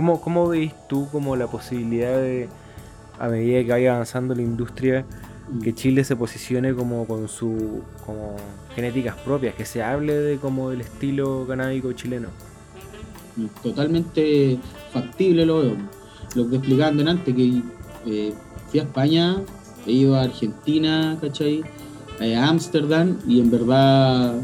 ¿Cómo, 0.00 0.18
¿Cómo 0.22 0.48
veis 0.48 0.72
tú 0.88 1.10
como 1.12 1.36
la 1.36 1.46
posibilidad 1.46 2.16
de, 2.16 2.48
a 3.18 3.28
medida 3.28 3.62
que 3.62 3.70
vaya 3.70 3.92
avanzando 3.92 4.34
la 4.34 4.40
industria, 4.40 5.04
que 5.62 5.74
Chile 5.74 6.04
se 6.04 6.16
posicione 6.16 6.72
como 6.72 7.06
con 7.06 7.28
su 7.28 7.82
como 8.06 8.34
genéticas 8.74 9.14
propias, 9.16 9.54
que 9.56 9.66
se 9.66 9.82
hable 9.82 10.14
de 10.14 10.38
como 10.38 10.70
del 10.70 10.80
estilo 10.80 11.44
canábico 11.46 11.92
chileno? 11.92 12.28
Totalmente 13.62 14.58
factible 14.90 15.44
lo 15.44 15.60
veo. 15.60 15.76
Lo 16.34 16.48
que 16.48 16.56
explicando 16.56 17.06
antes, 17.10 17.34
que 17.34 17.62
eh, 18.06 18.32
fui 18.68 18.80
a 18.80 18.84
España, 18.84 19.36
he 19.86 19.92
ido 19.92 20.16
a 20.16 20.22
Argentina, 20.22 21.18
¿cachai? 21.20 21.62
Eh, 22.20 22.34
a 22.34 22.48
Ámsterdam 22.48 23.18
y 23.28 23.38
en 23.38 23.50
verdad 23.50 24.40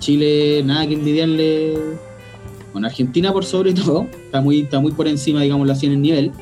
Chile 0.00 0.62
nada 0.66 0.86
que 0.86 0.92
envidiarle. 0.92 2.07
Bueno, 2.72 2.86
Argentina 2.86 3.32
por 3.32 3.44
sobre 3.44 3.72
todo, 3.74 4.06
está 4.24 4.40
muy, 4.40 4.60
está 4.60 4.80
muy 4.80 4.92
por 4.92 5.08
encima, 5.08 5.42
digámoslo 5.42 5.72
así, 5.72 5.86
en 5.86 5.92
el 5.92 6.02
nivel. 6.02 6.32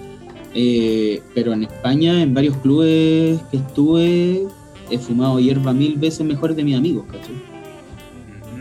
Eh, 0.54 1.20
pero 1.34 1.52
en 1.52 1.64
España, 1.64 2.22
en 2.22 2.32
varios 2.32 2.56
clubes 2.56 3.38
que 3.50 3.58
estuve, 3.58 4.46
he 4.90 4.98
fumado 4.98 5.38
hierba 5.38 5.72
mil 5.72 5.96
veces 5.96 6.24
mejor 6.26 6.54
de 6.54 6.64
mis 6.64 6.76
amigos, 6.76 7.04
¿cachai? 7.06 7.34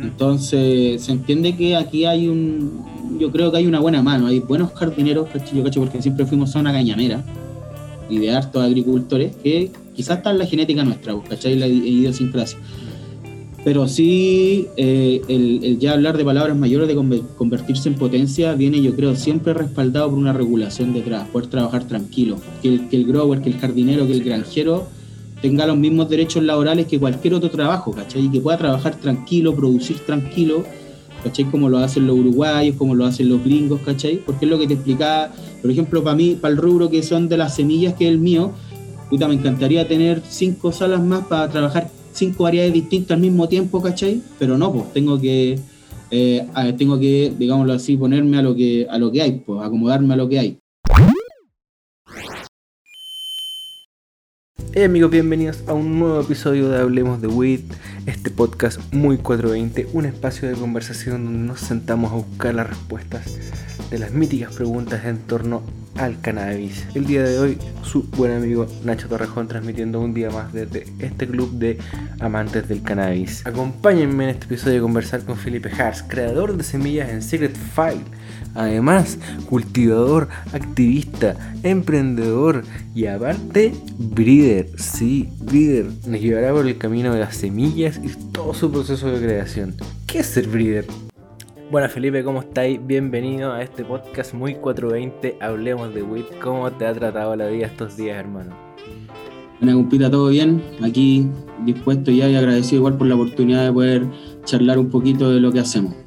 Entonces, 0.01 1.01
se 1.01 1.11
entiende 1.13 1.55
que 1.55 1.75
aquí 1.75 2.05
hay 2.05 2.27
un. 2.27 2.83
Yo 3.17 3.31
creo 3.31 3.49
que 3.49 3.59
hay 3.59 3.65
una 3.65 3.79
buena 3.79 4.01
mano, 4.01 4.27
hay 4.27 4.39
buenos 4.39 4.73
jardineros, 4.73 5.29
¿cachai? 5.29 5.57
Yo 5.57 5.63
cacho 5.63 5.79
porque 5.79 6.01
siempre 6.01 6.25
fuimos 6.25 6.51
zona 6.51 6.73
cañamera 6.73 7.23
y 8.09 8.19
de 8.19 8.31
hartos 8.31 8.63
agricultores 8.63 9.35
que 9.37 9.71
quizás 9.95 10.17
está 10.17 10.31
en 10.31 10.39
la 10.39 10.45
genética 10.45 10.83
nuestra, 10.83 11.15
¿cachai? 11.29 11.55
La 11.55 11.67
idiosincrasia. 11.67 12.59
Pero 13.65 13.87
sí, 13.87 14.67
eh, 14.77 15.23
el, 15.27 15.79
ya 15.79 15.93
hablar 15.93 16.15
de 16.17 16.23
palabras 16.23 16.55
mayores, 16.55 16.87
de 16.87 17.23
convertirse 17.35 17.89
en 17.89 17.95
potencia, 17.95 18.53
viene 18.53 18.79
yo 18.79 18.95
creo 18.95 19.15
siempre 19.15 19.55
respaldado 19.55 20.11
por 20.11 20.19
una 20.19 20.33
regulación 20.33 20.93
detrás, 20.93 21.27
poder 21.29 21.49
trabajar 21.49 21.87
tranquilo. 21.87 22.37
Que 22.61 22.67
el, 22.69 22.89
que 22.89 22.95
el 22.95 23.07
grower, 23.07 23.41
que 23.41 23.49
el 23.49 23.57
jardinero, 23.57 24.05
que 24.05 24.13
el 24.13 24.23
granjero 24.23 24.87
tenga 25.41 25.65
los 25.65 25.77
mismos 25.77 26.07
derechos 26.07 26.43
laborales 26.43 26.85
que 26.85 26.99
cualquier 26.99 27.33
otro 27.33 27.49
trabajo, 27.49 27.91
¿cachai? 27.91 28.25
Y 28.25 28.29
que 28.29 28.39
pueda 28.39 28.59
trabajar 28.59 28.97
tranquilo, 28.97 29.55
producir 29.55 29.97
tranquilo, 29.97 30.63
¿cachai? 31.23 31.45
Como 31.45 31.67
lo 31.67 31.79
hacen 31.79 32.05
los 32.05 32.19
uruguayos, 32.19 32.75
como 32.75 32.93
lo 32.93 33.05
hacen 33.05 33.29
los 33.29 33.43
gringos, 33.43 33.81
¿cachai? 33.83 34.17
Porque 34.23 34.45
es 34.45 34.51
lo 34.51 34.59
que 34.59 34.67
te 34.67 34.75
explicaba, 34.75 35.31
por 35.63 35.71
ejemplo, 35.71 36.03
para 36.03 36.15
mí, 36.15 36.37
para 36.39 36.51
el 36.51 36.57
rubro 36.59 36.91
que 36.91 37.01
son 37.01 37.27
de 37.29 37.37
las 37.37 37.55
semillas, 37.55 37.95
que 37.95 38.05
es 38.05 38.11
el 38.11 38.19
mío, 38.19 38.51
puta, 39.09 39.27
me 39.27 39.33
encantaría 39.33 39.87
tener 39.87 40.21
cinco 40.29 40.71
salas 40.71 41.01
más 41.01 41.25
para 41.25 41.49
trabajar 41.49 41.89
cinco 42.15 42.43
variedades 42.43 42.73
distintas 42.73 43.15
al 43.15 43.21
mismo 43.21 43.47
tiempo, 43.47 43.81
¿cachai? 43.81 44.21
Pero 44.39 44.57
no, 44.57 44.71
pues 44.71 44.93
tengo 44.93 45.19
que, 45.19 45.59
eh, 46.11 46.47
tengo 46.77 46.97
que, 46.97 47.33
digámoslo 47.37 47.73
así, 47.73 47.97
ponerme 47.97 48.37
a 48.37 48.41
lo 48.41 48.55
que, 48.55 48.87
a 48.89 48.97
lo 48.97 49.11
que 49.11 49.21
hay, 49.21 49.43
pues 49.45 49.61
acomodarme 49.61 50.13
a 50.13 50.17
lo 50.17 50.29
que 50.29 50.39
hay. 50.39 50.57
Hey 54.73 54.83
amigos, 54.83 55.11
bienvenidos 55.11 55.63
a 55.67 55.73
un 55.73 55.99
nuevo 55.99 56.19
episodio 56.19 56.69
de 56.69 56.79
Hablemos 56.79 57.21
de 57.21 57.27
Weed, 57.27 57.61
este 58.05 58.29
podcast 58.29 58.79
muy 58.93 59.17
420, 59.17 59.89
un 59.93 60.05
espacio 60.05 60.47
de 60.47 60.55
conversación 60.55 61.25
donde 61.25 61.47
nos 61.47 61.59
sentamos 61.59 62.11
a 62.11 62.15
buscar 62.15 62.53
las 62.53 62.69
respuestas 62.69 63.25
de 63.89 63.99
las 63.99 64.11
míticas 64.11 64.53
preguntas 64.53 65.05
en 65.05 65.19
torno 65.19 65.63
al 65.97 66.19
cannabis. 66.19 66.85
El 66.93 67.05
día 67.05 67.23
de 67.23 67.39
hoy, 67.39 67.57
su 67.83 68.03
buen 68.03 68.31
amigo 68.31 68.67
Nacho 68.83 69.07
Torrejón 69.07 69.47
transmitiendo 69.47 69.99
un 69.99 70.13
día 70.13 70.29
más 70.29 70.53
desde 70.53 70.85
este 70.99 71.27
club 71.27 71.51
de 71.51 71.77
amantes 72.19 72.67
del 72.67 72.81
cannabis. 72.81 73.45
Acompáñenme 73.45 74.25
en 74.25 74.29
este 74.31 74.45
episodio 74.45 74.79
a 74.79 74.81
conversar 74.81 75.23
con 75.23 75.37
Felipe 75.37 75.71
Hars, 75.71 76.03
creador 76.03 76.57
de 76.57 76.63
semillas 76.63 77.09
en 77.09 77.21
Secret 77.21 77.55
File. 77.55 78.03
Además, 78.55 79.19
cultivador, 79.49 80.29
activista, 80.53 81.35
emprendedor 81.61 82.63
y 82.95 83.05
aparte, 83.05 83.73
breeder. 83.97 84.69
Sí, 84.77 85.29
breeder. 85.41 85.87
Nos 86.07 86.21
llevará 86.21 86.53
por 86.53 86.65
el 86.65 86.77
camino 86.77 87.13
de 87.13 87.19
las 87.19 87.35
semillas 87.35 87.99
y 88.01 88.09
todo 88.31 88.53
su 88.53 88.71
proceso 88.71 89.11
de 89.11 89.25
creación. 89.25 89.75
¿Qué 90.07 90.19
es 90.19 90.27
ser 90.27 90.47
breeder? 90.47 90.85
Bueno 91.69 91.89
Felipe, 91.89 92.23
¿cómo 92.23 92.41
estáis? 92.41 92.79
Bienvenido 92.85 93.51
a 93.51 93.61
este 93.61 93.83
podcast 93.83 94.33
muy 94.33 94.55
420, 94.55 95.37
hablemos 95.41 95.93
de 95.93 96.03
WIT. 96.03 96.39
¿Cómo 96.41 96.71
te 96.71 96.85
ha 96.85 96.93
tratado 96.93 97.35
la 97.35 97.47
vida 97.47 97.65
estos 97.65 97.97
días, 97.97 98.17
hermano? 98.17 98.55
Bueno, 99.59 99.77
compita, 99.77 100.09
todo 100.09 100.29
bien. 100.29 100.61
Aquí 100.81 101.27
dispuesto 101.65 102.11
ya 102.11 102.29
y 102.29 102.35
agradecido 102.35 102.77
igual 102.77 102.97
por 102.97 103.07
la 103.07 103.15
oportunidad 103.15 103.65
de 103.65 103.73
poder 103.73 104.05
charlar 104.45 104.77
un 104.79 104.89
poquito 104.89 105.29
de 105.31 105.41
lo 105.41 105.51
que 105.51 105.59
hacemos. 105.59 106.04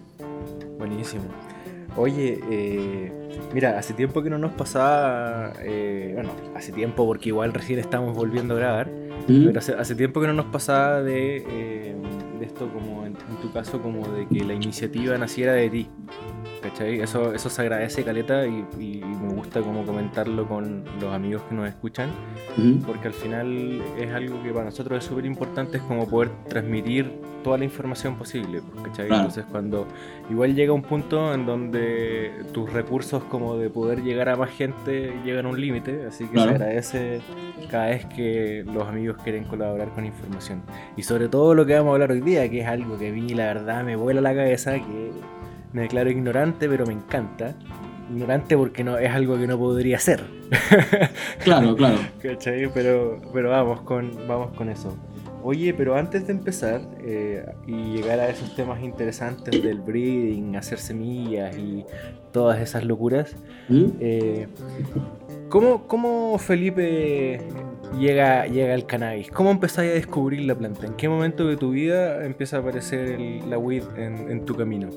Oye, 1.98 2.38
eh, 2.48 3.12
mira, 3.52 3.76
hace 3.76 3.92
tiempo 3.92 4.22
que 4.22 4.30
no 4.30 4.38
nos 4.38 4.52
pasaba, 4.52 5.52
eh, 5.60 6.12
bueno, 6.14 6.30
hace 6.54 6.70
tiempo 6.70 7.04
porque 7.04 7.30
igual 7.30 7.52
recién 7.52 7.80
estamos 7.80 8.14
volviendo 8.14 8.54
a 8.54 8.58
grabar, 8.58 8.88
pero 9.26 9.58
hace, 9.58 9.94
tiempo 9.96 10.20
que 10.20 10.28
no 10.28 10.32
nos 10.32 10.46
pasaba 10.46 11.02
de... 11.02 11.44
Eh, 11.48 11.96
de 12.38 12.46
esto 12.46 12.68
como 12.72 13.04
en, 13.04 13.14
tu 13.42 13.52
caso 13.52 13.82
como 13.82 14.06
de 14.08 14.28
que 14.28 14.44
la 14.44 14.54
iniciativa 14.54 15.18
naciera 15.18 15.54
de 15.54 15.68
ti. 15.70 15.88
¿Cachai? 16.62 17.00
Eso, 17.00 17.32
eso 17.34 17.48
se 17.48 17.62
agradece, 17.62 18.02
Caleta, 18.04 18.46
y, 18.46 18.64
me 18.78 19.34
gusta 19.34 19.60
como 19.60 19.84
comentarlo 19.84 20.46
con 20.46 20.84
los 21.00 21.12
amigos 21.12 21.42
que 21.48 21.54
nos 21.54 21.68
escuchan, 21.68 22.10
porque 22.86 23.08
al 23.08 23.14
final 23.14 23.80
es 23.98 24.12
algo 24.12 24.42
que 24.42 24.50
para 24.50 24.66
nosotros 24.66 24.98
es 24.98 25.04
súper 25.04 25.26
importante, 25.26 25.78
es 25.78 25.82
como 25.84 26.08
poder 26.08 26.30
transmitir 26.48 27.12
toda 27.42 27.58
la 27.58 27.64
información 27.64 28.16
posible, 28.16 28.60
¿cachai? 28.82 29.06
Entonces 29.06 29.44
cuando 29.50 29.86
igual 30.30 30.54
llega 30.54 30.72
un 30.72 30.82
punto 30.82 31.32
en 31.32 31.46
donde 31.46 32.32
tus 32.52 32.72
recursos 32.72 33.22
como 33.24 33.56
de 33.56 33.70
poder 33.70 34.02
llegar 34.02 34.28
a 34.28 34.36
más 34.36 34.50
gente 34.50 35.14
llegan 35.24 35.46
a 35.46 35.48
un 35.50 35.60
límite, 35.60 36.06
así 36.06 36.26
que 36.26 36.38
se 36.38 36.48
agradece 36.48 37.20
cada 37.70 37.86
vez 37.86 38.06
que 38.06 38.64
los 38.66 38.86
amigos 38.86 39.16
quieren 39.22 39.44
colaborar 39.44 39.88
con 39.90 40.04
información. 40.04 40.62
Y 40.96 41.02
sobre 41.02 41.28
todo 41.28 41.54
lo 41.54 41.64
que 41.66 41.74
vamos 41.74 41.90
a 41.90 41.92
hablar 41.94 42.12
hoy 42.12 42.20
día, 42.20 42.48
que 42.50 42.60
es 42.60 42.66
algo 42.66 42.98
que 42.98 43.08
a 43.08 43.12
mí 43.12 43.28
la 43.30 43.46
verdad 43.46 43.84
me 43.84 43.96
vuela 43.96 44.20
la 44.20 44.34
cabeza, 44.34 44.74
que 44.74 45.12
me 45.72 45.82
declaro 45.82 46.10
ignorante, 46.10 46.68
pero 46.68 46.86
me 46.86 46.94
encanta. 46.94 47.54
Ignorante 48.10 48.56
porque 48.56 48.84
no 48.84 48.98
es 48.98 49.10
algo 49.10 49.38
que 49.38 49.46
no 49.46 49.58
podría 49.58 49.96
hacer. 49.96 50.24
Claro, 51.44 51.76
claro. 51.76 51.98
¿Cachai? 52.22 52.70
Pero, 52.72 53.20
pero 53.32 53.50
vamos, 53.50 53.82
con, 53.82 54.10
vamos 54.26 54.56
con 54.56 54.68
eso. 54.68 54.96
Oye, 55.42 55.72
pero 55.72 55.96
antes 55.96 56.26
de 56.26 56.32
empezar 56.32 56.80
eh, 57.00 57.46
y 57.66 57.92
llegar 57.92 58.18
a 58.18 58.28
esos 58.28 58.54
temas 58.56 58.82
interesantes 58.82 59.62
del 59.62 59.80
breeding, 59.80 60.56
hacer 60.56 60.78
semillas 60.78 61.56
y 61.56 61.84
todas 62.32 62.60
esas 62.60 62.84
locuras, 62.84 63.36
¿Mm? 63.68 63.84
eh, 64.00 64.48
¿cómo, 65.48 66.36
Felipe 66.38 67.40
llega, 67.98 68.46
llega 68.46 68.74
al 68.74 68.84
cannabis? 68.86 69.30
¿Cómo 69.30 69.50
empezáis 69.50 69.92
a 69.92 69.94
descubrir 69.94 70.42
la 70.42 70.56
planta? 70.56 70.86
¿En 70.86 70.94
qué 70.94 71.08
momento 71.08 71.46
de 71.46 71.56
tu 71.56 71.70
vida 71.70 72.24
empieza 72.26 72.56
a 72.56 72.60
aparecer 72.60 73.20
la 73.20 73.58
weed 73.58 73.84
en, 73.96 74.44
tu 74.44 74.56
camino? 74.56 74.88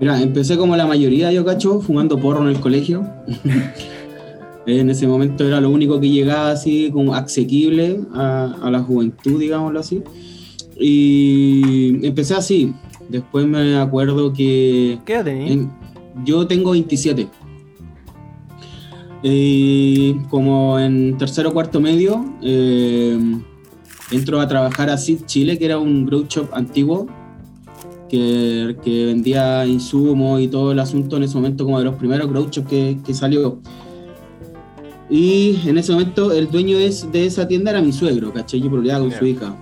Mira, 0.00 0.20
empecé 0.20 0.56
como 0.56 0.76
la 0.76 0.86
mayoría, 0.86 1.30
yo 1.32 1.44
cacho, 1.44 1.80
fumando 1.80 2.18
porro 2.18 2.42
en 2.42 2.48
el 2.48 2.60
colegio. 2.60 3.06
en 4.66 4.90
ese 4.90 5.06
momento 5.06 5.46
era 5.46 5.60
lo 5.60 5.70
único 5.70 6.00
que 6.00 6.10
llegaba 6.10 6.50
así 6.50 6.90
como 6.92 7.14
asequible 7.14 8.00
a, 8.14 8.68
la 8.70 8.80
juventud, 8.82 9.38
digámoslo 9.38 9.80
así. 9.80 10.02
Y 10.78 12.04
empecé 12.06 12.34
así. 12.34 12.74
Después 13.08 13.46
me 13.46 13.76
acuerdo 13.76 14.32
que... 14.32 14.98
¿Qué 15.04 15.14
edad 15.14 15.24
tenías? 15.24 15.68
Yo 16.24 16.46
tengo 16.46 16.72
27. 16.72 17.28
Y 19.22 20.14
como 20.28 20.78
en 20.78 21.16
tercero 21.16 21.52
cuarto 21.52 21.80
medio, 21.80 22.24
eh, 22.42 23.18
entro 24.10 24.40
a 24.40 24.48
trabajar 24.48 24.90
a 24.90 24.98
Sid 24.98 25.24
Chile, 25.26 25.58
que 25.58 25.64
era 25.64 25.78
un 25.78 26.04
grow 26.04 26.26
shop 26.28 26.48
antiguo, 26.52 27.06
que, 28.14 28.76
que, 28.82 29.06
vendía 29.06 29.66
insumos 29.66 30.40
y 30.40 30.48
todo 30.48 30.72
el 30.72 30.78
asunto 30.78 31.16
en 31.16 31.24
ese 31.24 31.34
momento, 31.34 31.64
como 31.64 31.78
de 31.78 31.84
los 31.84 31.96
primeros 31.96 32.28
grow 32.28 32.48
shops 32.50 32.68
que, 32.68 32.98
que 33.04 33.14
salió. 33.14 33.58
Y 35.10 35.58
en 35.66 35.78
ese 35.78 35.92
momento 35.92 36.32
el 36.32 36.50
dueño 36.50 36.78
de, 36.78 36.94
de 37.12 37.26
esa 37.26 37.46
tienda 37.48 37.72
era 37.72 37.80
mi 37.80 37.92
suegro, 37.92 38.32
¿cachai? 38.32 38.60
Yo 38.60 38.70
problemaba 38.70 39.00
con 39.00 39.12
su 39.12 39.26
hija. 39.26 39.54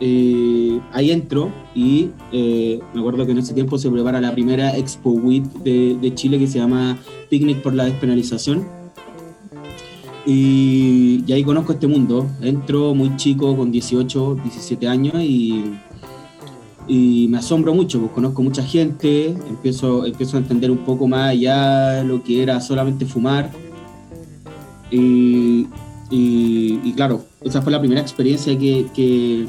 Eh, 0.00 0.80
ahí 0.92 1.12
entro 1.12 1.52
y 1.74 2.10
eh, 2.32 2.80
me 2.92 3.00
acuerdo 3.00 3.24
que 3.24 3.32
en 3.32 3.38
ese 3.38 3.54
tiempo 3.54 3.78
se 3.78 3.88
prepara 3.90 4.20
la 4.20 4.32
primera 4.32 4.76
Expo 4.76 5.10
WIT 5.10 5.44
de, 5.62 5.96
de, 6.00 6.14
Chile 6.14 6.38
que 6.38 6.48
se 6.48 6.58
llama 6.58 6.98
Picnic 7.30 7.62
por 7.62 7.74
la 7.74 7.84
Despenalización. 7.84 8.66
Y, 10.26 11.22
y, 11.26 11.32
ahí 11.32 11.44
conozco 11.44 11.74
este 11.74 11.86
mundo. 11.86 12.26
Entro 12.42 12.94
muy 12.94 13.16
chico, 13.16 13.56
con 13.56 13.70
18, 13.70 14.38
17 14.42 14.88
años 14.88 15.14
y, 15.20 15.64
y 16.86 17.26
me 17.28 17.38
asombro 17.38 17.74
mucho, 17.74 17.98
pues 18.00 18.12
conozco 18.12 18.42
mucha 18.42 18.62
gente, 18.62 19.28
empiezo, 19.28 20.04
empiezo 20.06 20.36
a 20.36 20.40
entender 20.40 20.70
un 20.70 20.78
poco 20.78 21.08
más 21.08 21.30
allá 21.30 22.02
lo 22.04 22.22
que 22.22 22.42
era 22.42 22.60
solamente 22.60 23.06
fumar 23.06 23.50
y, 26.10 26.92
claro, 26.92 27.24
esa 27.42 27.62
fue 27.62 27.72
la 27.72 27.80
primera 27.80 28.00
experiencia 28.00 28.56
que, 28.58 28.86
que, 28.94 29.46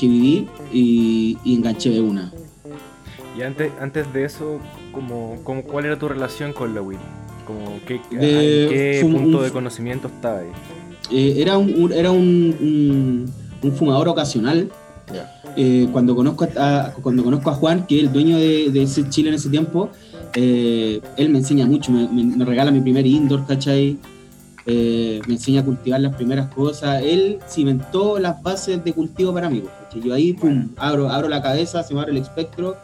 viví 0.00 0.48
y, 0.72 1.38
enganché 1.44 1.90
de 1.90 2.00
una. 2.00 2.32
Y 3.36 3.42
antes, 3.42 3.72
antes 3.80 4.12
de 4.12 4.24
eso, 4.24 4.58
como, 4.92 5.36
como, 5.44 5.62
¿cuál 5.62 5.86
era 5.86 5.98
tu 5.98 6.08
relación 6.08 6.52
con 6.52 6.74
la 6.74 6.82
weed? 6.82 6.98
Como, 7.46 7.80
¿qué, 7.86 8.00
qué 8.10 8.98
punto 9.02 9.42
de 9.42 9.50
conocimiento 9.50 10.08
estaba 10.08 10.40
ahí? 10.40 10.48
Eh, 11.10 11.36
era 11.38 11.58
un, 11.58 11.92
era 11.92 12.10
un, 12.10 13.32
un, 13.62 13.72
fumador 13.72 14.08
ocasional. 14.08 14.70
Eh, 15.56 15.88
cuando, 15.92 16.14
conozco 16.14 16.46
a, 16.58 16.92
cuando 17.02 17.24
conozco 17.24 17.50
a 17.50 17.54
Juan, 17.54 17.86
que 17.86 17.98
es 17.98 18.04
el 18.04 18.12
dueño 18.12 18.38
de, 18.38 18.70
de 18.70 18.86
Chile 19.08 19.30
en 19.30 19.34
ese 19.34 19.48
tiempo, 19.48 19.90
eh, 20.34 21.00
él 21.16 21.28
me 21.30 21.38
enseña 21.38 21.66
mucho, 21.66 21.90
me, 21.92 22.06
me, 22.08 22.44
regala 22.44 22.70
mi 22.70 22.80
primer 22.80 23.06
indoor, 23.06 23.46
¿cachai? 23.46 23.98
me 24.66 25.34
enseña 25.34 25.62
a 25.62 25.64
cultivar 25.64 26.00
las 26.00 26.14
primeras 26.14 26.54
cosas. 26.54 27.02
Él 27.02 27.38
cimentó 27.48 28.20
las 28.20 28.40
bases 28.40 28.84
de 28.84 28.92
cultivo 28.92 29.34
para 29.34 29.50
mí. 29.50 29.64
¿cachai? 29.82 30.00
Yo 30.00 30.14
ahí, 30.14 30.32
pum, 30.32 30.68
abro, 30.76 31.10
abro 31.10 31.28
la 31.28 31.42
cabeza, 31.42 31.82
se 31.82 31.92
me 31.92 32.00
abre 32.00 32.12
el 32.12 32.18
espectro 32.18 32.76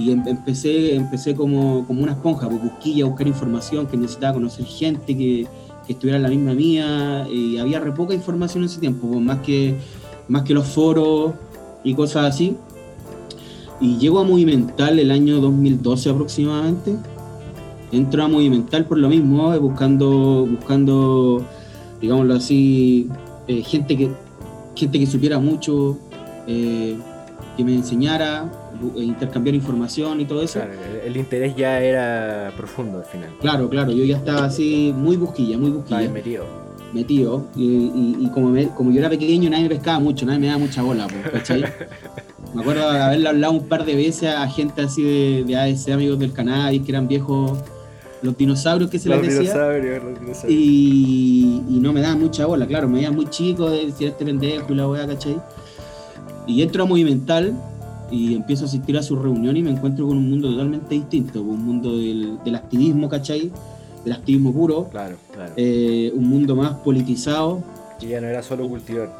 y 0.00 0.12
em, 0.12 0.26
empecé, 0.26 0.94
empecé 0.94 1.34
como, 1.34 1.86
como 1.86 2.02
una 2.02 2.12
esponja, 2.12 2.48
pues 2.48 2.62
busquilla, 2.62 3.04
a 3.04 3.08
buscar 3.08 3.26
información, 3.26 3.86
que 3.86 3.96
necesitaba 3.96 4.34
conocer 4.34 4.64
gente 4.64 5.16
que, 5.16 5.46
que 5.86 5.92
estuviera 5.92 6.16
en 6.16 6.22
la 6.22 6.28
misma 6.28 6.54
mía, 6.54 7.26
y 7.30 7.58
había 7.58 7.80
re 7.80 7.92
poca 7.92 8.14
información 8.14 8.62
en 8.62 8.70
ese 8.70 8.80
tiempo, 8.80 9.08
pues, 9.08 9.20
más, 9.20 9.40
que, 9.40 9.74
más 10.30 10.44
que 10.44 10.54
los 10.54 10.66
foros 10.66 11.32
y 11.82 11.94
cosas 11.94 12.26
así. 12.26 12.56
Y 13.80 13.98
llego 13.98 14.20
a 14.20 14.24
Movimental 14.24 14.98
el 14.98 15.10
año 15.10 15.40
2012 15.40 16.10
aproximadamente. 16.10 16.94
Entro 17.92 18.22
a 18.22 18.28
Movimental 18.28 18.84
por 18.84 18.98
lo 18.98 19.08
mismo, 19.08 19.52
eh, 19.52 19.58
buscando, 19.58 20.46
buscando 20.46 21.44
digámoslo 22.00 22.34
así, 22.34 23.08
eh, 23.48 23.62
gente, 23.62 23.96
que, 23.96 24.10
gente 24.76 25.00
que 25.00 25.06
supiera 25.06 25.40
mucho, 25.40 25.98
eh, 26.46 26.96
que 27.56 27.64
me 27.64 27.74
enseñara, 27.74 28.52
intercambiar 28.94 29.56
información 29.56 30.20
y 30.20 30.26
todo 30.26 30.42
eso. 30.42 30.60
Claro, 30.60 30.74
el, 31.04 31.16
interés 31.16 31.56
ya 31.56 31.80
era 31.80 32.52
profundo 32.56 32.98
al 32.98 33.04
final. 33.04 33.30
Claro, 33.40 33.68
claro, 33.68 33.90
yo 33.90 34.04
ya 34.04 34.18
estaba 34.18 34.44
así 34.44 34.94
muy 34.96 35.16
busquilla, 35.16 35.58
muy 35.58 35.70
busquilla. 35.70 36.08
metido. 36.08 36.69
Metido, 36.92 37.46
y, 37.54 38.28
como, 38.34 38.52
como 38.74 38.90
yo 38.90 38.98
era 38.98 39.08
pequeño 39.08 39.48
nadie 39.48 39.64
me 39.64 39.70
pescaba 39.70 40.00
mucho, 40.00 40.26
nadie 40.26 40.40
me 40.40 40.46
daba 40.48 40.58
mucha 40.58 40.82
bola, 40.82 41.06
¿cachai? 41.32 41.62
me 42.54 42.62
acuerdo 42.62 42.90
de 42.90 42.98
haberle 42.98 43.28
hablado 43.28 43.52
un 43.52 43.68
par 43.68 43.84
de 43.84 43.94
veces 43.94 44.34
a 44.34 44.48
gente 44.48 44.82
así 44.82 45.02
de, 45.02 45.44
de 45.44 45.92
amigos 45.92 46.18
del 46.18 46.32
cannabis, 46.32 46.82
que 46.82 46.90
eran 46.90 47.06
viejos 47.06 47.58
los 48.22 48.36
dinosaurios 48.36 48.90
que 48.90 48.98
se 48.98 49.08
les 49.08 49.22
decía. 49.22 49.40
Dinosaurios, 49.40 50.04
los 50.04 50.20
dinosaurios. 50.20 50.60
Y, 50.60 51.62
y, 51.68 51.80
no 51.80 51.92
me 51.92 52.00
daban 52.00 52.20
mucha 52.20 52.46
bola, 52.46 52.66
claro, 52.66 52.88
me 52.88 52.96
veía 52.96 53.12
muy 53.12 53.28
chico 53.30 53.70
de 53.70 53.86
decir 53.86 54.08
este 54.08 54.24
pendejo 54.24 54.72
y 54.72 54.76
la 54.76 54.88
weá, 54.88 55.06
¿cachai? 55.06 55.36
Y 56.46 56.62
entro 56.62 56.82
a 56.82 56.86
Movimental 56.86 57.54
y 58.10 58.34
empiezo 58.34 58.64
a 58.64 58.66
asistir 58.66 58.96
a 58.98 59.02
su 59.02 59.16
reunión 59.16 59.56
y 59.56 59.62
me 59.62 59.70
encuentro 59.70 60.06
con 60.06 60.16
un 60.16 60.28
mundo 60.28 60.50
totalmente 60.50 60.94
distinto, 60.94 61.42
un 61.42 61.64
mundo 61.64 61.96
del, 61.96 62.38
del 62.44 62.54
activismo, 62.56 63.08
¿cachai? 63.08 63.52
Del 64.04 64.14
activismo 64.14 64.52
puro. 64.52 64.88
Claro, 64.90 65.16
claro. 65.32 65.52
Eh, 65.56 66.12
un 66.14 66.28
mundo 66.28 66.56
más 66.56 66.74
politizado. 66.76 67.62
Y 68.00 68.08
ya 68.08 68.20
no 68.20 68.28
era 68.28 68.42
solo 68.42 68.68
cultivar. 68.68 69.18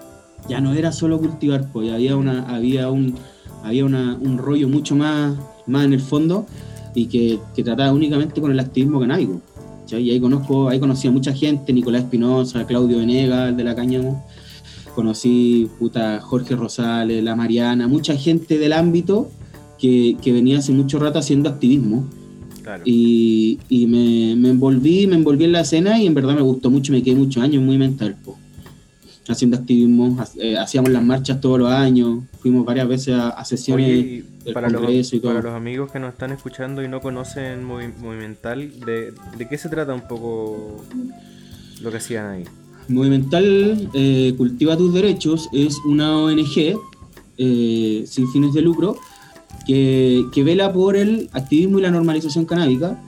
Ya 0.48 0.60
no 0.60 0.72
era 0.72 0.90
solo 0.90 1.18
cultivar, 1.18 1.70
pues 1.70 1.92
había 1.92 2.16
una, 2.16 2.48
había 2.48 2.90
un, 2.90 3.14
había 3.62 3.84
una, 3.84 4.16
un 4.16 4.38
rollo 4.38 4.68
mucho 4.68 4.96
más, 4.96 5.36
más 5.66 5.84
en 5.84 5.92
el 5.92 6.00
fondo 6.00 6.46
y 6.94 7.06
que, 7.06 7.38
que 7.54 7.62
trataba 7.62 7.92
únicamente 7.92 8.40
con 8.40 8.50
el 8.50 8.58
activismo 8.58 8.98
canábico. 9.00 9.40
Y 9.90 10.10
ahí 10.10 10.20
conozco, 10.20 10.68
ahí 10.68 10.78
conocí 10.78 11.08
a 11.08 11.10
mucha 11.10 11.32
gente, 11.32 11.72
Nicolás 11.72 12.04
Espinosa, 12.04 12.64
Claudio 12.64 12.98
Venegas, 12.98 13.56
de 13.56 13.64
la 13.64 13.74
Cáñamo 13.74 14.24
conocí 14.94 15.70
puta, 15.78 16.20
Jorge 16.20 16.56
Rosales, 16.56 17.22
la 17.22 17.36
Mariana, 17.36 17.88
mucha 17.88 18.16
gente 18.16 18.58
del 18.58 18.72
ámbito 18.72 19.30
que, 19.78 20.16
que 20.20 20.32
venía 20.32 20.58
hace 20.58 20.72
mucho 20.72 20.98
rato 20.98 21.18
haciendo 21.18 21.48
activismo. 21.48 22.06
Y, 22.84 23.58
y 23.68 23.86
me, 23.86 24.36
me, 24.36 24.50
envolví, 24.50 25.06
me 25.06 25.16
envolví 25.16 25.44
en 25.44 25.52
la 25.52 25.60
escena 25.60 26.00
y 26.00 26.06
en 26.06 26.14
verdad 26.14 26.34
me 26.34 26.42
gustó 26.42 26.70
mucho, 26.70 26.92
me 26.92 27.02
quedé 27.02 27.16
muchos 27.16 27.42
años 27.42 27.62
muy 27.62 27.78
mental, 27.78 28.16
haciendo 29.28 29.56
activismo, 29.56 30.16
eh, 30.38 30.56
hacíamos 30.56 30.90
las 30.90 31.02
marchas 31.02 31.40
todos 31.40 31.58
los 31.58 31.70
años, 31.70 32.24
fuimos 32.40 32.64
varias 32.64 32.88
veces 32.88 33.14
a, 33.14 33.44
sesiones 33.44 34.24
para 34.52 34.68
los, 34.68 35.12
y 35.12 35.20
todo. 35.20 35.32
Para 35.32 35.42
los 35.42 35.54
amigos 35.54 35.92
que 35.92 36.00
nos 36.00 36.12
están 36.12 36.32
escuchando 36.32 36.82
y 36.82 36.88
no 36.88 37.00
conocen 37.00 37.64
Movimental, 37.64 38.80
¿de, 38.80 39.12
¿de 39.36 39.48
qué 39.48 39.58
se 39.58 39.68
trata 39.68 39.94
un 39.94 40.08
poco 40.08 40.84
lo 41.80 41.90
que 41.90 41.96
hacían 41.96 42.26
ahí? 42.26 42.44
Movimental 42.88 43.88
eh, 43.94 44.34
Cultiva 44.36 44.76
tus 44.76 44.92
Derechos 44.92 45.48
es 45.52 45.76
una 45.86 46.18
ONG 46.18 46.76
eh, 47.38 48.04
sin 48.06 48.28
fines 48.32 48.52
de 48.52 48.62
lucro 48.62 48.96
que, 49.72 50.42
vela 50.42 50.72
por 50.72 50.96
el 50.96 51.28
activismo 51.32 51.78
y 51.78 51.82
la 51.82 51.90
normalización 51.90 52.44
canábica, 52.44 52.98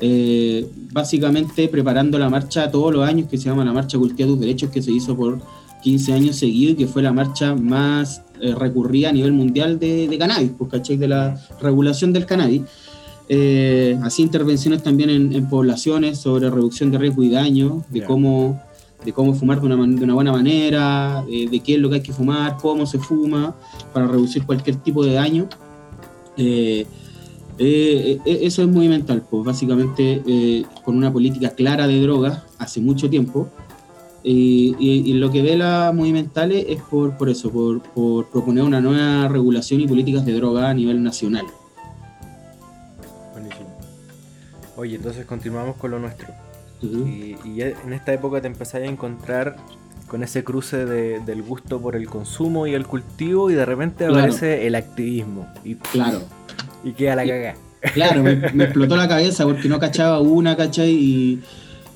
eh, 0.00 0.66
básicamente 0.92 1.68
preparando 1.68 2.18
la 2.18 2.28
marcha 2.28 2.70
todos 2.70 2.92
los 2.92 3.06
años 3.08 3.28
que 3.28 3.38
se 3.38 3.44
llama 3.44 3.64
la 3.64 3.72
Marcha 3.72 3.98
Cultiva 3.98 4.28
tus 4.28 4.40
Derechos, 4.40 4.70
que 4.70 4.82
se 4.82 4.92
hizo 4.92 5.16
por 5.16 5.40
15 5.82 6.12
años 6.12 6.36
seguidos 6.36 6.74
y 6.74 6.76
que 6.76 6.86
fue 6.86 7.02
la 7.02 7.12
marcha 7.12 7.54
más 7.54 8.22
recurrida 8.58 9.10
a 9.10 9.12
nivel 9.12 9.32
mundial 9.32 9.78
de, 9.78 10.16
cannabis, 10.18 10.50
pues, 10.58 10.70
¿cachai? 10.70 10.96
De 10.96 11.06
la 11.06 11.40
regulación 11.60 12.12
del 12.12 12.26
cannabis. 12.26 12.62
así 14.02 14.22
intervenciones 14.22 14.82
también 14.82 15.10
en, 15.10 15.48
poblaciones 15.48 16.18
sobre 16.18 16.50
reducción 16.50 16.90
de 16.90 16.98
riesgo 16.98 17.22
y 17.22 17.30
daño, 17.30 17.84
de 17.90 18.04
cómo 18.04 18.60
de 19.04 19.12
cómo 19.12 19.34
fumar 19.34 19.60
de 19.60 19.66
una, 19.66 19.76
de 19.76 20.04
una 20.04 20.14
buena 20.14 20.32
manera, 20.32 21.24
de, 21.26 21.60
qué 21.60 21.74
es 21.74 21.80
lo 21.80 21.88
que 21.88 21.96
hay 21.96 22.02
que 22.02 22.12
fumar, 22.12 22.56
cómo 22.60 22.86
se 22.86 22.98
fuma, 22.98 23.54
para 23.92 24.06
reducir 24.06 24.44
cualquier 24.44 24.76
tipo 24.76 25.04
de 25.04 25.14
daño. 25.14 25.48
Eh, 26.36 26.86
eh, 27.58 28.18
eh, 28.24 28.38
eso 28.42 28.62
es 28.62 28.68
muy 28.68 28.88
mental, 28.88 29.22
pues 29.28 29.44
básicamente 29.44 30.22
con 30.84 30.96
una 30.96 31.12
política 31.12 31.50
clara 31.50 31.86
de 31.86 32.00
drogas 32.00 32.42
hace 32.58 32.80
mucho 32.80 33.08
tiempo. 33.10 33.48
Y, 34.24 35.12
lo 35.14 35.30
que 35.30 35.42
ve 35.42 35.56
la 35.56 35.92
Movimentales 35.94 36.66
es 36.68 36.80
por, 36.82 37.16
por 37.16 37.28
eso, 37.28 37.50
por, 37.50 37.82
por 37.82 38.30
proponer 38.30 38.64
una 38.64 38.80
nueva 38.80 39.28
regulación 39.28 39.80
y 39.80 39.88
políticas 39.88 40.24
de 40.24 40.32
droga 40.34 40.70
a 40.70 40.74
nivel 40.74 41.02
nacional. 41.02 41.44
Buenísimo. 43.32 43.66
Oye, 44.76 44.96
entonces 44.96 45.26
continuamos 45.26 45.76
con 45.76 45.90
lo 45.90 45.98
nuestro 45.98 46.28
y, 46.82 47.36
en 47.60 47.92
esta 47.92 48.12
época 48.12 48.40
te 48.40 48.46
empezás 48.46 48.82
a 48.82 48.84
encontrar 48.84 49.56
con 50.12 50.22
ese 50.22 50.44
cruce 50.44 50.84
del 50.84 51.42
gusto 51.42 51.80
por 51.80 51.96
el 51.96 52.06
consumo 52.06 52.66
y 52.66 52.74
el 52.74 52.86
cultivo 52.86 53.50
y 53.50 53.54
de 53.54 53.64
repente 53.64 54.04
aparece 54.04 54.66
el 54.66 54.74
activismo. 54.74 55.48
Y, 55.64 55.76
claro. 55.76 56.20
Y 56.84 56.92
queda 56.92 57.16
la 57.16 57.26
cagada. 57.26 57.54
Claro, 57.94 58.22
me, 58.52 58.64
explotó 58.64 58.94
la 58.94 59.08
cabeza 59.08 59.44
porque 59.44 59.70
no 59.70 59.78
cachaba 59.78 60.20
una, 60.20 60.54
¿cachai? 60.54 60.90
Y, 60.90 61.40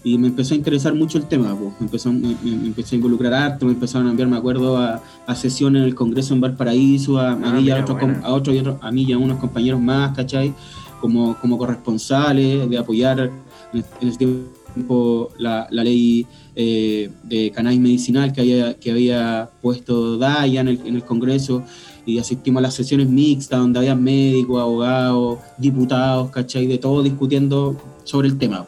y 0.03 0.17
me 0.17 0.29
empezó 0.29 0.55
a 0.55 0.57
interesar 0.57 0.95
mucho 0.95 1.19
el 1.19 1.27
tema, 1.27 1.55
pues. 1.55 1.75
me, 1.79 1.85
empezó, 1.89 2.11
me, 2.11 2.35
empezó 2.43 2.95
a 2.95 2.97
involucrar 2.97 3.35
harto, 3.35 3.67
me 3.67 3.73
empezaron 3.73 4.07
a 4.07 4.11
enviar, 4.13 4.31
me 4.31 4.39
acuerdo, 4.39 4.79
a, 4.79 5.03
a 5.27 5.35
sesiones 5.35 5.83
en 5.83 5.89
el 5.89 5.95
Congreso 5.95 6.33
en 6.33 6.41
Valparaíso, 6.41 7.19
a, 7.19 7.33
a 7.33 7.33
ah, 7.33 7.37
mí 7.37 7.65
y 7.65 7.71
a, 7.71 7.83
otros, 7.83 7.99
a 8.23 8.33
otros 8.33 8.57
y 8.57 8.61
otros, 8.61 8.79
a 8.81 8.91
mí 8.91 9.03
y 9.03 9.13
a 9.13 9.19
unos 9.19 9.39
compañeros 9.39 9.79
más, 9.79 10.17
¿cachai? 10.17 10.55
Como, 11.03 11.37
como 11.37 11.59
corresponsales, 11.59 12.71
de 12.71 12.79
apoyar 12.79 13.31
en, 13.75 13.85
ese 14.01 14.17
tiempo 14.17 15.29
la, 15.37 15.69
ley 15.71 16.27
eh, 16.59 17.11
de 17.23 17.51
cannabis 17.51 17.79
medicinal 17.79 18.33
que 18.33 18.41
había, 18.41 18.75
que 18.75 18.91
había 18.91 19.51
puesto 19.61 20.17
DAIA 20.17 20.63
en 20.63 20.69
el, 20.69 21.05
Congreso 21.05 21.63
y 22.07 22.19
asistimos 22.19 22.61
a 22.61 22.63
las 22.63 22.75
sesiones 22.75 23.09
mixtas 23.09 23.61
donde 23.61 23.79
había 23.79 23.95
médicos, 23.95 24.63
abogados, 24.63 25.39
diputados, 25.59 26.31
¿cachai? 26.31 26.67
De 26.67 26.79
todo 26.79 27.03
discutiendo 27.03 27.77
sobre 28.05 28.29
el 28.29 28.39
tema. 28.39 28.67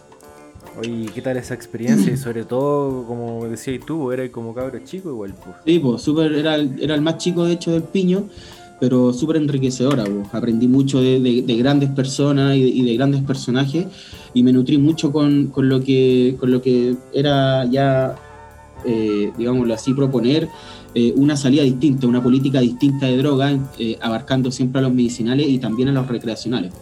Oye, 0.79 1.07
¿qué 1.15 1.23
tal 1.23 1.39
esa 1.39 1.55
experiencia? 1.55 2.13
Y 2.13 2.19
sobre 2.19 2.45
todo, 2.45 3.05
como 3.07 3.47
decías 3.47 3.85
tú, 3.87 4.13
era 4.13 4.31
como 4.31 4.55
cabro 4.55 4.79
chico 4.85 5.09
igual. 5.09 5.35
Pues. 5.43 5.57
Sí, 5.65 5.79
pues, 5.79 6.03
super, 6.03 6.31
era, 6.33 6.57
era 6.57 6.95
el 6.95 7.01
más 7.01 7.17
chico 7.17 7.45
de 7.45 7.55
hecho 7.55 7.73
del 7.73 7.85
piño 7.85 8.29
pero 8.81 9.13
súper 9.13 9.37
enriquecedora. 9.37 10.05
Aprendí 10.33 10.69
mucho 10.69 11.01
de, 11.01 11.45
grandes 11.59 11.91
personas 11.91 12.57
y 12.57 12.83
de, 12.83 12.95
grandes 12.95 13.23
personajes 13.23 13.87
y 14.35 14.43
me 14.43 14.53
nutrí 14.53 14.79
mucho 14.79 15.13
con, 15.13 15.53
lo, 15.57 15.83
que, 15.83 16.37
con 16.39 16.51
lo 16.51 16.63
que 16.63 16.95
era 17.13 17.65
ya, 17.65 18.15
eh, 18.85 19.33
digámoslo 19.37 19.75
así, 19.75 19.95
proponer 19.95 20.49
eh, 20.95 21.13
una 21.17 21.37
salida 21.37 21.63
distinta, 21.63 22.07
una 22.07 22.23
política 22.23 22.61
distinta 22.61 23.07
de 23.07 23.17
droga, 23.17 23.59
eh, 23.79 23.99
abarcando 24.01 24.51
siempre 24.51 24.79
a 24.79 24.83
los 24.83 24.93
medicinales 24.93 25.49
y 25.49 25.59
también 25.59 25.89
a 25.89 25.93
los 25.93 26.07
recreacionales. 26.07 26.73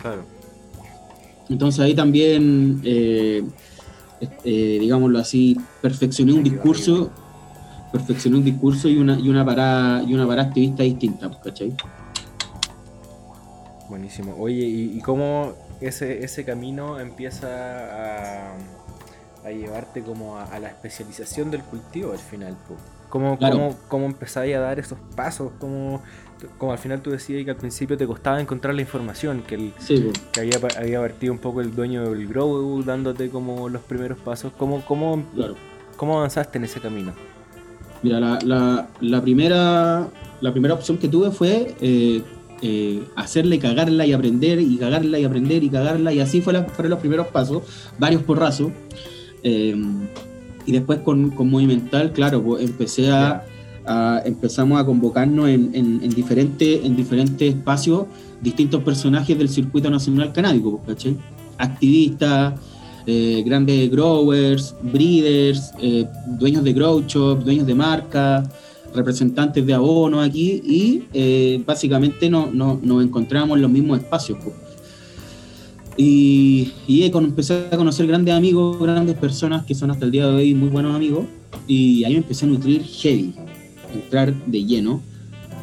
Claro. 0.00 0.24
Entonces 1.48 1.80
ahí 1.80 1.94
también, 1.94 2.80
digámoslo 4.44 5.18
así, 5.18 5.56
perfeccioné 5.80 6.32
un 6.32 6.42
discurso 6.42 7.10
perfeccionó 7.92 8.38
un 8.38 8.44
discurso 8.44 8.88
y 8.88 8.96
una, 8.98 9.18
y 9.18 9.28
una 9.28 9.44
parada 9.44 10.02
y 10.02 10.14
una 10.14 10.26
parada 10.26 10.48
activista 10.48 10.82
distinta, 10.82 11.30
¿cachai? 11.42 11.74
Buenísimo. 13.88 14.34
Oye, 14.38 14.64
¿y, 14.64 14.98
cómo 15.00 15.52
ese, 15.80 16.24
ese 16.24 16.44
camino 16.44 16.98
empieza 16.98 17.46
a, 17.46 18.54
a 19.44 19.50
llevarte 19.50 20.02
como 20.02 20.38
a, 20.38 20.58
la 20.58 20.68
especialización 20.68 21.50
del 21.50 21.62
cultivo 21.62 22.12
al 22.12 22.18
final? 22.18 22.56
¿Cómo, 23.10 23.38
cómo, 23.38 23.76
cómo 23.88 24.06
empezáis 24.06 24.56
a 24.56 24.60
dar 24.60 24.78
esos 24.78 24.98
pasos? 25.14 25.52
¿Cómo, 25.58 26.00
como 26.56 26.72
al 26.72 26.78
final 26.78 27.02
tú 27.02 27.10
decías 27.10 27.44
que 27.44 27.50
al 27.50 27.58
principio 27.58 27.98
te 27.98 28.06
costaba 28.06 28.40
encontrar 28.40 28.74
la 28.74 28.80
información, 28.80 29.42
que, 29.42 29.56
el, 29.56 29.74
que 30.32 30.40
había, 30.40 30.58
había 30.78 31.00
partido 31.00 31.34
un 31.34 31.38
poco 31.38 31.60
el 31.60 31.74
dueño 31.74 32.10
del 32.10 32.26
Grow 32.26 32.82
dándote 32.82 33.28
como 33.28 33.68
los 33.68 33.82
primeros 33.82 34.18
pasos. 34.18 34.52
¿Cómo, 34.56 34.82
cómo, 34.86 35.22
cómo 35.98 36.16
avanzaste 36.16 36.56
en 36.56 36.64
ese 36.64 36.80
camino? 36.80 37.12
Mira, 38.02 38.18
la, 38.18 38.38
la, 38.44 38.88
la, 39.00 39.22
primera, 39.22 40.08
la 40.40 40.52
primera 40.52 40.74
opción 40.74 40.98
que 40.98 41.08
tuve 41.08 41.30
fue 41.30 41.74
eh, 41.80 42.22
eh, 42.62 43.02
hacerle 43.16 43.58
cagarla 43.58 44.06
y 44.06 44.12
aprender, 44.12 44.60
y 44.60 44.76
cagarla 44.76 45.18
y 45.18 45.24
aprender, 45.24 45.62
y 45.62 45.68
cagarla, 45.68 46.12
y 46.12 46.20
así 46.20 46.40
fue 46.40 46.54
fueron 46.64 46.90
los 46.90 46.98
primeros 46.98 47.28
pasos, 47.28 47.62
varios 47.98 48.22
porrazos. 48.22 48.72
Eh, 49.42 49.76
y 50.64 50.72
después 50.72 51.00
con, 51.00 51.30
con 51.30 51.50
Movimental, 51.50 52.12
claro, 52.12 52.42
pues 52.42 52.64
empecé 52.64 53.10
a, 53.10 53.44
empezamos 54.24 54.80
a 54.80 54.86
convocarnos 54.86 55.48
en, 55.48 55.74
en, 55.74 56.08
diferentes, 56.10 56.84
en 56.84 56.94
diferentes 56.94 57.52
espacios 57.52 58.06
distintos 58.40 58.82
personajes 58.82 59.36
del 59.36 59.48
circuito 59.48 59.90
nacional 59.90 60.32
canábico, 60.32 60.80
pues, 60.84 60.96
¿cachai? 60.96 61.16
Activistas, 61.58 62.54
eh, 63.06 63.42
grandes 63.44 63.90
growers, 63.90 64.74
breeders, 64.82 65.72
eh, 65.80 66.06
dueños 66.38 66.64
de 66.64 66.72
grow 66.72 67.02
shop, 67.06 67.44
dueños 67.44 67.66
de 67.66 67.74
marca, 67.74 68.44
representantes 68.94 69.64
de 69.64 69.74
abono 69.74 70.20
aquí 70.20 70.62
y 70.64 71.04
eh, 71.12 71.62
básicamente 71.66 72.28
no, 72.28 72.50
no, 72.52 72.78
nos 72.82 73.02
encontramos 73.02 73.56
en 73.56 73.62
los 73.62 73.70
mismos 73.70 73.98
espacios. 73.98 74.38
Y, 75.96 76.72
y 76.86 77.04
empecé 77.04 77.66
a 77.70 77.76
conocer 77.76 78.06
grandes 78.06 78.34
amigos, 78.34 78.80
grandes 78.80 79.16
personas 79.16 79.64
que 79.64 79.74
son 79.74 79.90
hasta 79.90 80.06
el 80.06 80.10
día 80.10 80.26
de 80.26 80.34
hoy 80.34 80.54
muy 80.54 80.68
buenos 80.68 80.94
amigos 80.94 81.26
y 81.66 82.04
ahí 82.04 82.12
me 82.12 82.18
empecé 82.18 82.46
a 82.46 82.48
nutrir 82.48 82.82
heavy 82.82 83.34
entrar 83.94 84.34
de 84.46 84.64
lleno. 84.64 85.02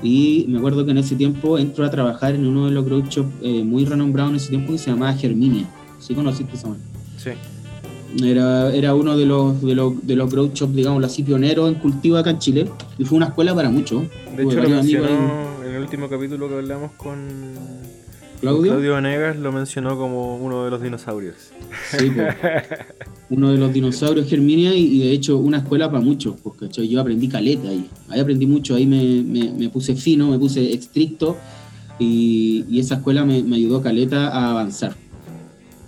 Y 0.02 0.46
me 0.48 0.60
acuerdo 0.60 0.86
que 0.86 0.92
en 0.92 1.00
ese 1.00 1.16
tiempo 1.16 1.58
entró 1.58 1.86
a 1.86 1.92
trabajar 1.92 2.34
en 2.34 2.46
uno 2.46 2.66
de 2.66 2.72
los 2.72 2.86
grow 2.86 3.02
shops 3.02 3.34
eh, 3.42 3.64
muy 3.64 3.84
renombrados 3.86 4.32
en 4.32 4.36
ese 4.38 4.50
tiempo 4.50 4.72
que 4.72 4.78
se 4.78 4.92
llamaba 4.92 5.14
Germinia. 5.14 5.70
¿Sí 6.00 6.14
conociste 6.14 6.56
esa 6.56 6.70
Sí. 7.22 7.32
Era, 8.24 8.74
era 8.74 8.96
uno 8.96 9.16
de 9.16 9.26
los, 9.26 9.62
de 9.62 9.76
los, 9.76 10.08
de 10.08 10.16
los 10.16 10.32
grow 10.32 10.50
shops, 10.54 10.76
digamos, 10.76 11.04
así 11.04 11.22
pioneros 11.22 11.70
en 11.70 11.76
cultivo 11.76 12.18
acá 12.18 12.32
en 12.32 12.40
Chile. 12.40 12.70
Y 12.98 13.06
fue 13.06 13.18
una 13.18 13.28
escuela 13.28 13.54
para 13.54 13.70
muchos. 13.70 14.04
De 14.36 14.44
hecho, 14.44 14.62
lo 14.62 14.70
mencionó 14.70 15.08
en 15.66 15.76
el 15.76 15.82
último 15.82 16.10
capítulo 16.10 16.50
que 16.50 16.56
hablamos 16.56 16.92
con 16.94 17.28
Claudio. 18.42 18.72
Claudio 18.72 18.96
Venegas 18.96 19.38
lo 19.38 19.52
mencionó 19.52 19.98
como 19.98 20.38
uno 20.38 20.66
de 20.66 20.72
los 20.72 20.82
dinosaurios. 20.82 21.36
Sí, 21.92 22.12
uno 23.30 23.52
de 23.52 23.58
los 23.58 23.74
dinosaurios 23.74 24.28
Germinia 24.28 24.74
y, 24.74 25.00
de 25.00 25.12
hecho 25.12 25.38
una 25.38 25.58
escuela 25.60 25.92
para 25.92 26.04
muchos, 26.04 26.36
porque 26.42 26.70
yo 26.70 27.02
aprendí 27.02 27.28
caleta 27.28 27.70
ahí. 27.70 27.88
Ahí 28.10 28.20
aprendí 28.20 28.48
mucho, 28.48 28.76
ahí 28.76 28.88
me, 28.88 29.24
me, 29.52 29.70
puse 29.70 29.96
fino, 29.96 30.30
me 30.30 30.40
puse 30.40 30.74
estricto 30.74 31.38
y, 32.00 32.66
y 32.70 32.80
esa 32.80 32.96
escuela 32.96 33.26
me, 33.26 33.44
me, 33.44 33.58
ayudó 33.58 33.82
caleta 33.82 34.30
a 34.30 34.52
avanzar. 34.52 34.96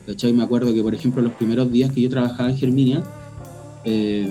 ¿Cachai? 0.06 0.34
Me 0.34 0.44
acuerdo 0.44 0.74
que, 0.74 0.82
por 0.82 0.94
ejemplo, 0.96 1.22
los 1.22 1.34
primeros 1.34 1.72
días 1.72 1.92
que 1.92 2.02
yo 2.02 2.10
trabajaba 2.10 2.50
en 2.50 2.58
Germinia, 2.58 3.04
eh, 3.84 4.28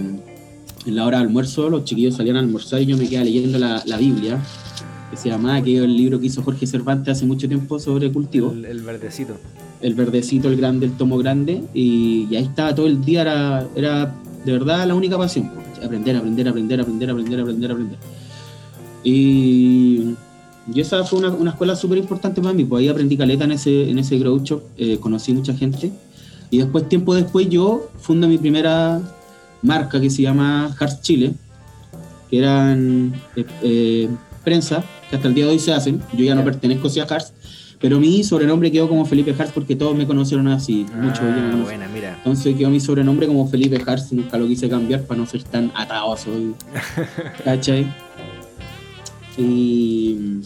en 0.87 0.97
la 0.97 1.05
hora 1.05 1.19
de 1.19 1.25
almuerzo, 1.25 1.71
los 1.71 1.85
chiquillos 1.85 2.17
salían 2.17 2.37
a 2.37 2.41
almorzar 2.41 2.81
y 2.83 2.87
yo 2.87 2.97
me 2.97 3.09
quedaba 3.09 3.25
leyendo 3.25 3.59
la, 3.59 3.83
la 3.87 3.97
Biblia 3.97 4.41
que 5.11 5.17
se 5.17 5.29
llamaba, 5.29 5.61
que 5.61 5.77
el 5.77 5.97
libro 5.97 6.21
que 6.21 6.27
hizo 6.27 6.43
Jorge 6.43 6.67
Cervantes 6.67 7.17
hace 7.17 7.27
mucho 7.27 7.49
tiempo 7.49 7.79
sobre 7.79 8.13
cultivo. 8.13 8.53
El, 8.53 8.81
verdecito. 8.83 9.37
El 9.83 9.95
verdecito, 9.95 10.49
el 10.49 10.57
grande, 10.57 10.87
el 10.87 10.93
tomo 10.93 11.19
grande. 11.19 11.63
Y, 11.75 12.29
ahí 12.35 12.45
estaba 12.45 12.75
todo 12.75 12.87
el 12.87 13.05
día, 13.05 13.23
era, 13.23 13.67
era 13.75 14.15
de 14.45 14.53
verdad 14.53 14.87
la 14.87 14.95
única 14.95 15.19
pasión. 15.19 15.51
Aprender, 15.83 16.17
aprender, 16.17 16.49
aprender, 16.49 16.81
aprender, 16.81 17.11
aprender, 17.11 17.41
aprender, 17.41 17.73
aprender. 17.73 17.99
Y, 19.03 20.15
y 20.73 20.81
esa 20.81 21.05
fue 21.05 21.19
una, 21.19 21.31
una 21.31 21.51
escuela 21.51 21.75
súper 21.75 21.99
importante 21.99 22.41
para 22.41 22.55
mí, 22.55 22.65
pues 22.65 22.83
ahí 22.83 22.89
aprendí 22.89 23.17
caleta 23.17 23.45
en 23.45 23.53
ese, 23.53 23.91
en 23.91 23.99
ese 23.99 24.19
grow 24.19 24.39
shop, 24.43 24.63
eh, 24.77 24.99
conocí 24.99 25.33
mucha 25.33 25.55
gente. 25.55 25.91
Y 26.51 26.59
después, 26.59 26.89
tiempo 26.89 27.15
después, 27.15 27.49
yo 27.49 27.89
fundo 27.99 28.29
mi 28.29 28.39
primera 28.39 29.01
marca 29.63 30.01
que 30.01 30.11
se 30.11 30.23
llama 30.23 30.75
Hearts 30.79 31.01
Chile, 31.03 31.35
que 32.29 32.39
eran 32.39 33.15
eh, 33.37 33.45
eh, 33.63 34.09
prensa 34.45 34.85
que 35.09 35.17
hasta 35.17 35.29
el 35.29 35.35
día 35.35 35.47
de 35.47 35.53
hoy 35.53 35.59
se 35.59 35.73
hacen. 35.73 36.03
Yo 36.13 36.25
ya 36.25 36.35
no 36.35 36.45
pertenezco 36.45 36.89
a 36.89 37.07
Hearts, 37.07 37.33
pero 37.81 37.99
mi 37.99 38.23
sobrenombre 38.23 38.71
quedó 38.71 38.89
como 38.89 39.05
Felipe 39.07 39.33
Hearts 39.33 39.53
porque 39.53 39.75
todos 39.75 39.97
me 39.97 40.07
conocieron 40.07 40.49
así. 40.49 40.87
Ah, 40.93 41.57
buena, 41.63 41.89
mira. 41.89 42.15
Entonces 42.17 42.57
quedó 42.57 42.71
mi 42.71 42.81
sobrenombre 42.81 43.27
como 43.27 43.47
Felipe 43.49 43.79
Hearts, 43.79 44.13
nunca 44.13 44.37
lo 44.37 44.47
quise 44.47 44.69
cambiar 44.69 45.03
para 45.03 45.21
no 45.21 45.27
ser 45.27 45.43
tan 45.45 45.73
ataoso. 45.75 46.31
¿Cachai? 47.45 47.87
Y, 49.41 50.43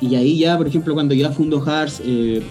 y 0.00 0.14
ahí 0.14 0.38
ya, 0.38 0.56
por 0.56 0.66
ejemplo, 0.66 0.94
cuando 0.94 1.14
ya 1.14 1.30
fundo 1.30 1.60
Hearts, 1.60 2.02
eh, 2.04 2.42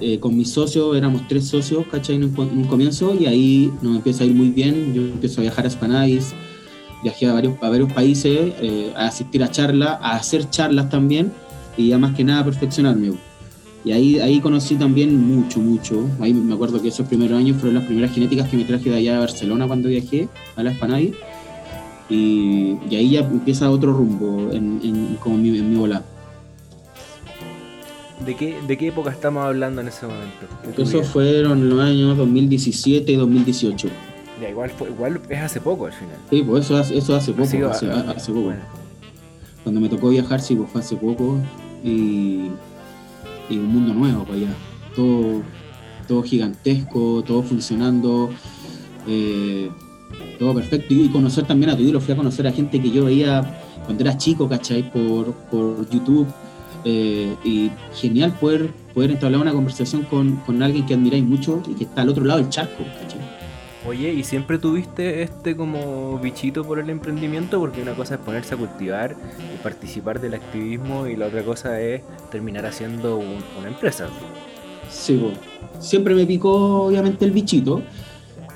eh, 0.00 0.18
con 0.18 0.36
mis 0.36 0.50
socios, 0.50 0.96
éramos 0.96 1.28
tres 1.28 1.46
socios, 1.46 1.84
¿cachai? 1.90 2.16
En 2.16 2.24
un, 2.24 2.64
comienzo, 2.64 3.14
y 3.14 3.26
ahí 3.26 3.72
nos 3.82 3.96
empieza 3.96 4.24
a 4.24 4.26
ir 4.26 4.34
muy 4.34 4.48
bien. 4.48 4.94
Yo 4.94 5.02
empiezo 5.02 5.40
a 5.40 5.42
viajar 5.42 5.66
a 5.66 5.70
Spanais, 5.70 6.32
viajé 7.02 7.26
a 7.26 7.34
varios, 7.34 7.54
a 7.62 7.68
varios 7.68 7.92
países 7.92 8.52
eh, 8.60 8.92
a 8.96 9.06
asistir 9.06 9.42
a 9.42 9.50
charlas, 9.50 9.98
a 10.00 10.16
hacer 10.16 10.48
charlas 10.48 10.88
también 10.88 11.32
y 11.76 11.88
ya 11.88 11.98
más 11.98 12.14
que 12.14 12.24
nada 12.24 12.40
a 12.40 12.44
perfeccionarme. 12.44 13.12
Y 13.84 13.92
ahí, 13.92 14.20
ahí 14.20 14.40
conocí 14.40 14.74
también 14.76 15.16
mucho, 15.16 15.60
mucho. 15.60 16.06
Ahí 16.20 16.34
me 16.34 16.54
acuerdo 16.54 16.80
que 16.82 16.88
esos 16.88 17.06
primeros 17.06 17.38
años 17.38 17.56
fueron 17.58 17.76
las 17.76 17.84
primeras 17.84 18.12
genéticas 18.12 18.48
que 18.48 18.56
me 18.56 18.64
traje 18.64 18.90
de 18.90 18.96
allá 18.96 19.14
de 19.14 19.18
Barcelona 19.20 19.66
cuando 19.66 19.88
viajé 19.88 20.28
a 20.56 20.62
la 20.62 20.72
Espanay. 20.72 21.14
Y, 22.10 22.76
y 22.90 22.96
ahí 22.96 23.10
ya 23.12 23.20
empieza 23.20 23.70
otro 23.70 23.92
rumbo 23.92 24.52
en, 24.52 24.80
en 24.82 25.16
como 25.20 25.38
mi, 25.38 25.56
en 25.56 25.70
mi 25.70 25.76
bola. 25.76 26.02
¿De 28.26 28.36
qué, 28.36 28.58
¿De 28.66 28.76
qué 28.76 28.88
época 28.88 29.10
estamos 29.10 29.44
hablando 29.44 29.80
en 29.80 29.88
ese 29.88 30.06
momento? 30.06 30.82
Esos 30.82 31.06
fueron 31.06 31.70
los 31.70 31.80
años 31.80 32.18
2017 32.18 33.12
y 33.12 33.16
2018 33.16 33.88
igual, 34.48 34.72
igual 34.88 35.20
es 35.28 35.40
hace 35.40 35.60
poco 35.60 35.86
al 35.86 35.92
final. 35.92 36.16
Sí, 36.30 36.42
pues 36.42 36.64
eso, 36.64 36.80
eso 36.80 37.16
hace 37.16 37.32
poco. 37.32 37.68
hace, 37.68 38.32
poco. 38.32 38.52
Cuando 39.62 39.80
me 39.80 39.88
tocó 39.88 40.08
viajar, 40.08 40.40
sí, 40.40 40.54
pues 40.54 40.70
fue 40.70 40.80
hace 40.80 40.96
poco. 40.96 41.38
Y, 41.84 42.50
y 43.48 43.58
un 43.58 43.66
mundo 43.66 43.92
nuevo 43.94 44.24
para 44.24 44.36
allá. 44.36 44.54
Todo, 44.94 45.42
todo 46.08 46.22
gigantesco, 46.22 47.22
todo 47.26 47.42
funcionando. 47.42 48.30
Eh, 49.06 49.70
todo 50.38 50.54
perfecto. 50.54 50.94
Y 50.94 51.08
conocer 51.08 51.44
también 51.44 51.70
a 51.70 51.76
tu 51.76 51.82
lo 51.84 52.00
fui 52.00 52.14
a 52.14 52.16
conocer 52.16 52.46
a 52.46 52.52
gente 52.52 52.80
que 52.80 52.90
yo 52.90 53.04
veía 53.04 53.42
cuando 53.84 54.02
era 54.02 54.16
chico, 54.16 54.48
¿cachai? 54.48 54.90
Por, 54.90 55.32
por 55.50 55.88
YouTube. 55.90 56.26
Eh, 56.84 57.36
y 57.44 57.70
genial 57.94 58.32
poder, 58.40 58.70
poder 58.94 59.10
entablar 59.10 59.42
una 59.42 59.52
conversación 59.52 60.02
con, 60.04 60.36
con 60.36 60.62
alguien 60.62 60.86
que 60.86 60.94
admiráis 60.94 61.24
mucho 61.24 61.62
y 61.68 61.74
que 61.74 61.84
está 61.84 62.00
al 62.00 62.08
otro 62.08 62.24
lado 62.24 62.40
del 62.40 62.48
charco, 62.48 62.84
¿cachai? 62.98 63.20
Oye, 63.86 64.12
¿y 64.12 64.24
siempre 64.24 64.58
tuviste 64.58 65.22
este 65.22 65.56
como 65.56 66.18
bichito 66.18 66.64
por 66.64 66.78
el 66.78 66.90
emprendimiento? 66.90 67.58
Porque 67.58 67.80
una 67.80 67.94
cosa 67.94 68.14
es 68.16 68.20
ponerse 68.20 68.54
a 68.54 68.58
cultivar 68.58 69.16
y 69.54 69.62
participar 69.62 70.20
del 70.20 70.34
activismo 70.34 71.06
y 71.06 71.16
la 71.16 71.26
otra 71.26 71.42
cosa 71.42 71.80
es 71.80 72.02
terminar 72.30 72.66
haciendo 72.66 73.16
una 73.16 73.68
empresa. 73.68 74.08
Sí, 74.90 75.32
siempre 75.78 76.14
me 76.14 76.26
picó 76.26 76.82
obviamente 76.82 77.24
el 77.24 77.30
bichito, 77.30 77.82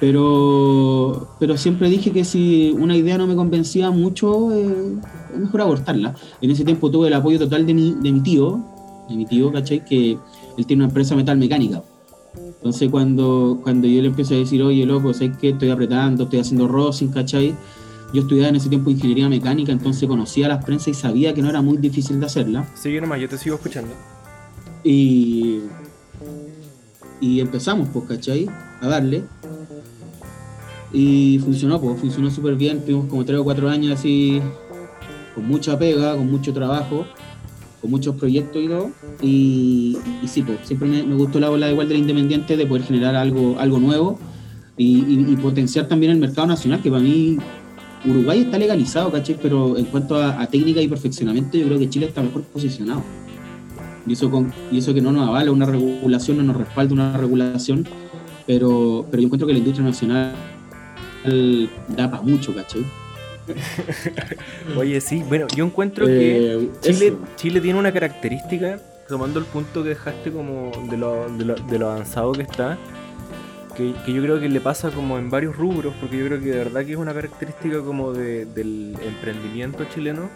pero, 0.01 1.29
pero 1.39 1.57
siempre 1.57 1.89
dije 1.89 2.11
que 2.11 2.25
si 2.25 2.75
una 2.79 2.97
idea 2.97 3.19
no 3.19 3.27
me 3.27 3.35
convencía 3.35 3.91
mucho, 3.91 4.53
eh, 4.53 4.97
es 5.35 5.41
mejor 5.41 5.61
abortarla. 5.63 6.15
En 6.41 6.51
ese 6.51 6.65
tiempo 6.65 6.91
tuve 6.91 7.09
el 7.09 7.15
apoyo 7.15 7.39
total 7.39 7.67
de 7.67 7.75
mi, 7.75 7.95
de 8.01 8.13
mi 8.13 8.21
tío, 8.21 8.65
de 9.09 9.17
mi 9.17 9.27
tío, 9.27 9.53
¿cachai? 9.53 9.85
Que 9.85 10.19
él 10.57 10.67
tiene 10.67 10.83
una 10.83 10.91
empresa 10.91 11.15
metal 11.15 11.39
mecánica. 11.39 11.83
Entonces 12.37 12.91
cuando, 12.91 13.61
cuando 13.63 13.87
yo 13.87 14.01
le 14.01 14.09
empiezo 14.09 14.35
a 14.35 14.39
decir, 14.39 14.63
oye, 14.63 14.87
loco, 14.87 15.13
sé 15.13 15.33
que 15.33 15.51
estoy 15.51 15.71
apretando, 15.71 16.25
estoy 16.25 16.41
haciendo 16.41 16.67
rosin, 16.67 17.09
¿cachai? 17.09 17.55
Yo 18.15 18.23
estudiaba 18.23 18.49
en 18.49 18.57
ese 18.57 18.69
tiempo 18.69 18.91
ingeniería 18.91 19.29
mecánica, 19.29 19.73
entonces 19.73 20.09
conocía 20.09 20.49
las 20.49 20.65
prensas 20.65 20.89
y 20.89 20.95
sabía 20.95 21.35
que 21.35 21.43
no 21.43 21.51
era 21.51 21.61
muy 21.63 21.77
difícil 21.79 22.21
de 22.21 22.27
hacerla. 22.27 22.67
Sigue 22.75 23.01
nomás, 23.01 23.21
yo 23.21 23.29
te 23.29 23.37
sigo 23.37 23.57
escuchando. 23.57 23.91
Y, 24.85 25.61
y 27.21 27.41
empezamos, 27.41 27.89
pues, 27.93 28.07
¿cachai? 28.07 28.49
A 28.81 28.89
darle. 28.89 29.25
Y 30.95 31.39
funcionó, 31.41 31.79
pues, 31.79 32.01
funcionó 32.01 32.31
súper 32.31 32.55
bien. 32.55 32.81
Tuvimos 32.81 33.07
como 33.07 33.25
tres 33.25 33.41
o 33.41 33.45
cuatro 33.45 33.69
años 33.69 33.99
así, 33.99 34.41
con 35.35 35.47
mucha 35.47 35.79
pega, 35.79 36.17
con 36.17 36.31
mucho 36.31 36.55
trabajo 36.55 37.05
muchos 37.89 38.17
proyectos 38.17 38.63
y 38.63 38.69
todo. 38.69 38.91
Y, 39.23 39.97
sí, 40.27 40.43
pues, 40.43 40.59
siempre 40.65 40.89
me, 40.89 41.15
gustó 41.15 41.41
la 41.41 41.51
ola 41.51 41.71
igual 41.71 41.89
del 41.89 41.99
independiente 41.99 42.57
de 42.57 42.67
poder 42.67 42.85
generar 42.85 43.15
algo, 43.15 43.57
algo 43.59 43.79
nuevo 43.79 44.19
y, 44.77 45.37
potenciar 45.37 45.87
también 45.87 46.13
el 46.13 46.19
mercado 46.19 46.47
nacional, 46.47 46.81
que 46.83 46.91
para 46.91 47.03
mí 47.03 47.37
Uruguay 48.05 48.41
está 48.41 48.59
legalizado, 48.59 49.11
¿cachai? 49.11 49.37
Pero 49.41 49.77
en 49.77 49.87
cuanto 49.87 50.17
a, 50.17 50.47
técnica 50.47 50.81
y 50.81 50.89
perfeccionamiento, 50.89 51.59
yo 51.59 51.67
creo 51.67 51.79
que 51.79 51.89
Chile 51.89 52.07
está 52.07 52.23
mejor 52.23 52.43
posicionado. 52.43 53.03
Y 54.07 54.13
eso, 54.13 54.31
con, 54.31 54.53
y 54.71 54.79
eso 54.79 54.93
que 54.93 55.01
no 55.01 55.13
nos 55.13 55.29
avala 55.29 55.51
una 55.51 55.65
regulación, 55.65 56.37
no 56.39 56.43
nos 56.43 56.57
respalda 56.57 56.93
una 56.93 57.17
regulación, 57.17 57.87
pero, 58.47 59.07
pero 59.11 59.23
yo 59.23 59.27
encuentro 59.27 59.47
que 59.47 59.55
la 59.55 59.61
industria 59.61 59.87
nacional 59.87 60.35
da 61.89 62.11
para 62.11 62.23
mucho, 62.23 62.55
¿cachai? 62.55 62.85
Oye, 64.77 65.01
sí, 65.01 65.23
bueno, 65.29 65.47
yo 65.55 65.65
encuentro 65.67 66.07
Eh, 66.09 66.71
que 66.83 66.93
Chile, 66.93 67.07
eso. 67.09 67.19
Chile 67.37 67.61
tiene 67.61 67.79
una 67.79 67.93
característica, 67.93 68.79
tomando 69.09 69.39
el 69.39 69.45
punto 69.45 69.83
que 69.83 69.91
dejaste 69.91 70.31
como 70.33 70.71
de 70.91 70.97
lo, 70.97 71.29
de 71.31 71.45
lo, 71.45 71.55
de 71.55 71.79
lo 71.79 71.91
avanzado 71.91 72.33
que 72.33 72.43
está, 72.43 72.79
que, 73.77 73.93
que 74.07 74.13
yo 74.13 74.23
creo 74.23 74.41
que 74.41 74.49
le 74.49 74.61
pasa 74.61 74.91
como 74.91 75.19
en 75.19 75.31
varios 75.31 75.57
rubros, 75.57 75.95
porque 76.01 76.17
yo 76.19 76.27
creo 76.27 76.41
que 76.41 76.47
de 76.47 76.59
verdad 76.59 76.85
que 76.85 76.93
es 76.93 76.99
una 76.99 77.13
característica 77.13 77.81
como 77.81 78.13
de- 78.13 78.47
del 78.47 78.97
emprendimiento 79.05 79.85
chileno, 79.93 80.31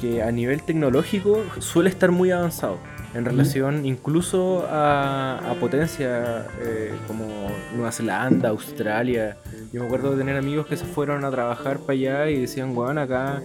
que 0.00 0.22
a 0.22 0.30
nivel 0.32 0.62
tecnológico 0.62 1.42
suele 1.60 1.88
estar 1.90 2.10
muy 2.10 2.30
avanzado, 2.30 2.78
en 3.14 3.24
relación 3.24 3.84
incluso 3.84 4.66
a, 4.70 5.38
a 5.50 5.54
potencia 5.54 6.46
eh, 6.62 6.92
como 7.06 7.26
Nueva 7.74 7.92
Zelanda, 7.92 8.48
Australia. 8.48 9.36
Yo 9.72 9.80
me 9.80 9.86
acuerdo 9.86 10.12
de 10.12 10.18
tener 10.18 10.36
amigos 10.36 10.66
que 10.66 10.76
se 10.76 10.84
fueron 10.84 11.24
a 11.24 11.30
trabajar 11.30 11.78
para 11.80 11.92
allá 11.92 12.30
y 12.30 12.40
decían, 12.40 12.76
weón, 12.76 12.98
acá 12.98 13.42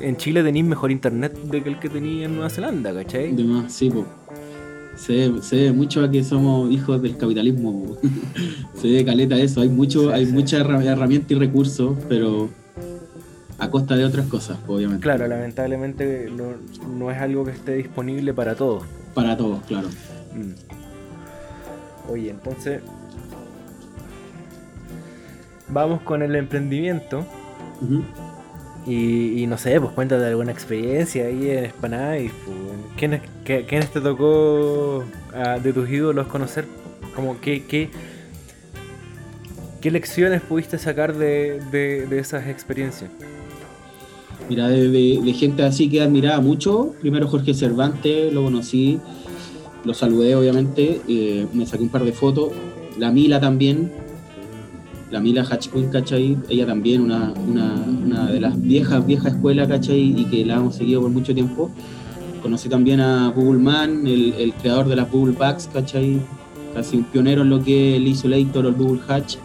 en 0.00 0.16
Chile 0.16 0.42
tenéis 0.42 0.64
mejor 0.64 0.90
internet 0.90 1.34
de 1.44 1.62
que 1.62 1.68
el 1.68 1.78
que 1.78 1.88
tenía 1.88 2.26
en 2.26 2.34
Nueva 2.34 2.50
Zelanda, 2.50 2.92
¿cachai? 2.92 3.32
De 3.34 3.44
más, 3.44 3.72
sí, 3.72 3.90
po. 3.90 4.04
Se, 4.96 5.30
ve 5.56 5.72
mucho 5.72 6.04
a 6.04 6.10
que 6.10 6.22
somos 6.22 6.70
hijos 6.70 7.00
del 7.00 7.16
capitalismo. 7.16 7.96
se 8.74 8.88
ve 8.88 9.04
caleta 9.04 9.36
eso. 9.36 9.60
Hay 9.62 9.68
mucho, 9.70 10.08
Sí, 10.08 10.12
hay 10.12 10.26
sí. 10.26 10.32
mucha 10.32 10.58
herra- 10.58 10.84
herramienta 10.84 11.32
y 11.32 11.36
recursos, 11.38 11.96
pero 12.08 12.50
a 13.60 13.70
costa 13.70 13.94
de 13.96 14.04
otras 14.04 14.26
cosas, 14.26 14.56
po, 14.66 14.74
obviamente. 14.74 15.02
Claro, 15.02 15.26
lamentablemente 15.28 16.30
no, 16.30 16.54
no 16.88 17.10
es 17.10 17.18
algo 17.18 17.44
que 17.44 17.50
esté 17.52 17.74
disponible 17.74 18.32
para 18.34 18.54
todos. 18.54 18.84
Para 19.14 19.36
todos, 19.36 19.62
claro. 19.64 19.88
Mm. 20.34 20.52
Oye, 22.10 22.30
entonces 22.30 22.80
vamos 25.68 26.00
con 26.02 26.22
el 26.22 26.34
emprendimiento 26.36 27.24
y, 28.86 29.42
y 29.42 29.46
no 29.46 29.58
sé, 29.58 29.80
pues 29.80 29.92
cuéntate 29.92 30.24
alguna 30.26 30.52
experiencia 30.52 31.26
ahí 31.26 31.50
en 31.50 31.70
Spanay. 31.70 32.28
Pues, 32.28 32.56
¿Quiénes, 32.96 33.22
qué- 33.44 33.64
¿Quiénes 33.66 33.90
te 33.92 34.00
tocó 34.00 35.04
ah, 35.34 35.58
de 35.62 35.72
tus 35.72 35.88
ídolos 35.88 36.26
conocer? 36.28 36.64
Como 37.14 37.40
qué, 37.40 37.64
qué, 37.66 37.90
qué 39.80 39.90
lecciones 39.90 40.40
pudiste 40.40 40.78
sacar 40.78 41.14
de, 41.14 41.60
de- 41.70 42.06
de 42.06 42.18
esas 42.18 42.46
experiencias? 42.48 43.10
Mira, 44.50 44.66
de, 44.68 45.34
gente 45.38 45.62
así 45.62 45.88
que 45.88 46.00
admiraba 46.02 46.40
mucho. 46.40 46.92
Primero 47.00 47.28
Jorge 47.28 47.54
Cervantes, 47.54 48.32
lo 48.32 48.42
conocí, 48.42 48.98
lo 49.84 49.94
saludé 49.94 50.34
obviamente, 50.34 51.00
me 51.54 51.64
saqué 51.66 51.84
un 51.84 51.88
par 51.88 52.02
de 52.02 52.10
fotos. 52.10 52.50
La 52.98 53.12
Mila 53.12 53.38
también, 53.38 53.92
la 55.12 55.20
Mila 55.20 55.46
Hatchquin, 55.48 55.90
¿cachai? 55.90 56.36
Ella 56.48 56.66
también, 56.66 57.00
una, 57.00 57.32
una, 57.46 57.74
una 58.04 58.26
de 58.26 58.40
las 58.40 58.60
viejas, 58.60 59.06
viejas 59.06 59.34
escuelas, 59.34 59.68
¿cachai? 59.68 60.20
Y 60.20 60.24
que 60.24 60.44
la 60.44 60.56
hemos 60.56 60.74
seguido 60.74 61.00
por 61.00 61.10
mucho 61.10 61.32
tiempo. 61.32 61.70
Conocí 62.42 62.68
también 62.68 62.98
a 62.98 63.28
Google 63.28 63.60
Man, 63.60 64.04
el, 64.04 64.52
creador 64.60 64.88
de 64.88 64.96
las 64.96 65.08
Google 65.12 65.36
Bags, 65.38 65.70
¿cachai? 65.72 66.20
Casi 66.74 66.96
un 66.96 67.04
pionero 67.04 67.42
en 67.42 67.50
lo 67.50 67.62
que 67.62 67.94
el 67.94 68.08
Isolator 68.08 68.66
o 68.66 68.68
el 68.70 68.74
Google 68.74 69.00
Hatch. 69.06 69.36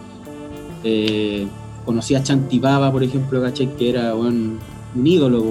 Eh, 0.83 1.45
conocí 1.85 2.15
a 2.15 2.23
Chanti 2.23 2.57
Baba, 2.57 2.91
por 2.91 3.03
ejemplo, 3.03 3.39
¿cachai? 3.39 3.67
Que 3.75 3.91
era 3.91 4.15
bueno, 4.15 4.57
un 4.95 5.05
ídolo, 5.07 5.43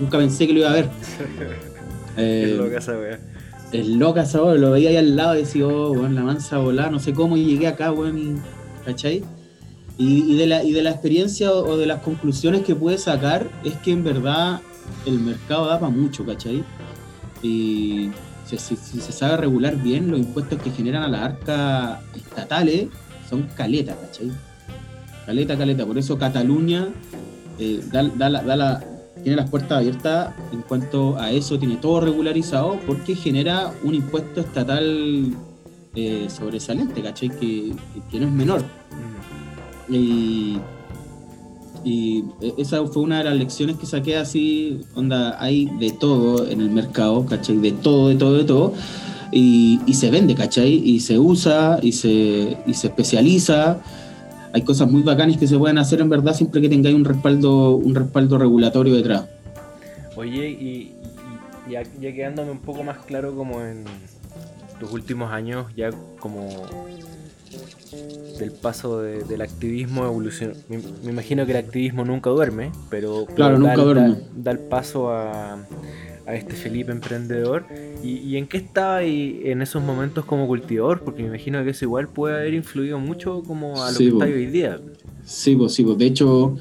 nunca 0.00 0.18
pensé 0.18 0.46
que 0.46 0.52
lo 0.52 0.60
iba 0.60 0.70
a 0.70 0.74
ver. 0.74 0.88
Eh, 2.18 2.58
esa 2.74 2.92
wea. 2.98 3.18
es 3.72 3.86
loca 3.88 4.22
esa 4.22 4.42
weá, 4.42 4.54
lo 4.54 4.70
veía 4.70 4.88
ahí 4.88 4.96
al 4.96 5.16
lado 5.16 5.34
y 5.36 5.40
decía, 5.40 5.66
oh, 5.66 5.90
weón, 5.92 6.14
la 6.14 6.22
mansa 6.22 6.56
volada, 6.56 6.90
no 6.90 6.98
sé 6.98 7.12
cómo, 7.12 7.36
y 7.36 7.44
llegué 7.44 7.66
acá, 7.66 7.92
weón, 7.92 8.16
y, 8.18 8.36
¿cachai? 8.86 9.22
Y, 9.98 10.32
y 10.32 10.36
de 10.38 10.46
la, 10.46 10.64
y 10.64 10.72
de 10.72 10.82
la 10.82 10.92
experiencia 10.92 11.52
o, 11.52 11.76
de 11.76 11.84
las 11.84 12.00
conclusiones 12.00 12.62
que 12.62 12.74
pude 12.74 12.96
sacar 12.96 13.46
es 13.64 13.74
que 13.74 13.90
en 13.92 14.02
verdad 14.02 14.62
el 15.04 15.18
mercado 15.18 15.66
da 15.66 15.78
para 15.78 15.90
mucho, 15.92 16.24
¿cachai? 16.24 16.64
Y 17.42 18.10
si, 18.46 18.56
si- 18.56 18.76
si 18.76 18.98
se 19.00 19.12
sabe 19.12 19.36
regular 19.36 19.76
bien, 19.76 20.10
los 20.10 20.18
impuestos 20.18 20.58
que 20.62 20.70
generan 20.70 21.02
a 21.02 21.08
las 21.08 21.20
arcas 21.20 21.98
estatales 22.14 22.86
son 23.28 23.42
caleta, 23.54 23.94
¿cachai? 23.94 24.30
Caleta, 25.26 25.54
caleta. 25.58 25.84
Por 25.84 25.98
eso 25.98 26.16
Cataluña 26.16 26.88
eh, 27.58 27.80
da, 27.92 28.02
da 28.04 28.28
la- 28.28 28.42
da 28.42 28.56
la- 28.56 28.84
tiene 29.22 29.36
las 29.36 29.48
puertas 29.50 29.78
abiertas 29.78 30.34
en 30.52 30.62
cuanto 30.62 31.16
a 31.18 31.32
eso, 31.32 31.58
tiene 31.58 31.76
todo 31.76 32.00
regularizado 32.00 32.78
porque 32.86 33.14
genera 33.16 33.72
un 33.82 33.94
impuesto 33.94 34.40
estatal 34.40 35.34
eh, 35.94 36.28
sobresaliente, 36.28 37.02
¿cachai? 37.02 37.30
Que, 37.30 37.72
que 38.10 38.20
no 38.20 38.26
es 38.26 38.32
menor. 38.32 38.60
Mm. 39.88 39.94
Y, 39.94 40.58
y 41.84 42.24
esa 42.58 42.84
fue 42.86 43.02
una 43.02 43.18
de 43.18 43.24
las 43.24 43.36
lecciones 43.36 43.76
que 43.76 43.86
saqué 43.86 44.16
así, 44.16 44.80
onda, 44.94 45.42
hay 45.42 45.66
de 45.78 45.92
todo 45.92 46.46
en 46.48 46.60
el 46.60 46.70
mercado, 46.70 47.24
¿cachai? 47.26 47.56
De 47.56 47.72
todo, 47.72 48.08
de 48.08 48.16
todo, 48.16 48.34
de 48.34 48.44
todo. 48.44 48.74
Y, 49.32 49.80
y 49.86 49.94
se 49.94 50.10
vende, 50.10 50.34
¿cachai? 50.34 50.74
Y 50.74 51.00
se 51.00 51.18
usa, 51.18 51.78
y 51.82 51.92
se, 51.92 52.58
y 52.66 52.74
se 52.74 52.88
especializa. 52.88 53.78
Hay 54.52 54.62
cosas 54.62 54.90
muy 54.90 55.02
bacanas 55.02 55.36
que 55.36 55.46
se 55.46 55.58
pueden 55.58 55.78
hacer 55.78 56.00
en 56.00 56.08
verdad 56.08 56.34
siempre 56.34 56.60
que 56.60 56.68
tengáis 56.68 56.94
un 56.94 57.04
respaldo, 57.04 57.76
un 57.76 57.94
respaldo 57.94 58.38
regulatorio 58.38 58.94
detrás. 58.94 59.26
Oye, 60.16 60.48
y, 60.48 60.64
y- 60.66 60.92
ya, 61.70 61.82
ya 62.00 62.12
quedándome 62.14 62.52
un 62.52 62.60
poco 62.60 62.82
más 62.84 62.98
claro 62.98 63.34
como 63.34 63.60
en 63.62 63.84
los 64.80 64.92
últimos 64.92 65.32
años, 65.32 65.66
ya 65.76 65.90
como 66.20 66.48
del 68.38 68.52
paso 68.52 69.00
de- 69.02 69.24
del 69.24 69.40
activismo 69.40 70.04
evolución. 70.04 70.54
Me, 70.68 70.78
me 71.04 71.10
imagino 71.10 71.44
que 71.46 71.52
el 71.52 71.58
activismo 71.58 72.04
nunca 72.04 72.30
duerme, 72.30 72.70
pero 72.90 73.26
Claro, 73.34 73.54
da, 73.54 73.58
nunca 73.58 73.72
el- 73.74 73.80
duerme. 73.80 74.08
da- 74.10 74.18
da 74.36 74.50
el 74.52 74.58
paso 74.60 75.10
a, 75.10 75.58
a 76.26 76.34
este 76.34 76.54
Felipe 76.54 76.90
emprendedor. 76.92 77.66
¿Y, 78.02 78.18
y 78.18 78.36
en 78.36 78.46
qué 78.46 78.56
estaba 78.58 78.96
ahí 78.96 79.40
en 79.44 79.62
esos 79.62 79.82
momentos 79.82 80.24
como 80.24 80.46
cultivador? 80.46 81.00
Porque 81.02 81.22
me 81.22 81.28
imagino 81.28 81.62
que 81.64 81.70
eso 81.70 81.84
igual 81.84 82.08
puede 82.08 82.36
haber 82.36 82.54
influido 82.54 82.98
mucho 82.98 83.42
como 83.42 83.82
a 83.82 83.90
lo 83.90 83.96
Sí, 83.96 84.04
que 84.04 84.10
está 84.10 84.24
hoy 84.24 84.46
día. 84.46 84.80
Sí, 85.24 85.56
pues 85.56 85.74
sí, 85.74 85.84
pues 85.84 85.98
de 85.98 86.06
hecho, 86.06 86.56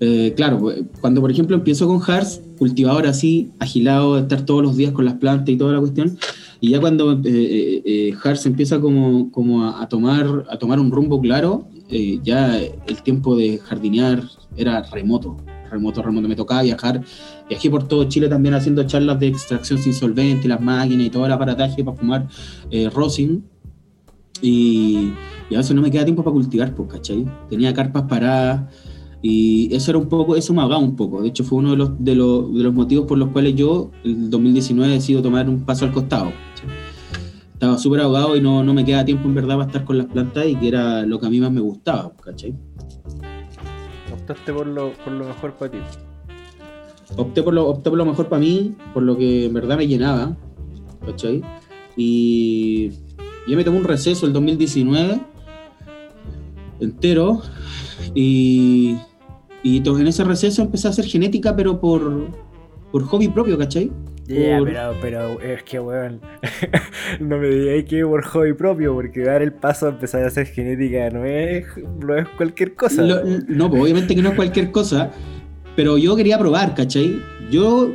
eh, 0.00 0.32
claro, 0.36 0.60
cuando 1.00 1.20
por 1.20 1.30
ejemplo 1.30 1.56
empiezo 1.56 1.86
con 1.86 2.00
Hars, 2.06 2.40
cultivador 2.58 3.06
así, 3.06 3.50
agilado, 3.58 4.14
de 4.16 4.22
estar 4.22 4.42
todos 4.42 4.62
los 4.62 4.76
días 4.76 4.92
con 4.92 5.04
las 5.04 5.14
plantas 5.14 5.48
y 5.48 5.56
toda 5.56 5.72
la 5.72 5.80
cuestión, 5.80 6.16
y 6.60 6.70
ya 6.70 6.80
cuando 6.80 7.12
eh, 7.12 7.20
eh, 7.24 7.82
eh, 7.84 8.14
Hars 8.22 8.46
empieza 8.46 8.80
como, 8.80 9.30
como 9.30 9.64
a, 9.64 9.82
a 9.82 9.88
tomar, 9.88 10.44
a 10.48 10.56
tomar 10.58 10.80
un 10.80 10.90
rumbo 10.90 11.20
claro, 11.20 11.68
eh, 11.90 12.18
ya 12.22 12.58
el 12.58 13.02
tiempo 13.02 13.36
de 13.36 13.58
jardinear 13.58 14.22
era 14.56 14.82
remoto, 14.82 15.36
remoto, 15.74 16.02
remoto. 16.02 16.28
Me 16.28 16.36
tocaba 16.36 16.62
viajar, 16.62 17.02
viajé 17.48 17.70
por 17.70 17.86
todo 17.86 18.04
Chile 18.04 18.28
también 18.28 18.54
haciendo 18.54 18.82
charlas 18.84 19.20
de 19.20 19.28
extracción 19.28 19.78
sin 19.78 19.92
solvente, 19.92 20.48
las 20.48 20.60
máquinas 20.60 21.06
y 21.06 21.10
todo 21.10 21.26
el 21.26 21.32
aparataje 21.32 21.84
para 21.84 21.96
fumar 21.96 22.28
eh, 22.70 22.90
rosin. 22.90 23.44
Y, 24.40 25.12
y 25.50 25.54
a 25.54 25.58
veces 25.58 25.74
no 25.76 25.82
me 25.82 25.90
queda 25.90 26.04
tiempo 26.04 26.24
para 26.24 26.32
cultivar, 26.32 26.74
pues, 26.74 26.90
¿cachai? 26.90 27.24
Tenía 27.48 27.72
carpas 27.72 28.02
paradas 28.04 28.62
y 29.26 29.74
eso 29.74 29.90
era 29.90 29.98
un 29.98 30.06
poco, 30.10 30.36
eso 30.36 30.52
me 30.52 30.60
ahogaba 30.60 30.82
un 30.82 30.96
poco. 30.96 31.22
De 31.22 31.28
hecho, 31.28 31.44
fue 31.44 31.58
uno 31.58 31.70
de 31.70 31.76
los, 31.78 31.92
de 31.98 32.14
los, 32.14 32.54
de 32.54 32.62
los 32.62 32.74
motivos 32.74 33.06
por 33.06 33.16
los 33.16 33.30
cuales 33.30 33.54
yo, 33.54 33.90
el 34.04 34.28
2019, 34.28 34.92
decido 34.92 35.22
tomar 35.22 35.48
un 35.48 35.64
paso 35.64 35.86
al 35.86 35.92
costado. 35.92 36.26
¿cachai? 36.50 36.68
Estaba 37.54 37.78
súper 37.78 38.00
ahogado 38.02 38.36
y 38.36 38.42
no, 38.42 38.62
no 38.62 38.74
me 38.74 38.84
queda 38.84 39.02
tiempo 39.02 39.26
en 39.26 39.34
verdad 39.34 39.56
para 39.56 39.66
estar 39.68 39.84
con 39.86 39.96
las 39.96 40.08
plantas 40.08 40.46
y 40.46 40.56
que 40.56 40.68
era 40.68 41.06
lo 41.06 41.18
que 41.18 41.26
a 41.26 41.30
mí 41.30 41.40
más 41.40 41.50
me 41.50 41.62
gustaba, 41.62 42.12
¿cachai? 42.22 42.54
Optaste 44.24 44.54
por 44.54 44.66
lo, 44.66 44.92
por 44.92 45.12
lo 45.12 45.26
mejor 45.26 45.52
para 45.52 45.70
ti. 45.70 45.78
opté 47.14 47.42
por 47.42 47.52
lo, 47.52 47.68
opté 47.68 47.90
por 47.90 47.98
lo 47.98 48.06
mejor 48.06 48.30
para 48.30 48.40
mí, 48.40 48.74
por 48.94 49.02
lo 49.02 49.18
que 49.18 49.44
en 49.44 49.52
verdad 49.52 49.76
me 49.76 49.86
llenaba, 49.86 50.34
¿cachai? 51.04 51.42
Y 51.94 52.88
yo 53.46 53.54
me 53.54 53.64
tomé 53.64 53.76
un 53.76 53.84
receso 53.84 54.24
el 54.24 54.32
2019 54.32 55.20
entero 56.80 57.42
y, 58.14 58.96
y 59.62 59.86
en 59.86 60.06
ese 60.06 60.24
receso 60.24 60.62
empecé 60.62 60.86
a 60.86 60.90
hacer 60.90 61.04
genética, 61.04 61.54
pero 61.54 61.78
por, 61.78 62.28
por 62.90 63.04
hobby 63.04 63.28
propio, 63.28 63.58
¿cachai? 63.58 63.92
Ya, 64.26 64.58
Por- 64.58 64.68
pero, 64.68 64.94
pero 65.02 65.40
es 65.40 65.62
que, 65.64 65.78
weón, 65.78 66.20
no 67.20 67.38
me 67.38 67.48
digáis 67.48 67.84
que 67.84 68.04
por 68.04 68.24
hobby 68.24 68.52
propio, 68.54 68.94
porque 68.94 69.20
dar 69.20 69.42
el 69.42 69.52
paso 69.52 69.86
a 69.86 69.90
empezar 69.90 70.22
a 70.24 70.28
hacer 70.28 70.46
genética 70.46 71.10
no 71.10 71.24
es, 71.24 71.66
no 72.00 72.16
es 72.16 72.26
cualquier 72.36 72.74
cosa. 72.74 73.02
Lo- 73.02 73.22
no, 73.48 73.68
pues 73.70 73.82
obviamente 73.82 74.14
que 74.14 74.22
no 74.22 74.30
es 74.30 74.34
cualquier 74.34 74.70
cosa, 74.70 75.10
pero 75.76 75.98
yo 75.98 76.16
quería 76.16 76.38
probar, 76.38 76.74
¿cachai? 76.74 77.20
Yo, 77.50 77.92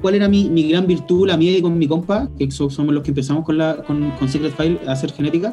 ¿cuál 0.00 0.14
era 0.14 0.28
mi, 0.28 0.48
mi 0.48 0.68
gran 0.70 0.86
virtud, 0.86 1.26
la 1.26 1.36
mía 1.36 1.56
y 1.58 1.60
con 1.62 1.76
mi 1.76 1.88
compa, 1.88 2.28
que 2.38 2.48
so- 2.50 2.70
somos 2.70 2.94
los 2.94 3.02
que 3.02 3.10
empezamos 3.10 3.44
con, 3.44 3.58
la, 3.58 3.76
con, 3.82 4.10
con 4.12 4.28
Secret 4.28 4.52
File 4.56 4.78
a 4.86 4.92
hacer 4.92 5.10
genética? 5.12 5.52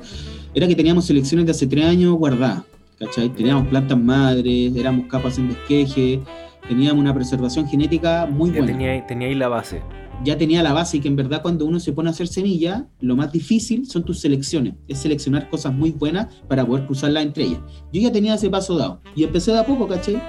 Era 0.54 0.68
que 0.68 0.76
teníamos 0.76 1.06
selecciones 1.06 1.46
de 1.48 1.52
hace 1.52 1.65
tres 1.65 1.86
años 1.86 2.13
guardadas, 2.15 2.63
¿cachai? 3.00 3.30
Teníamos 3.30 3.68
plantas 3.68 3.98
madres, 4.00 4.76
éramos 4.76 5.08
capas 5.08 5.39
en 5.39 5.48
desqueje, 5.50 6.20
teníamos 6.68 7.02
una 7.02 7.13
preservación 7.15 7.68
genética 7.68 8.28
muy 8.28 8.52
buena. 8.52 8.68
tenía, 8.68 9.08
tenía 9.08 9.28
ahí 9.28 9.36
la 9.36 9.48
base. 9.48 9.82
Ya 10.23 10.38
tenía 10.38 10.62
la 10.63 10.73
base 10.73 10.97
y 10.97 10.99
que 10.99 11.08
en 11.08 11.15
verdad 11.15 11.41
cuando 11.41 11.65
uno 11.65 11.79
se 11.79 11.93
pone 11.93 12.10
a 12.10 12.12
hacer 12.12 12.27
semilla, 12.27 12.88
lo 12.99 13.15
más 13.15 13.32
difícil 13.32 13.88
son 13.88 14.03
tus 14.03 14.19
selecciones, 14.19 14.75
es 14.88 14.99
seleccionar 14.99 15.49
cosas 15.49 15.73
muy 15.73 15.91
buenas 15.91 16.27
para 16.47 16.65
poder 16.65 16.86
cruzarlas 16.86 17.23
entre 17.23 17.45
ellas. 17.45 17.60
Yo 17.93 18.01
ya 18.01 18.12
tenía 18.12 18.36
ese 18.36 18.49
paso 18.49 18.77
dado 18.77 19.01
y 19.15 19.23
empecé 19.23 19.51
de 19.51 19.60
a 19.60 19.65
poco, 19.65 19.88
¿cachai? 19.88 20.21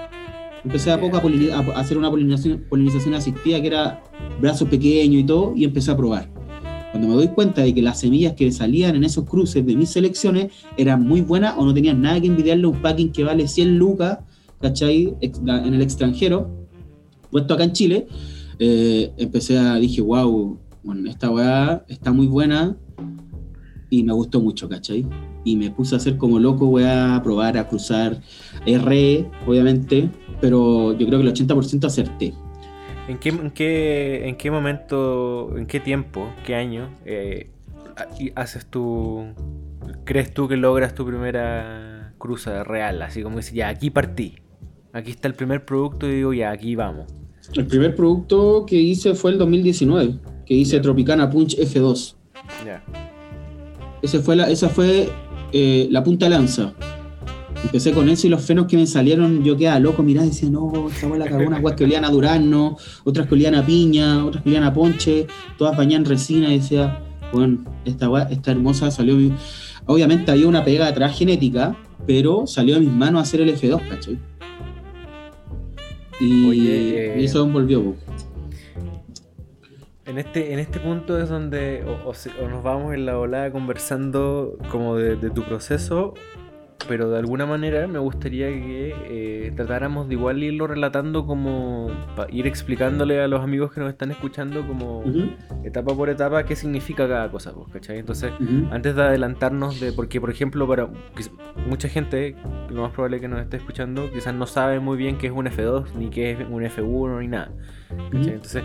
Empecé 0.64 0.90
de 0.90 0.96
a 0.96 1.00
poco 1.00 1.16
a, 1.16 1.80
hacer 1.80 1.98
una 1.98 2.10
polinización, 2.10 2.64
polinización 2.68 3.14
asistida 3.14 3.60
que 3.60 3.66
era 3.66 4.02
brazos 4.40 4.68
pequeños 4.68 5.22
y 5.22 5.24
todo 5.24 5.54
y 5.56 5.64
empecé 5.64 5.90
a 5.90 5.96
probar. 5.96 6.30
Cuando 6.90 7.08
me 7.08 7.14
doy 7.14 7.28
cuenta 7.28 7.62
de 7.62 7.72
que 7.72 7.82
las 7.82 8.00
semillas 8.00 8.34
que 8.34 8.50
salían 8.50 8.96
en 8.96 9.04
esos 9.04 9.24
cruces 9.24 9.64
de 9.64 9.76
mis 9.76 9.90
selecciones 9.90 10.52
eran 10.76 11.06
muy 11.06 11.20
buenas 11.20 11.54
o 11.56 11.64
no 11.64 11.72
tenían 11.72 12.02
nada 12.02 12.20
que 12.20 12.26
envidiarle 12.26 12.64
a 12.64 12.68
un 12.68 12.82
packing 12.82 13.12
que 13.12 13.22
vale 13.22 13.46
100 13.46 13.78
lucas, 13.78 14.18
¿cachai? 14.60 15.14
En 15.20 15.74
el 15.74 15.82
extranjero, 15.82 16.68
puesto 17.30 17.54
acá 17.54 17.64
en 17.64 17.72
Chile, 17.72 18.06
eh, 18.62 19.10
empecé 19.16 19.58
a, 19.58 19.76
dije, 19.76 20.02
wow, 20.02 20.60
bueno, 20.82 21.08
esta 21.08 21.30
weá 21.30 21.82
está 21.88 22.12
muy 22.12 22.26
buena 22.26 22.76
y 23.88 24.04
me 24.04 24.12
gustó 24.12 24.38
mucho, 24.40 24.68
¿cachai? 24.68 25.06
Y 25.44 25.56
me 25.56 25.70
puse 25.70 25.94
a 25.94 25.98
hacer 25.98 26.18
como 26.18 26.38
loco, 26.38 26.66
voy 26.66 26.84
a 26.84 27.18
probar 27.24 27.56
a 27.56 27.66
cruzar 27.66 28.20
R, 28.66 29.26
obviamente, 29.46 30.10
pero 30.42 30.92
yo 30.92 31.06
creo 31.06 31.20
que 31.20 31.26
el 31.26 31.34
80% 31.34 31.86
acerté. 31.86 32.34
¿En 33.08 33.16
qué, 33.16 33.30
en, 33.30 33.50
qué, 33.50 34.28
¿En 34.28 34.36
qué 34.36 34.50
momento, 34.50 35.56
en 35.56 35.66
qué 35.66 35.80
tiempo, 35.80 36.28
qué 36.44 36.54
año 36.54 36.90
eh, 37.06 37.50
haces 38.34 38.66
tu... 38.66 39.24
crees 40.04 40.34
tú 40.34 40.48
que 40.48 40.58
logras 40.58 40.94
tu 40.94 41.06
primera 41.06 42.12
cruza 42.18 42.62
real? 42.62 43.00
Así 43.00 43.22
como 43.22 43.38
dices, 43.38 43.54
ya, 43.54 43.68
aquí 43.68 43.88
partí. 43.88 44.36
Aquí 44.92 45.12
está 45.12 45.28
el 45.28 45.34
primer 45.34 45.64
producto 45.64 46.06
y 46.06 46.16
digo, 46.16 46.34
ya, 46.34 46.50
aquí 46.50 46.76
vamos. 46.76 47.19
El 47.54 47.66
primer 47.66 47.94
producto 47.96 48.64
que 48.66 48.76
hice 48.76 49.14
fue 49.14 49.32
el 49.32 49.38
2019, 49.38 50.18
que 50.46 50.54
hice 50.54 50.78
Tropicana 50.80 51.28
Punch 51.28 51.56
F2. 51.56 52.14
Ya. 52.64 52.84
Ese 54.02 54.20
fue 54.20 54.36
la, 54.36 54.48
esa 54.48 54.68
fue 54.68 55.08
eh, 55.52 55.88
la 55.90 56.04
punta 56.04 56.28
lanza. 56.28 56.72
Empecé 57.62 57.92
con 57.92 58.08
eso 58.08 58.26
y 58.26 58.30
los 58.30 58.42
fenos 58.42 58.66
que 58.66 58.76
me 58.76 58.86
salieron, 58.86 59.44
yo 59.44 59.56
quedaba 59.56 59.78
loco, 59.80 60.02
mirá, 60.02 60.22
decía, 60.22 60.48
no, 60.48 60.88
esta 60.88 61.08
la 61.08 61.26
cagó 61.26 61.46
unas 61.46 61.74
que 61.74 61.84
olían 61.84 62.04
a 62.06 62.10
durazno, 62.10 62.78
otras 63.04 63.26
que 63.26 63.34
olían 63.34 63.54
a 63.54 63.66
piña, 63.66 64.24
otras 64.24 64.42
que 64.42 64.48
olían 64.48 64.64
a 64.64 64.72
ponche, 64.72 65.26
todas 65.58 65.76
bañadas 65.76 66.06
en 66.06 66.10
resina, 66.10 66.54
y 66.54 66.58
decía, 66.58 67.02
bueno, 67.32 67.58
esta 67.84 68.08
esta 68.30 68.52
hermosa 68.52 68.90
salió. 68.90 69.16
Obviamente 69.86 70.30
había 70.30 70.46
una 70.48 70.64
pega 70.64 70.86
atrás 70.86 71.18
genética, 71.18 71.76
pero 72.06 72.46
salió 72.46 72.76
de 72.76 72.80
mis 72.80 72.92
manos 72.92 73.18
a 73.18 73.22
hacer 73.22 73.42
el 73.42 73.54
F2, 73.54 73.88
¿cachai? 73.88 74.18
Y, 76.20 76.68
eh, 76.68 77.24
eso 77.24 77.46
volvió. 77.46 77.94
En 80.06 80.18
este, 80.18 80.52
en 80.52 80.58
este 80.58 80.80
punto 80.80 81.18
es 81.20 81.28
donde 81.28 81.84
o, 81.84 82.48
nos 82.48 82.62
vamos 82.62 82.94
en 82.94 83.06
la 83.06 83.14
volada 83.14 83.50
conversando 83.52 84.58
como 84.70 84.96
de, 84.96 85.16
de 85.16 85.30
tu 85.30 85.42
proceso 85.44 86.14
pero 86.88 87.10
de 87.10 87.18
alguna 87.18 87.46
manera 87.46 87.86
me 87.86 87.98
gustaría 87.98 88.48
que 88.48 88.94
eh, 89.08 89.52
tratáramos 89.54 90.08
de 90.08 90.14
igual 90.14 90.42
irlo 90.42 90.66
relatando 90.66 91.26
como 91.26 91.90
ir 92.30 92.46
explicándole 92.46 93.22
a 93.22 93.28
los 93.28 93.42
amigos 93.42 93.72
que 93.72 93.80
nos 93.80 93.90
están 93.90 94.10
escuchando 94.10 94.66
como 94.66 95.04
etapa 95.64 95.94
por 95.94 96.08
etapa 96.08 96.44
qué 96.44 96.56
significa 96.56 97.08
cada 97.08 97.30
cosa, 97.30 97.52
pues, 97.52 97.68
¿cachai? 97.72 97.98
Entonces, 97.98 98.32
antes 98.70 98.94
de 98.94 99.02
adelantarnos 99.02 99.80
de, 99.80 99.92
porque 99.92 100.20
por 100.20 100.30
ejemplo, 100.30 100.66
para 100.66 100.88
mucha 101.66 101.88
gente, 101.88 102.36
lo 102.70 102.82
más 102.82 102.92
probable 102.92 103.20
que 103.20 103.28
nos 103.28 103.40
esté 103.40 103.58
escuchando, 103.58 104.10
quizás 104.12 104.34
no 104.34 104.46
sabe 104.46 104.80
muy 104.80 104.96
bien 104.96 105.18
qué 105.18 105.28
es 105.28 105.32
un 105.32 105.46
F2, 105.46 105.94
ni 105.94 106.10
qué 106.10 106.32
es 106.32 106.38
un 106.48 106.62
F1, 106.62 107.20
ni 107.20 107.28
nada. 107.28 107.52
¿cachai? 108.12 108.34
Entonces, 108.34 108.64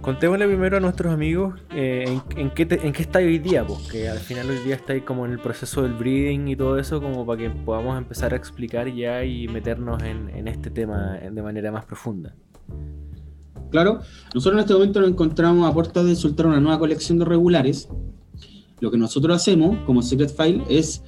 Contémosle 0.00 0.48
primero 0.48 0.78
a 0.78 0.80
nuestros 0.80 1.12
amigos 1.12 1.60
eh, 1.70 2.18
en, 2.36 2.50
qué 2.50 2.66
en 2.68 2.92
qué 2.92 3.02
está 3.02 3.20
hoy 3.20 3.38
día, 3.38 3.64
porque 3.64 4.08
al 4.08 4.18
final 4.18 4.50
hoy 4.50 4.58
día 4.58 4.74
está 4.74 4.94
ahí 4.94 5.02
como 5.02 5.24
en 5.26 5.32
el 5.32 5.38
proceso 5.38 5.82
del 5.82 5.92
breeding 5.92 6.48
y 6.48 6.56
todo 6.56 6.76
eso, 6.76 7.00
como 7.00 7.24
para 7.24 7.38
que 7.38 7.50
podamos 7.50 7.96
empezar 7.96 8.32
a 8.32 8.36
explicar 8.36 8.92
ya 8.92 9.24
y 9.24 9.46
meternos 9.46 10.02
en, 10.02 10.48
este 10.48 10.70
tema 10.70 11.18
de 11.18 11.42
manera 11.42 11.70
más 11.70 11.84
profunda. 11.84 12.34
Claro, 13.70 14.00
nosotros 14.34 14.58
en 14.58 14.60
este 14.60 14.74
momento 14.74 15.00
nos 15.00 15.10
encontramos 15.10 15.70
a 15.70 15.72
puertas 15.72 16.04
de 16.04 16.16
soltar 16.16 16.46
una 16.46 16.60
nueva 16.60 16.80
colección 16.80 17.20
de 17.20 17.24
regulares. 17.24 17.88
Lo 18.80 18.90
que 18.90 18.98
nosotros 18.98 19.36
hacemos 19.36 19.78
como 19.86 20.02
Secret 20.02 20.34
File 20.36 20.64
es 20.68 21.04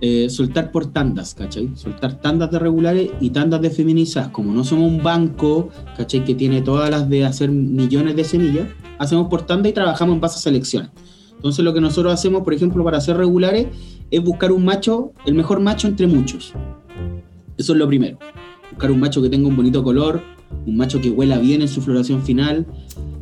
eh, 0.00 0.30
soltar 0.30 0.72
por 0.72 0.86
tandas, 0.86 1.34
¿cachai? 1.34 1.70
Soltar 1.74 2.20
tandas 2.20 2.50
de 2.50 2.58
regulares 2.58 3.10
y 3.20 3.30
tandas 3.30 3.60
de 3.60 3.70
feminizadas. 3.70 4.30
Como 4.30 4.52
no 4.52 4.64
somos 4.64 4.90
un 4.90 5.02
banco, 5.02 5.68
¿cachai? 5.96 6.24
Que 6.24 6.34
tiene 6.34 6.62
todas 6.62 6.90
las 6.90 7.08
de 7.08 7.24
hacer 7.24 7.50
millones 7.50 8.16
de 8.16 8.24
semillas, 8.24 8.68
hacemos 8.98 9.28
por 9.28 9.42
tanda 9.42 9.68
y 9.68 9.72
trabajamos 9.72 10.14
en 10.14 10.20
base 10.20 10.36
a 10.36 10.40
selecciones. 10.40 10.90
Entonces 11.34 11.64
lo 11.64 11.72
que 11.74 11.80
nosotros 11.80 12.12
hacemos, 12.12 12.42
por 12.42 12.54
ejemplo, 12.54 12.84
para 12.84 12.98
hacer 12.98 13.16
regulares, 13.16 13.66
es 14.10 14.22
buscar 14.22 14.52
un 14.52 14.64
macho, 14.64 15.12
el 15.26 15.34
mejor 15.34 15.60
macho 15.60 15.88
entre 15.88 16.06
muchos. 16.06 16.52
Eso 17.56 17.72
es 17.72 17.78
lo 17.78 17.86
primero. 17.86 18.18
Buscar 18.70 18.90
un 18.90 19.00
macho 19.00 19.20
que 19.22 19.28
tenga 19.28 19.48
un 19.48 19.56
bonito 19.56 19.82
color, 19.82 20.22
un 20.66 20.76
macho 20.76 21.00
que 21.00 21.10
huela 21.10 21.38
bien 21.38 21.62
en 21.62 21.68
su 21.68 21.80
floración 21.80 22.22
final, 22.22 22.66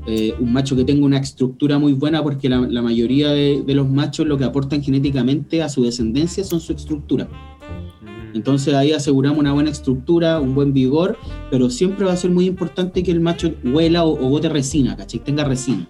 eh, 0.06 0.34
un 0.40 0.52
macho 0.52 0.74
que 0.74 0.84
tenga 0.84 1.04
una 1.04 1.18
estructura 1.18 1.78
muy 1.78 1.92
buena, 1.92 2.22
porque 2.22 2.48
la, 2.48 2.80
mayoría 2.80 3.30
de, 3.30 3.62
los 3.66 3.88
machos 3.88 4.26
lo 4.26 4.38
que 4.38 4.44
aportan 4.44 4.82
genéticamente 4.82 5.62
a 5.62 5.68
su 5.68 5.84
descendencia 5.84 6.44
son 6.44 6.60
su 6.60 6.72
estructura. 6.72 7.26
Mm. 7.26 8.36
Entonces 8.36 8.72
ahí 8.72 8.92
aseguramos 8.92 9.38
una 9.38 9.52
buena 9.52 9.68
estructura, 9.68 10.40
un 10.40 10.54
buen 10.54 10.72
vigor, 10.72 11.18
pero 11.50 11.68
siempre 11.68 12.06
va 12.06 12.12
a 12.12 12.16
ser 12.16 12.30
muy 12.30 12.46
importante 12.46 13.02
que 13.02 13.10
el 13.10 13.20
macho 13.20 13.52
huela 13.62 14.04
o, 14.04 14.16
bote 14.16 14.48
resina, 14.48 14.96
¿cachai? 14.96 15.20
Tenga 15.20 15.44
resina. 15.44 15.86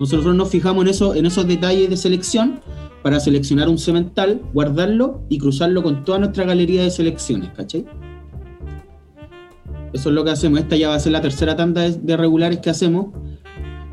Nosotros 0.00 0.34
nos 0.34 0.48
fijamos 0.48 0.82
en, 0.84 0.88
eso, 0.88 1.14
en 1.14 1.26
esos 1.26 1.46
detalles 1.46 1.90
de 1.90 1.96
selección 1.98 2.60
para 3.02 3.20
seleccionar 3.20 3.68
un 3.68 3.78
semental, 3.78 4.40
guardarlo 4.54 5.22
y 5.28 5.36
cruzarlo 5.36 5.82
con 5.82 6.04
toda 6.04 6.20
nuestra 6.20 6.44
galería 6.44 6.84
de 6.84 6.90
selecciones, 6.90 7.50
¿cachai? 7.50 7.84
Eso 9.92 10.08
es 10.10 10.14
lo 10.14 10.24
que 10.24 10.30
hacemos. 10.30 10.60
Esta 10.60 10.76
ya 10.76 10.88
va 10.88 10.94
a 10.94 11.00
ser 11.00 11.12
la 11.12 11.20
tercera 11.20 11.56
tanda 11.56 11.88
de, 11.88 12.16
regulares 12.16 12.58
que 12.58 12.70
hacemos. 12.70 13.06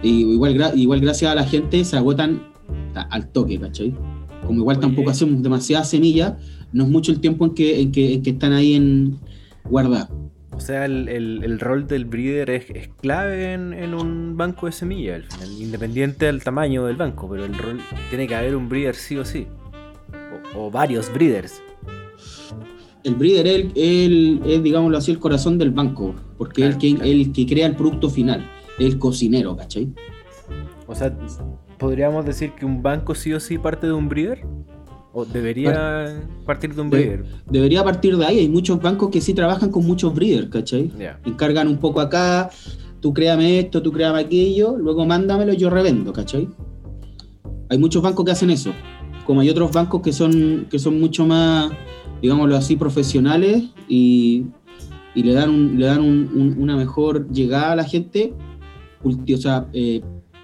Y 0.02 0.34
igual, 0.34 0.74
igual 0.76 1.00
gracias 1.00 1.32
a 1.32 1.36
la 1.36 1.46
gente 1.46 1.84
se 1.84 1.98
agotan 1.98 2.44
al 2.94 3.28
toque, 3.30 3.60
¿cachai? 3.60 3.94
Como 4.46 4.60
igual 4.60 4.80
tampoco 4.80 5.10
hacemos 5.10 5.42
demasiadas 5.42 5.90
semillas, 5.90 6.34
no 6.72 6.84
es 6.84 6.90
mucho 6.90 7.12
el 7.12 7.20
tiempo 7.20 7.46
en 7.46 7.54
que, 7.56 7.82
en 7.82 7.92
que, 7.92 8.22
están 8.24 8.54
ahí 8.54 8.76
en 8.76 9.18
guardadas. 9.64 10.10
O 10.52 10.60
sea, 10.60 10.86
el, 10.86 11.60
rol 11.60 11.88
del 11.88 12.06
breeder 12.06 12.50
es, 12.50 12.90
clave 13.02 13.54
en, 13.54 13.94
un 13.94 14.38
banco 14.38 14.68
de 14.68 14.72
semillas, 14.72 15.24
independiente 15.60 16.26
del 16.26 16.44
tamaño 16.44 16.86
del 16.86 16.96
banco, 16.96 17.28
pero 17.30 17.46
el 17.46 17.58
rol 17.58 17.80
tiene 18.10 18.28
que 18.28 18.36
haber 18.36 18.56
un 18.56 18.70
breeder 18.70 18.96
sí 18.96 19.18
o 19.18 19.26
sí. 19.26 19.48
o 20.56 20.70
varios 20.70 21.12
breeders 21.12 21.62
el 23.06 23.14
breeder 23.16 23.48
es, 23.48 23.66
el, 23.76 24.42
es, 24.46 24.64
digámoslo 24.64 24.98
así, 24.98 25.12
el 25.12 25.20
corazón 25.20 25.60
del 25.60 25.70
banco, 25.70 26.16
porque 26.40 26.64
es 26.64 26.74
el 26.74 26.78
que, 26.80 27.12
el 27.12 27.32
que 27.32 27.46
crea 27.46 27.68
el 27.68 27.76
producto 27.76 28.10
final, 28.10 28.50
el 28.80 28.98
cocinero, 28.98 29.56
¿cachai? 29.56 29.94
O 30.88 30.96
sea, 30.96 31.16
¿podríamos 31.78 32.26
decir 32.26 32.54
que 32.54 32.66
un 32.66 32.82
banco 32.82 33.14
sí 33.14 33.32
o 33.32 33.40
sí 33.40 33.60
parte 33.60 33.86
de 33.86 33.94
un 33.94 34.10
breeder? 34.10 34.44
¿O 35.14 35.24
debería 35.24 36.20
partir 36.46 36.74
de 36.74 36.82
un 36.82 36.90
breeder? 36.90 37.26
debería 37.50 37.84
partir 37.84 38.18
de 38.18 38.26
ahí. 38.26 38.40
Hay 38.40 38.50
muchos 38.50 38.82
bancos 38.82 39.12
que 39.12 39.22
sí 39.22 39.36
trabajan 39.36 39.70
con 39.70 39.86
muchos 39.86 40.14
breeders, 40.14 40.50
¿cachai? 40.50 40.92
Encargan 41.26 41.68
un 41.68 41.78
poco 41.78 42.02
acá, 42.02 42.50
tú 43.02 43.14
créame 43.14 43.60
esto, 43.60 43.84
tú 43.84 43.92
créame 43.92 44.20
aquello, 44.22 44.78
luego 44.78 45.06
mándamelo 45.06 45.54
y 45.54 45.58
yo 45.58 45.70
revendo, 45.70 46.12
¿cachai? 46.12 46.50
Hay 47.70 47.78
muchos 47.78 48.02
bancos 48.02 48.26
que 48.26 48.32
hacen 48.32 48.50
eso. 48.50 48.74
Como 49.26 49.42
hay 49.42 49.50
otros 49.50 49.72
bancos 49.72 50.02
que 50.02 50.14
son, 50.14 50.68
que 50.70 50.80
son 50.80 51.00
mucho 51.00 51.26
más 51.26 51.72
digámoslo 52.22 52.56
así, 52.56 52.76
profesionales 52.76 53.66
y, 53.88 54.46
le 55.16 55.34
dan, 55.34 55.80
le 55.80 55.86
dan 55.86 56.02
una 56.02 56.76
mejor 56.76 57.32
llegada 57.32 57.72
a 57.74 57.76
la 57.76 57.84
gente, 57.84 58.34
o 59.04 59.38
sea, 59.38 59.68
eh, 59.74 60.02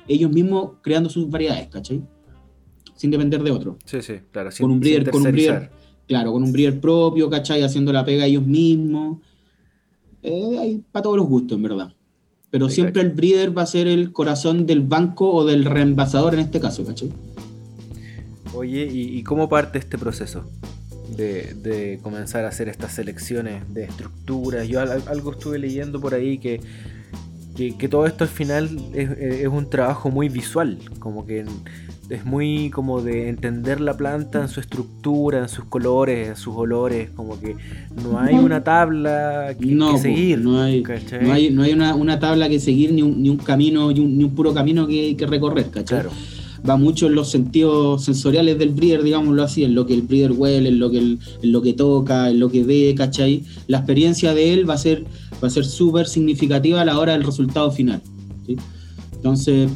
ellos 0.08 0.32
mismos 0.32 0.74
creando 0.82 1.10
sus 1.10 1.30
variedades, 1.30 1.68
¿cachai? 1.68 2.02
Sin 2.96 3.12
depender 3.12 3.42
de 3.42 3.52
otro. 3.52 3.78
Sí, 3.86 4.02
sí, 4.02 4.14
claro. 4.32 4.52
con 4.60 4.72
un 4.72 4.80
breeder, 4.80 5.10
con 5.10 5.26
un 5.26 5.32
breeder, 5.32 5.72
claro, 6.08 6.32
con 6.32 6.44
un 6.44 6.52
breeder 6.52 6.80
propio, 6.80 7.30
¿cachai? 7.30 7.64
Haciendo 7.64 7.92
la 7.92 8.06
pega 8.06 8.26
ellos 8.26 8.46
mismos. 8.46 9.18
Eh, 10.22 10.58
hay 10.60 10.84
para 10.92 11.04
todos 11.04 11.18
los 11.18 11.26
gustos, 11.26 11.58
en 11.58 11.64
verdad. 11.64 11.94
Pero 12.52 12.70
siempre 12.70 13.02
el 13.02 13.10
breeder 13.10 13.58
va 13.58 13.64
a 13.64 13.66
ser 13.66 13.88
el 13.88 14.12
corazón 14.12 14.66
del 14.66 14.82
banco 14.82 15.32
o 15.32 15.46
del 15.46 15.66
reenvasador 15.66 16.36
en 16.36 16.42
este 16.42 16.60
caso, 16.60 16.86
¿cachai? 16.86 17.10
Oye, 18.54 18.88
¿y 18.92 19.24
cómo 19.24 19.50
parte 19.50 19.80
este 19.80 19.98
proceso? 19.98 20.46
de, 21.16 22.00
comenzar 22.02 22.46
a 22.46 22.50
hacer 22.50 22.70
estas 22.70 22.94
selecciones 22.94 23.62
de 23.74 23.84
estructuras. 23.84 24.68
Yo 24.68 24.82
algo 24.82 25.32
estuve 25.32 25.60
leyendo 25.60 26.00
por 26.00 26.14
ahí 26.14 26.38
que, 26.38 26.62
que, 27.56 27.88
todo 27.88 28.06
esto 28.06 28.24
al 28.24 28.30
final 28.30 28.70
es, 28.94 29.48
un 29.48 29.70
trabajo 29.70 30.10
muy 30.10 30.30
visual, 30.30 30.80
como 31.00 31.26
que 31.26 31.46
es 32.10 32.26
muy 32.26 32.70
como 32.72 33.02
de 33.02 33.30
entender 33.30 33.80
la 33.80 33.96
planta 33.96 34.42
en 34.42 34.50
su 34.50 34.60
estructura, 34.60 35.40
en 35.40 35.50
sus 35.50 35.66
colores, 35.66 36.30
en 36.30 36.36
sus 36.36 36.56
olores, 36.56 37.10
como 37.12 37.40
que 37.40 37.56
no 38.04 38.20
hay 38.20 38.36
una 38.36 38.64
tabla 38.64 39.56
que, 39.58 40.00
seguir. 40.00 40.40
No 40.40 40.62
hay, 40.62 40.84
no 40.84 41.34
hay, 41.34 41.52
no 41.52 41.64
hay 41.64 41.74
una, 41.74 41.96
una, 41.96 42.20
tabla 42.20 42.50
que 42.50 42.60
seguir 42.60 42.92
ni 42.92 43.02
un, 43.02 43.22
ni 43.22 43.30
un 43.30 43.38
camino, 43.38 43.92
ni 43.92 44.24
un, 44.24 44.36
puro 44.36 44.54
camino 44.54 44.88
que, 44.88 45.16
recorrer, 45.20 45.70
¿cachai? 45.70 46.08
Va 46.68 46.78
mucho 46.78 47.08
en 47.08 47.16
los 47.16 47.30
sentidos 47.30 48.04
sensoriales 48.06 48.58
del 48.60 48.70
breeder, 48.70 49.04
digámoslo 49.04 49.44
así, 49.44 49.64
en 49.64 49.74
lo 49.74 49.86
que 49.86 49.96
el 49.96 50.04
breeder 50.04 50.32
huele, 50.32 50.70
en 50.70 50.80
lo 50.80 50.92
que, 50.92 51.00
en 51.00 51.20
lo 51.42 51.62
que 51.62 51.74
toca, 51.74 52.30
en 52.30 52.40
lo 52.40 52.50
que 52.50 52.64
ve, 52.64 52.94
¿cachai? 52.96 53.44
La 53.68 53.78
experiencia 53.78 54.34
de 54.34 54.54
él 54.54 54.70
va 54.70 54.76
a 54.76 54.78
ser 54.78 55.06
va 55.44 55.48
a 55.48 55.52
ser 55.52 55.66
súper 55.66 56.08
significativa 56.08 56.82
a 56.82 56.86
la 56.86 57.00
hora 57.00 57.14
del 57.14 57.24
resultado 57.24 57.72
final. 57.72 58.02
Entonces, 59.14 59.70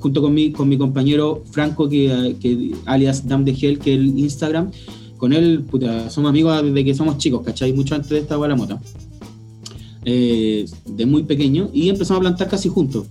junto 0.00 0.20
con 0.20 0.34
mi, 0.34 0.50
con 0.52 0.68
mi 0.68 0.76
compañero 0.76 1.44
Franco, 1.50 1.88
que, 1.88 2.36
que 2.40 2.72
alias 2.86 3.26
Dam 3.26 3.44
de 3.44 3.54
Gel, 3.54 3.78
que 3.78 3.94
es 3.94 4.00
el 4.00 4.18
Instagram, 4.18 4.70
con 5.16 5.32
él, 5.32 5.64
puta, 5.70 6.10
somos 6.10 6.30
amigos 6.30 6.62
desde 6.62 6.84
que 6.84 6.94
somos 6.94 7.18
chicos, 7.18 7.42
¿cachai? 7.44 7.72
Mucho 7.72 7.94
antes 7.94 8.10
de 8.10 8.18
esta 8.18 8.36
la 8.36 8.56
mota. 8.56 8.80
Eh, 10.04 10.66
de 10.84 11.06
muy 11.06 11.22
pequeño, 11.22 11.70
y 11.72 11.88
empezamos 11.88 12.18
a 12.18 12.22
plantar 12.22 12.48
casi 12.48 12.68
juntos. 12.68 13.06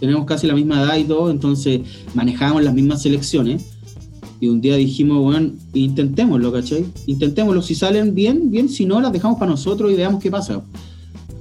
Tenemos 0.00 0.24
casi 0.26 0.46
la 0.46 0.54
misma 0.54 0.82
edad 0.82 0.96
y 0.96 1.04
todo, 1.04 1.30
entonces 1.30 1.80
manejábamos 2.14 2.64
las 2.64 2.74
mismas 2.74 3.02
selecciones. 3.02 3.64
Y 4.38 4.48
un 4.48 4.60
día 4.60 4.76
dijimos, 4.76 5.22
bueno, 5.22 5.52
intentémoslo, 5.72 6.52
¿cachai? 6.52 6.84
Intentémoslo. 7.06 7.62
Si 7.62 7.74
salen 7.74 8.14
bien, 8.14 8.50
bien. 8.50 8.68
Si 8.68 8.84
no, 8.84 9.00
las 9.00 9.12
dejamos 9.12 9.38
para 9.38 9.50
nosotros 9.50 9.90
y 9.90 9.94
veamos 9.94 10.22
qué 10.22 10.30
pasa. 10.30 10.62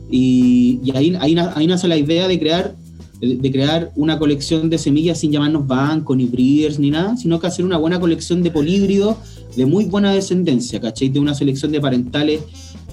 Y, 0.10 0.80
ahí, 0.94 1.14
ahí, 1.20 1.36
ahí 1.38 1.68
nace 1.68 1.88
la 1.90 1.98
idea 1.98 2.28
de 2.28 2.40
crear 2.40 2.76
de, 3.22 3.52
crear 3.52 3.92
una 3.96 4.20
colección 4.20 4.70
de 4.70 4.78
semillas 4.78 5.20
sin 5.20 5.32
llamarnos 5.32 5.68
bancos, 5.68 6.18
ni 6.18 6.26
breeders, 6.26 6.80
ni 6.80 6.92
nada, 6.92 7.18
sino 7.18 7.40
que 7.40 7.48
hacer 7.48 7.66
una 7.66 7.78
buena 7.78 8.00
colección 8.00 8.44
de 8.44 8.52
políbridos 8.52 9.18
de 9.56 9.66
muy 9.66 9.86
buena 9.86 10.12
descendencia, 10.12 10.82
¿cachai? 10.82 11.10
De 11.10 11.20
una 11.20 11.34
selección 11.34 11.72
de 11.72 11.80
parentales 11.80 12.42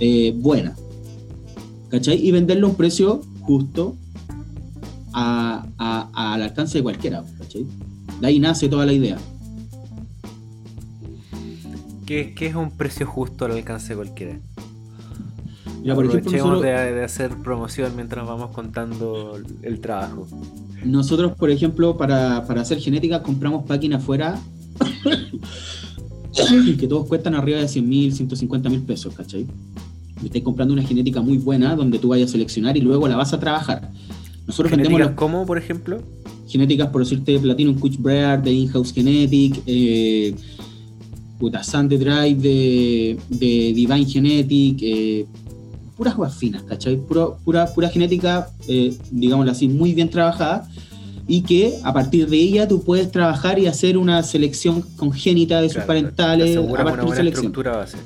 eh, 0.00 0.32
buena, 0.36 0.76
¿cachai? 1.88 2.24
Y 2.24 2.30
venderlo 2.30 2.68
a 2.68 2.70
un 2.70 2.76
precio 2.76 3.22
justo 3.40 3.96
al 5.12 6.42
alcance 6.42 6.78
de 6.78 6.82
cualquiera, 6.82 7.24
¿cachai? 7.38 7.66
De 8.20 8.26
ahí 8.26 8.38
nace 8.38 8.68
toda 8.68 8.86
la 8.86 8.92
idea. 8.92 9.18
¿Qué, 12.06 12.34
¿Qué, 12.34 12.46
es 12.46 12.54
un 12.54 12.70
precio 12.70 13.06
justo 13.06 13.44
al 13.44 13.52
alcance 13.52 13.90
de 13.90 13.96
cualquiera? 13.96 14.38
Ya, 15.84 15.94
por 15.94 16.06
ejemplo, 16.06 16.60
de, 16.60 17.02
hacer 17.02 17.36
promoción 17.38 17.96
mientras 17.96 18.26
vamos 18.26 18.50
contando 18.52 19.38
el 19.62 19.80
trabajo. 19.80 20.28
Nosotros, 20.84 21.32
por 21.36 21.50
ejemplo, 21.50 21.96
para, 21.96 22.38
hacer 22.38 22.78
genética 22.78 23.22
compramos 23.22 23.64
páginas 23.64 24.02
afuera 24.02 24.38
que 26.78 26.86
todos 26.86 27.06
cuestan 27.08 27.34
arriba 27.34 27.58
de 27.58 27.68
100 27.68 27.88
mil, 27.88 28.14
150 28.14 28.68
mil 28.68 28.82
pesos, 28.82 29.14
¿cachai? 29.14 29.46
Estáis 30.24 30.44
comprando 30.44 30.72
una 30.72 30.82
genética 30.84 31.20
muy 31.20 31.38
buena 31.38 31.74
donde 31.74 31.98
tú 31.98 32.08
vayas 32.08 32.30
a 32.30 32.32
seleccionar 32.32 32.76
y 32.76 32.80
luego 32.80 33.08
la 33.08 33.16
vas 33.16 33.32
a 33.32 33.40
trabajar. 33.40 33.90
Nosotros 34.46 34.70
vendemos 34.70 35.10
¿Cómo, 35.14 35.46
por 35.46 35.58
ejemplo? 35.58 36.00
Genéticas, 36.48 36.88
por 36.88 37.02
decirte, 37.02 37.38
Platinum 37.38 37.78
Kuch 37.78 37.96
Breeder, 37.98 38.42
de 38.42 38.52
In-House 38.52 38.92
Genetic, 38.92 39.62
eh, 39.66 40.34
puta, 41.38 41.62
Drive 41.62 42.34
de, 42.34 43.18
de 43.28 43.72
Divine 43.74 44.04
Genetic, 44.04 44.78
eh, 44.82 45.26
puras 45.96 46.14
aguas 46.14 46.34
finas, 46.36 46.62
¿cachai? 46.62 46.96
pura, 46.96 47.66
pura 47.66 47.88
genética, 47.88 48.48
eh, 48.68 48.96
digámoslo 49.10 49.52
así, 49.52 49.68
muy 49.68 49.94
bien 49.94 50.10
trabajada 50.10 50.68
y 51.28 51.42
que 51.42 51.78
a 51.84 51.92
partir 51.92 52.28
de 52.28 52.36
ella 52.36 52.66
tú 52.66 52.82
puedes 52.82 53.10
trabajar 53.10 53.58
y 53.58 53.66
hacer 53.66 53.96
una 53.96 54.22
selección 54.22 54.82
congénita 54.96 55.60
de 55.60 55.68
sus 55.70 55.82
parentales 55.84 56.56
a 56.56 56.84
partir 56.84 57.10
de 57.10 57.16
selección. 57.16 57.46
estructura 57.46 57.76
base. 57.76 57.96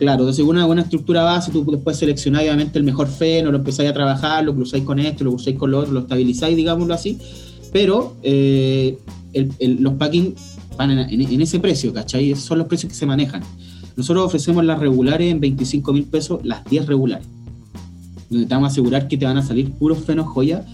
Claro, 0.00 0.34
te 0.34 0.42
una 0.42 0.64
buena 0.64 0.80
estructura 0.80 1.22
base, 1.24 1.52
tú 1.52 1.62
después 1.70 1.98
seleccionar 1.98 2.40
obviamente 2.40 2.78
el 2.78 2.84
mejor 2.84 3.06
feno, 3.06 3.50
lo 3.50 3.58
empezáis 3.58 3.90
a 3.90 3.92
trabajar, 3.92 4.42
lo 4.42 4.54
cruzáis 4.54 4.82
con 4.82 4.98
esto, 4.98 5.24
lo 5.24 5.32
cruzáis 5.32 5.58
con 5.58 5.70
lo 5.70 5.80
otro, 5.80 5.92
lo 5.92 6.00
estabilizáis, 6.00 6.56
digámoslo 6.56 6.94
así, 6.94 7.18
pero 7.70 8.16
eh, 8.22 8.96
los 9.60 9.92
packing 9.94 10.34
van 10.78 10.92
en, 10.92 11.40
ese 11.42 11.60
precio, 11.60 11.92
¿cachai? 11.92 12.30
Esos 12.30 12.44
son 12.44 12.56
los 12.56 12.66
precios 12.66 12.90
que 12.90 12.98
se 12.98 13.04
manejan. 13.04 13.42
Nosotros 13.94 14.24
ofrecemos 14.24 14.64
las 14.64 14.78
regulares 14.78 15.30
en 15.30 15.38
25 15.38 15.92
mil 15.92 16.04
pesos, 16.04 16.40
las 16.44 16.64
10 16.64 16.86
regulares. 16.86 17.26
Donde 18.30 18.46
te 18.46 18.54
vamos 18.54 18.70
a 18.70 18.72
asegurar 18.72 19.06
que 19.06 19.18
te 19.18 19.26
van 19.26 19.36
a 19.36 19.42
salir 19.42 19.70
puros 19.72 19.98
frenos 19.98 20.28
joya, 20.28 20.64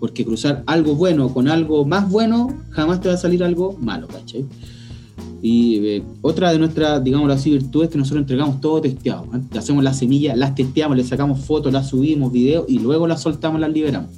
porque 0.00 0.22
cruzar 0.22 0.64
algo 0.66 0.94
bueno 0.96 1.32
con 1.32 1.48
algo 1.48 1.86
más 1.86 2.10
bueno, 2.10 2.54
jamás 2.72 3.00
te 3.00 3.08
va 3.08 3.14
a 3.14 3.16
salir 3.16 3.42
algo 3.42 3.74
malo, 3.80 4.06
¿cachai? 4.06 4.44
Y 5.42 5.86
eh, 5.86 6.02
otra 6.22 6.50
de 6.52 6.58
nuestras, 6.58 7.02
digamos 7.04 7.30
así, 7.30 7.50
virtudes 7.50 7.88
es 7.88 7.92
que 7.92 7.98
nosotros 7.98 8.22
entregamos 8.22 8.60
todo 8.60 8.80
testeado. 8.80 9.28
Hacemos 9.56 9.84
las 9.84 9.98
semillas, 9.98 10.36
las 10.36 10.54
testeamos, 10.54 10.96
le 10.96 11.04
sacamos 11.04 11.44
fotos, 11.44 11.72
las 11.72 11.88
subimos, 11.88 12.32
videos 12.32 12.64
y 12.68 12.78
luego 12.78 13.06
las 13.06 13.22
soltamos, 13.22 13.60
las 13.60 13.70
liberamos. 13.70 14.10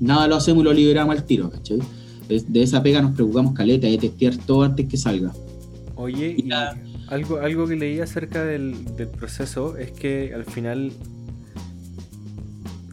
Nada 0.00 0.28
lo 0.28 0.36
hacemos 0.36 0.62
y 0.62 0.64
lo 0.64 0.72
liberamos 0.72 1.16
al 1.16 1.24
tiro, 1.24 1.50
¿cachai? 1.50 1.78
De 2.28 2.62
esa 2.62 2.82
pega 2.82 3.00
nos 3.00 3.14
preocupamos 3.14 3.54
caleta, 3.54 3.86
de 3.86 3.98
testear 3.98 4.36
todo 4.36 4.62
antes 4.62 4.88
que 4.88 4.96
salga. 4.96 5.32
Oye, 5.94 6.36
y, 6.38 6.50
algo, 7.08 7.38
algo 7.38 7.66
que 7.66 7.76
leí 7.76 8.00
acerca 8.00 8.44
del, 8.44 8.74
proceso 9.18 9.76
es 9.76 9.92
que 9.92 10.34
al 10.34 10.44
final 10.44 10.92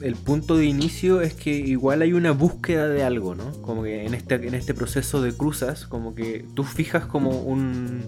el 0.03 0.15
punto 0.15 0.57
de 0.57 0.65
inicio 0.65 1.21
es 1.21 1.33
que 1.33 1.55
igual 1.55 2.01
hay 2.01 2.11
una 2.11 2.31
búsqueda 2.31 2.89
de 2.89 3.03
algo, 3.03 3.35
¿no? 3.35 3.53
Como 3.61 3.83
que 3.83 4.05
en 4.05 4.13
este, 4.13 4.35
en 4.35 4.53
este 4.53 4.73
proceso 4.73 5.21
de 5.21 5.31
cruzas, 5.31 5.87
como 5.87 6.13
que 6.13 6.45
tú 6.53 6.63
fijas 6.65 7.05
como 7.05 7.29
un, 7.29 8.03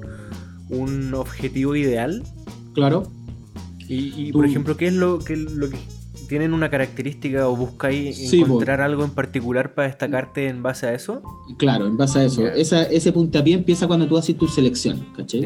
un 0.70 1.14
objetivo 1.14 1.74
ideal. 1.76 2.22
Claro. 2.74 3.10
Y, 3.88 4.34
por 4.34 4.46
ejemplo, 4.46 4.76
¿qué 4.76 4.88
es 4.88 4.94
lo 4.94 5.20
que, 5.20 5.38
lo 5.38 5.70
que 5.70 5.78
tienen 6.28 6.54
una 6.54 6.70
característica 6.70 7.48
o 7.48 7.56
buscáis 7.56 8.34
encontrar 8.34 8.82
algo 8.82 9.04
en 9.04 9.12
particular 9.12 9.74
para 9.74 9.88
destacarte 9.88 10.50
en 10.50 10.64
base 10.64 10.88
a 10.88 10.94
eso? 10.94 11.22
Claro, 11.58 11.88
en 11.88 11.96
base 11.96 12.20
a 12.20 12.24
eso. 12.26 12.46
Esa, 12.48 12.84
ese 12.84 13.14
puntapié 13.14 13.54
empieza 13.54 13.88
cuando 13.88 14.08
tú 14.08 14.18
haces 14.18 14.36
tu 14.38 14.48
selección, 14.48 15.06
¿cachai? 15.16 15.44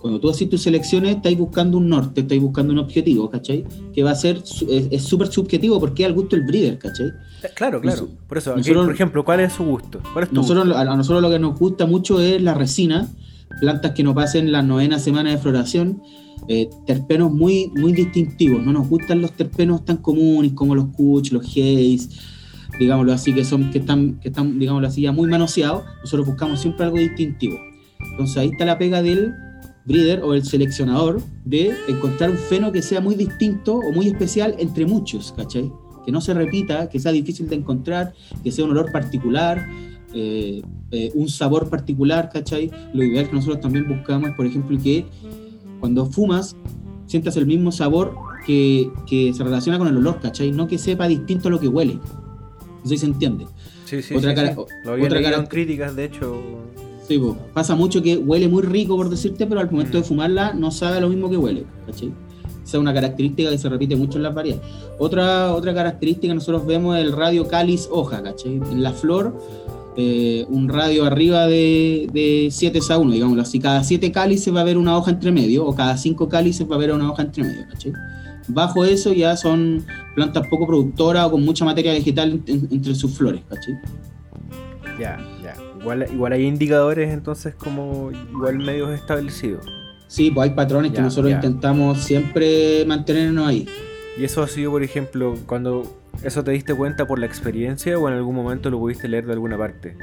Cuando 0.00 0.20
tú 0.20 0.30
haces 0.30 0.48
tus 0.48 0.62
selecciones, 0.62 1.16
estáis 1.16 1.36
buscando 1.36 1.76
un 1.78 1.88
norte, 1.88 2.20
estáis 2.20 2.40
buscando 2.40 2.72
un 2.72 2.78
objetivo, 2.78 3.28
¿cachai? 3.28 3.64
Que 3.92 4.02
va 4.02 4.12
a 4.12 4.14
ser, 4.14 4.42
es 4.68 5.02
súper 5.02 5.28
subjetivo 5.28 5.80
porque 5.80 6.04
es 6.04 6.08
al 6.08 6.14
gusto 6.14 6.36
del 6.36 6.46
breeder, 6.46 6.78
¿cachai? 6.78 7.08
Eh, 7.42 7.48
claro, 7.54 7.80
claro. 7.80 8.08
por 8.28 8.38
eso, 8.38 8.54
por 8.54 8.92
ejemplo, 8.92 9.24
¿cuál 9.24 9.40
es 9.40 9.52
su 9.52 9.64
gusto? 9.64 10.00
nosotros, 10.30 10.76
A 10.76 10.84
nosotros 10.96 11.22
lo 11.22 11.30
que 11.30 11.38
nos 11.38 11.58
gusta 11.58 11.86
mucho 11.86 12.20
es 12.20 12.40
la 12.40 12.54
resina, 12.54 13.08
plantas 13.60 13.92
que 13.92 14.04
nos 14.04 14.14
pasen 14.14 14.52
la 14.52 14.62
novena 14.62 14.98
semana 14.98 15.30
de 15.30 15.38
floración, 15.38 16.00
eh, 16.46 16.70
terpenos 16.86 17.32
muy, 17.32 17.70
muy 17.74 17.92
distintivos. 17.92 18.64
No 18.64 18.72
nos 18.72 18.88
gustan 18.88 19.20
los 19.20 19.32
terpenos 19.32 19.84
tan 19.84 19.96
comunes 19.96 20.52
como 20.52 20.74
los 20.74 20.86
kuch, 20.86 21.32
los 21.32 21.44
haze, 21.44 22.08
digámoslo 22.78 23.12
así, 23.12 23.34
que 23.34 23.44
son 23.44 23.70
que 23.70 23.78
están, 23.78 24.20
que 24.20 24.28
están, 24.28 24.58
digámoslo 24.58 24.88
así, 24.88 25.02
ya 25.02 25.12
muy 25.12 25.28
manoseados. 25.28 25.82
Nosotros 26.02 26.26
buscamos 26.26 26.60
siempre 26.60 26.86
algo 26.86 26.98
distintivo. 26.98 27.58
Entonces 28.12 28.36
ahí 28.36 28.50
está 28.50 28.64
la 28.64 28.78
pega 28.78 29.02
del 29.02 29.34
breeder 29.88 30.22
o 30.22 30.34
el 30.34 30.44
seleccionador 30.44 31.20
de 31.46 31.72
encontrar 31.88 32.30
un 32.30 32.36
feno 32.36 32.70
que 32.70 32.82
sea 32.82 33.00
muy 33.00 33.14
distinto 33.14 33.76
o 33.76 33.90
muy 33.90 34.06
especial 34.06 34.54
entre 34.58 34.84
muchos, 34.84 35.32
¿cachai? 35.32 35.72
Que 36.04 36.12
no 36.12 36.20
se 36.20 36.34
repita, 36.34 36.88
que 36.90 37.00
sea 37.00 37.10
difícil 37.10 37.48
de 37.48 37.56
encontrar, 37.56 38.12
que 38.44 38.52
sea 38.52 38.66
un 38.66 38.72
olor 38.72 38.92
particular, 38.92 39.66
eh, 40.14 40.62
eh, 40.90 41.10
un 41.14 41.28
sabor 41.28 41.70
particular, 41.70 42.28
¿cachai? 42.30 42.70
Lo 42.92 43.02
ideal 43.02 43.28
que 43.28 43.34
nosotros 43.34 43.60
también 43.60 43.88
buscamos 43.88 44.30
es, 44.30 44.36
por 44.36 44.46
ejemplo, 44.46 44.78
que 44.80 45.06
cuando 45.80 46.04
fumas 46.04 46.54
sientas 47.06 47.36
el 47.38 47.46
mismo 47.46 47.72
sabor 47.72 48.14
que, 48.46 48.90
se 49.34 49.42
relaciona 49.42 49.78
con 49.78 49.88
el 49.88 49.96
olor, 49.96 50.20
¿cachai? 50.20 50.52
No 50.52 50.68
que 50.68 50.76
sepa 50.76 51.08
distinto 51.08 51.48
a 51.48 51.50
lo 51.50 51.58
que 51.58 51.68
huele. 51.68 51.98
Sé 52.84 52.90
si 52.90 52.98
se 52.98 53.06
entiende. 53.06 53.46
Sí, 53.86 54.02
sí, 54.02 54.14
otra 54.14 54.34
sí, 54.34 54.54
Lo 54.84 54.92
había 54.92 55.06
otra 55.06 55.48
críticas, 55.48 55.96
de 55.96 56.04
hecho, 56.04 56.42
Sí, 57.08 57.18
pasa 57.54 57.74
mucho 57.74 58.02
que 58.02 58.18
huele 58.18 58.48
muy 58.48 58.62
rico, 58.62 58.94
por 58.94 59.08
decirte, 59.08 59.46
pero 59.46 59.60
al 59.62 59.70
momento 59.70 59.96
de 59.96 60.02
mm. 60.02 60.06
fumarla 60.06 60.52
no 60.52 60.70
sabe 60.70 61.00
lo 61.00 61.08
mismo 61.08 61.30
que 61.30 61.38
huele, 61.38 61.64
¿cachai? 61.86 62.12
Esa 62.62 62.76
es 62.76 62.80
una 62.82 62.92
característica 62.92 63.48
que 63.48 63.56
se 63.56 63.66
repite 63.70 63.96
mucho 63.96 64.18
en 64.18 64.24
las 64.24 64.34
variedades. 64.34 64.62
Otra, 64.98 65.54
otra 65.54 65.72
característica 65.72 66.34
nosotros 66.34 66.66
vemos 66.66 66.98
el 66.98 67.12
radio 67.12 67.48
cáliz 67.48 67.88
hoja, 67.90 68.22
¿cachai? 68.22 68.56
En 68.56 68.82
la 68.82 68.92
flor, 68.92 69.34
eh, 69.96 70.44
un 70.50 70.68
radio 70.68 71.06
arriba 71.06 71.46
de, 71.46 72.10
de 72.12 72.48
7 72.50 72.78
a 72.90 72.98
1, 72.98 73.10
digámoslo 73.10 73.40
así. 73.40 73.58
Cada 73.58 73.82
7 73.82 74.12
cálices 74.12 74.54
va 74.54 74.58
a 74.58 74.62
haber 74.62 74.76
una 74.76 74.94
hoja 74.98 75.10
entre 75.10 75.32
medio, 75.32 75.64
o 75.64 75.74
cada 75.74 75.96
5 75.96 76.28
cálices 76.28 76.68
va 76.68 76.74
a 76.74 76.76
haber 76.76 76.92
una 76.92 77.10
hoja 77.10 77.22
entre 77.22 77.42
medio, 77.42 77.66
¿cachai? 77.70 77.92
Bajo 78.48 78.84
eso 78.84 79.14
ya 79.14 79.34
son 79.34 79.82
plantas 80.14 80.46
poco 80.48 80.66
productoras 80.66 81.24
o 81.26 81.30
con 81.30 81.44
mucha 81.44 81.64
materia 81.64 81.92
vegetal 81.92 82.42
entre 82.46 82.94
sus 82.94 83.12
flores, 83.16 83.40
¿cachai? 83.48 83.74
Ya, 85.00 85.16
ya. 85.16 85.37
Igual, 85.80 86.32
hay 86.32 86.44
indicadores 86.44 87.12
entonces 87.12 87.54
como 87.54 88.10
igual 88.10 88.58
medios 88.58 88.90
establecidos. 88.90 89.64
Sí, 90.06 90.30
pues 90.30 90.48
hay 90.48 90.56
patrones 90.56 90.92
que 90.92 91.00
nosotros 91.00 91.32
intentamos 91.32 91.98
siempre 91.98 92.84
mantenernos 92.86 93.46
ahí. 93.46 93.68
¿Y 94.18 94.24
eso 94.24 94.42
ha 94.42 94.48
sido, 94.48 94.72
por 94.72 94.82
ejemplo, 94.82 95.34
cuando 95.46 95.82
eso 96.24 96.42
te 96.42 96.50
diste 96.50 96.74
cuenta 96.74 97.06
por 97.06 97.18
la 97.18 97.26
experiencia 97.26 97.98
o 97.98 98.08
en 98.08 98.14
algún 98.14 98.34
momento 98.34 98.70
lo 98.70 98.78
pudiste 98.78 99.06
leer 99.06 99.26
de 99.26 99.34
alguna 99.34 99.56
parte? 99.56 99.96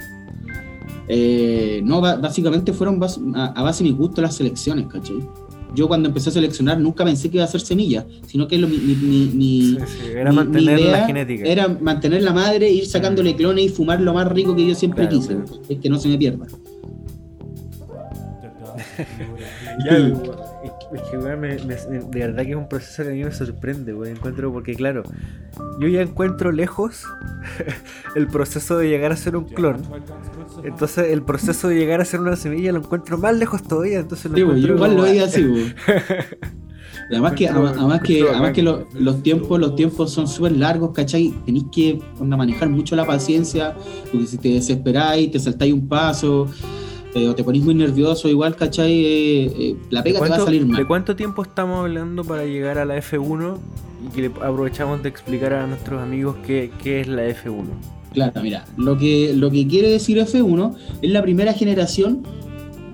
Eh, 1.08 1.80
no, 1.84 2.00
básicamente 2.00 2.72
fueron 2.72 3.00
a, 3.34 3.62
base 3.62 3.84
de 3.84 3.90
mi 3.90 3.96
gusto 3.96 4.22
las 4.22 4.36
selecciones, 4.36 4.86
¿cachai? 4.86 5.28
Yo 5.76 5.86
cuando 5.88 6.08
empecé 6.08 6.30
a 6.30 6.32
seleccionar 6.32 6.80
nunca 6.80 7.04
pensé 7.04 7.28
que 7.28 7.36
iba 7.36 7.44
a 7.44 7.48
ser 7.48 7.60
semilla, 7.60 8.06
sino 8.26 8.48
que 8.48 8.56
lo, 8.56 8.66
mi, 8.66 9.76
era 10.10 10.32
mantener 10.32 10.80
la 10.80 11.06
genética. 11.06 11.44
Era 11.44 11.68
mantener 11.68 12.22
la 12.22 12.32
madre, 12.32 12.70
ir 12.70 12.86
sacándole 12.86 13.34
mm. 13.34 13.36
clones 13.36 13.64
y 13.66 13.68
fumar 13.68 14.00
lo 14.00 14.14
más 14.14 14.26
rico 14.26 14.56
que 14.56 14.66
yo 14.66 14.74
siempre 14.74 15.06
quise, 15.06 15.36
es 15.68 15.78
que 15.78 15.90
no 15.90 15.98
se 15.98 16.08
me 16.08 16.16
pierda. 16.16 16.46
Es 20.92 21.02
que, 21.02 21.16
de 21.16 22.26
verdad 22.26 22.42
que 22.44 22.50
es 22.50 22.56
un 22.56 22.68
proceso 22.68 23.02
que 23.02 23.08
a 23.08 23.12
mí 23.12 23.24
me 23.24 23.32
sorprende, 23.32 23.92
güey. 23.92 24.12
Encuentro, 24.12 24.52
porque 24.52 24.74
claro, 24.74 25.02
yo 25.80 25.88
ya 25.88 26.02
encuentro 26.02 26.52
lejos 26.52 27.04
el 28.14 28.28
proceso 28.28 28.78
de 28.78 28.88
llegar 28.88 29.12
a 29.12 29.16
ser 29.16 29.36
un 29.36 29.44
clon. 29.44 29.82
Entonces, 30.64 31.08
el 31.10 31.22
proceso 31.22 31.68
de 31.68 31.76
llegar 31.76 32.00
a 32.00 32.04
ser 32.04 32.20
una 32.20 32.36
semilla 32.36 32.72
lo 32.72 32.78
encuentro 32.78 33.18
más 33.18 33.36
lejos 33.36 33.62
todavía. 33.62 33.98
Entonces, 33.98 34.30
lo 34.30 34.38
yo 34.38 34.74
igual 34.74 34.96
lo 34.96 35.02
veía 35.02 35.24
así, 35.24 35.44
güey. 35.44 35.74
Además 37.10 37.34
que, 37.34 37.48
además 37.48 38.00
que, 38.00 38.22
además 38.22 38.52
que 38.52 38.62
los, 38.62 39.22
tiempos, 39.22 39.60
los 39.60 39.76
tiempos 39.76 40.12
son 40.12 40.26
súper 40.26 40.52
largos, 40.52 40.90
¿cachai? 40.92 41.32
Tenéis 41.44 41.66
que 41.70 42.00
manejar 42.20 42.68
mucho 42.68 42.96
la 42.96 43.04
paciencia, 43.04 43.76
porque 44.10 44.26
si 44.26 44.38
te 44.38 44.48
desesperáis, 44.48 45.30
te 45.30 45.38
saltáis 45.38 45.72
un 45.72 45.86
paso, 45.86 46.48
o 47.24 47.34
te 47.34 47.42
ponís 47.42 47.62
muy 47.62 47.74
nervioso, 47.74 48.28
igual, 48.28 48.56
¿cachai? 48.56 48.92
Eh, 48.92 49.44
eh, 49.46 49.76
la 49.90 50.02
pega 50.02 50.20
te 50.20 50.28
va 50.28 50.36
a 50.36 50.40
salir 50.40 50.66
mal. 50.66 50.76
¿De 50.76 50.86
cuánto 50.86 51.16
tiempo 51.16 51.42
estamos 51.42 51.80
hablando 51.80 52.24
para 52.24 52.44
llegar 52.44 52.78
a 52.78 52.84
la 52.84 52.98
F1 52.98 53.56
y 54.06 54.14
que 54.14 54.26
aprovechamos 54.26 55.02
de 55.02 55.08
explicar 55.08 55.54
a 55.54 55.66
nuestros 55.66 56.02
amigos 56.02 56.36
qué, 56.46 56.70
es 56.84 57.08
la 57.08 57.26
F1? 57.28 57.64
Claro, 58.12 58.42
mira, 58.42 58.64
lo 58.76 58.98
que, 58.98 59.32
lo 59.34 59.50
que 59.50 59.66
quiere 59.66 59.90
decir 59.90 60.18
F1 60.18 60.74
es 61.02 61.10
la 61.10 61.22
primera 61.22 61.52
generación 61.52 62.22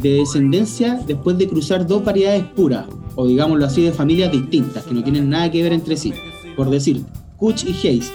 de 0.00 0.14
descendencia 0.14 1.00
después 1.06 1.38
de 1.38 1.48
cruzar 1.48 1.86
dos 1.86 2.04
variedades 2.04 2.44
puras, 2.44 2.86
o 3.14 3.26
digámoslo 3.26 3.64
así, 3.64 3.82
de 3.82 3.92
familias 3.92 4.30
distintas, 4.30 4.84
que 4.84 4.94
no 4.94 5.02
tienen 5.02 5.30
nada 5.30 5.50
que 5.50 5.62
ver 5.62 5.72
entre 5.72 5.96
sí. 5.96 6.12
Por 6.56 6.70
decir, 6.70 7.02
Kuch 7.36 7.64
y 7.64 7.86
Hayes. 7.86 8.12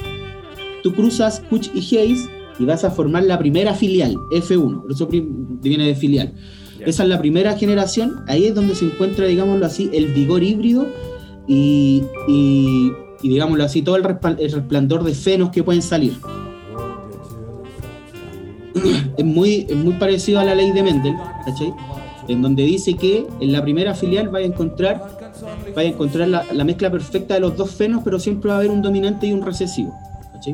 Tú 0.83 0.93
cruzas 0.93 1.41
Kuch 1.49 1.69
y 1.73 1.79
Hayes 1.97 2.29
y 2.59 2.65
vas 2.65 2.83
a 2.83 2.91
formar 2.91 3.23
la 3.23 3.37
primera 3.37 3.73
filial, 3.73 4.15
F1, 4.31 4.81
por 4.81 4.91
eso 4.91 5.07
viene 5.07 5.85
de 5.85 5.95
filial. 5.95 6.33
Esa 6.85 7.03
es 7.03 7.09
la 7.09 7.19
primera 7.19 7.57
generación, 7.57 8.23
ahí 8.27 8.45
es 8.45 8.55
donde 8.55 8.75
se 8.75 8.85
encuentra, 8.85 9.25
digámoslo 9.25 9.65
así, 9.65 9.89
el 9.93 10.07
vigor 10.07 10.43
híbrido 10.43 10.87
y, 11.47 12.03
digámoslo 13.21 13.63
así, 13.63 13.81
todo 13.81 13.95
el, 13.95 14.03
resplandor 14.03 15.03
de 15.03 15.13
fenos 15.13 15.49
que 15.49 15.63
pueden 15.63 15.81
salir. 15.81 16.13
Es 19.17 19.25
muy, 19.25 19.65
muy 19.75 19.93
parecido 19.93 20.39
a 20.39 20.43
la 20.43 20.53
ley 20.53 20.71
de 20.71 20.83
Mendel, 20.83 21.15
¿cachai? 21.45 21.73
En 22.27 22.41
donde 22.41 22.63
dice 22.63 22.93
que 22.93 23.25
en 23.39 23.51
la 23.51 23.63
primera 23.63 23.95
filial 23.95 24.33
va 24.33 24.39
a 24.39 24.43
encontrar, 24.43 25.01
va 25.75 25.81
a 25.81 25.85
encontrar 25.85 26.27
la, 26.27 26.45
la 26.53 26.63
mezcla 26.63 26.91
perfecta 26.91 27.33
de 27.33 27.39
los 27.39 27.57
dos 27.57 27.71
fenos, 27.71 28.01
pero 28.03 28.19
siempre 28.19 28.49
va 28.49 28.55
a 28.55 28.59
haber 28.59 28.69
un 28.69 28.81
dominante 28.81 29.27
y 29.27 29.31
un 29.31 29.41
recesivo. 29.41 29.93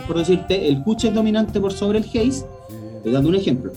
Por 0.07 0.17
decirte, 0.17 0.67
el 0.67 0.83
Kuch 0.83 1.05
es 1.05 1.13
dominante 1.13 1.59
por 1.59 1.73
sobre 1.73 1.99
el 1.99 2.05
Haze, 2.05 2.45
te 3.03 3.11
dando 3.11 3.29
un 3.29 3.35
ejemplo. 3.35 3.71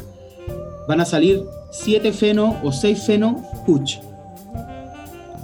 Van 0.89 1.01
a 1.01 1.05
salir 1.05 1.45
7 1.71 2.13
feno 2.13 2.57
o 2.63 2.73
6 2.73 3.03
feno 3.03 3.43
Kuch. 3.67 3.99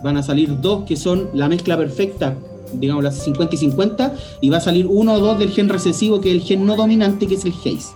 Van 0.03 0.17
a 0.17 0.23
salir 0.23 0.61
dos 0.61 0.85
que 0.85 0.97
son 0.97 1.29
la 1.35 1.49
mezcla 1.49 1.77
perfecta, 1.77 2.37
digamos 2.75 3.05
las 3.05 3.17
50 3.23 3.55
y 3.55 3.59
50, 3.59 4.15
y 4.41 4.51
va 4.51 4.59
a 4.59 4.61
salir 4.61 4.87
uno 4.87 5.15
o 5.15 5.21
dos 5.21 5.39
del 5.39 5.51
gen 5.51 5.69
recesivo, 5.69 6.21
que 6.21 6.31
es 6.31 6.37
el 6.37 6.43
gen 6.43 6.67
no 6.67 6.77
dominante, 6.77 7.27
que 7.27 7.35
es 7.35 7.45
el 7.45 7.53
Haze. 7.53 7.95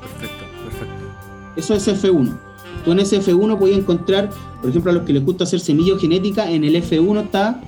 Perfecto, 0.00 0.44
perfecto. 0.64 1.04
Eso 1.56 1.74
es 1.74 1.88
F1. 1.88 2.38
Tú 2.84 2.92
en 2.92 3.00
ese 3.00 3.20
F1 3.20 3.58
puedes 3.58 3.78
encontrar, 3.78 4.30
por 4.60 4.70
ejemplo, 4.70 4.90
a 4.90 4.94
los 4.94 5.04
que 5.04 5.12
les 5.12 5.24
gusta 5.24 5.44
hacer 5.44 5.60
semillo 5.60 5.98
genética, 5.98 6.50
en 6.50 6.64
el 6.64 6.74
F1 6.76 7.24
está, 7.24 7.60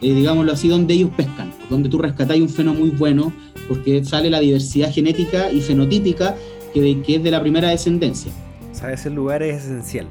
eh, 0.00 0.14
digámoslo 0.14 0.52
así, 0.52 0.68
donde 0.68 0.94
ellos 0.94 1.10
pescan, 1.16 1.51
donde 1.72 1.88
tú 1.88 1.98
rescatáis 1.98 2.40
un 2.40 2.48
feno 2.48 2.74
muy 2.74 2.90
bueno, 2.90 3.32
porque 3.68 4.04
sale 4.04 4.30
la 4.30 4.40
diversidad 4.40 4.92
genética 4.92 5.50
y 5.50 5.60
fenotípica 5.60 6.36
que, 6.72 7.02
es 7.06 7.22
de 7.22 7.30
la 7.30 7.40
primera 7.40 7.70
descendencia. 7.70 8.30
O 8.70 8.74
sea, 8.74 8.92
ese 8.92 9.10
lugar 9.10 9.42
es 9.42 9.64
esencial. 9.64 10.06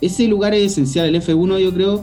Ese 0.00 0.26
lugar 0.28 0.52
es 0.54 0.72
esencial, 0.72 1.06
el 1.06 1.22
F1 1.22 1.58
yo 1.58 1.72
creo, 1.72 2.02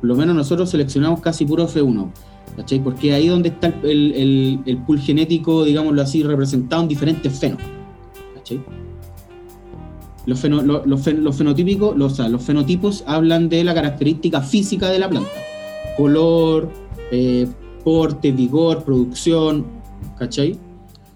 por 0.00 0.08
lo 0.08 0.16
menos 0.16 0.34
nosotros 0.34 0.70
seleccionamos 0.70 1.20
casi 1.20 1.44
puro 1.44 1.68
F1, 1.68 2.10
¿cachai? 2.56 2.82
Porque 2.82 3.12
ahí 3.12 3.28
donde 3.28 3.50
está 3.50 3.74
el, 3.82 4.62
el, 4.64 4.78
pool 4.78 4.98
genético, 4.98 5.64
digámoslo 5.64 6.00
así, 6.00 6.22
representado 6.22 6.82
en 6.82 6.88
diferentes 6.88 7.38
fenos, 7.38 7.60
¿cachai? 8.34 8.64
Los, 10.26 10.42
los, 10.42 11.36
fenotípicos, 11.36 11.96
los, 11.98 12.18
los 12.18 12.42
fenotipos 12.42 13.04
hablan 13.06 13.50
de 13.50 13.62
la 13.62 13.74
característica 13.74 14.40
física 14.40 14.88
de 14.88 14.98
la 14.98 15.10
planta, 15.10 15.30
color, 15.98 16.70
eh, 17.10 17.46
porte, 17.84 18.32
vigor, 18.32 18.82
producción, 18.82 19.66
¿cachai? 20.18 20.58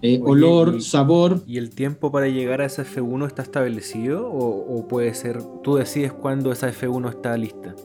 Eh, 0.01 0.21
olor, 0.23 0.81
sabor. 0.81 1.41
¿Y 1.45 1.57
el 1.57 1.71
tiempo 1.71 2.11
para 2.11 2.27
llegar 2.29 2.61
a 2.61 2.65
esa 2.65 2.83
F1 2.83 3.27
está 3.27 3.41
establecido? 3.41 4.29
O, 4.31 4.87
puede 4.87 5.13
ser, 5.13 5.41
tú 5.63 5.75
decides 5.75 6.13
cuándo 6.13 6.51
esa 6.51 6.71
F1 6.71 7.09
está 7.09 7.35
lista? 7.35 7.75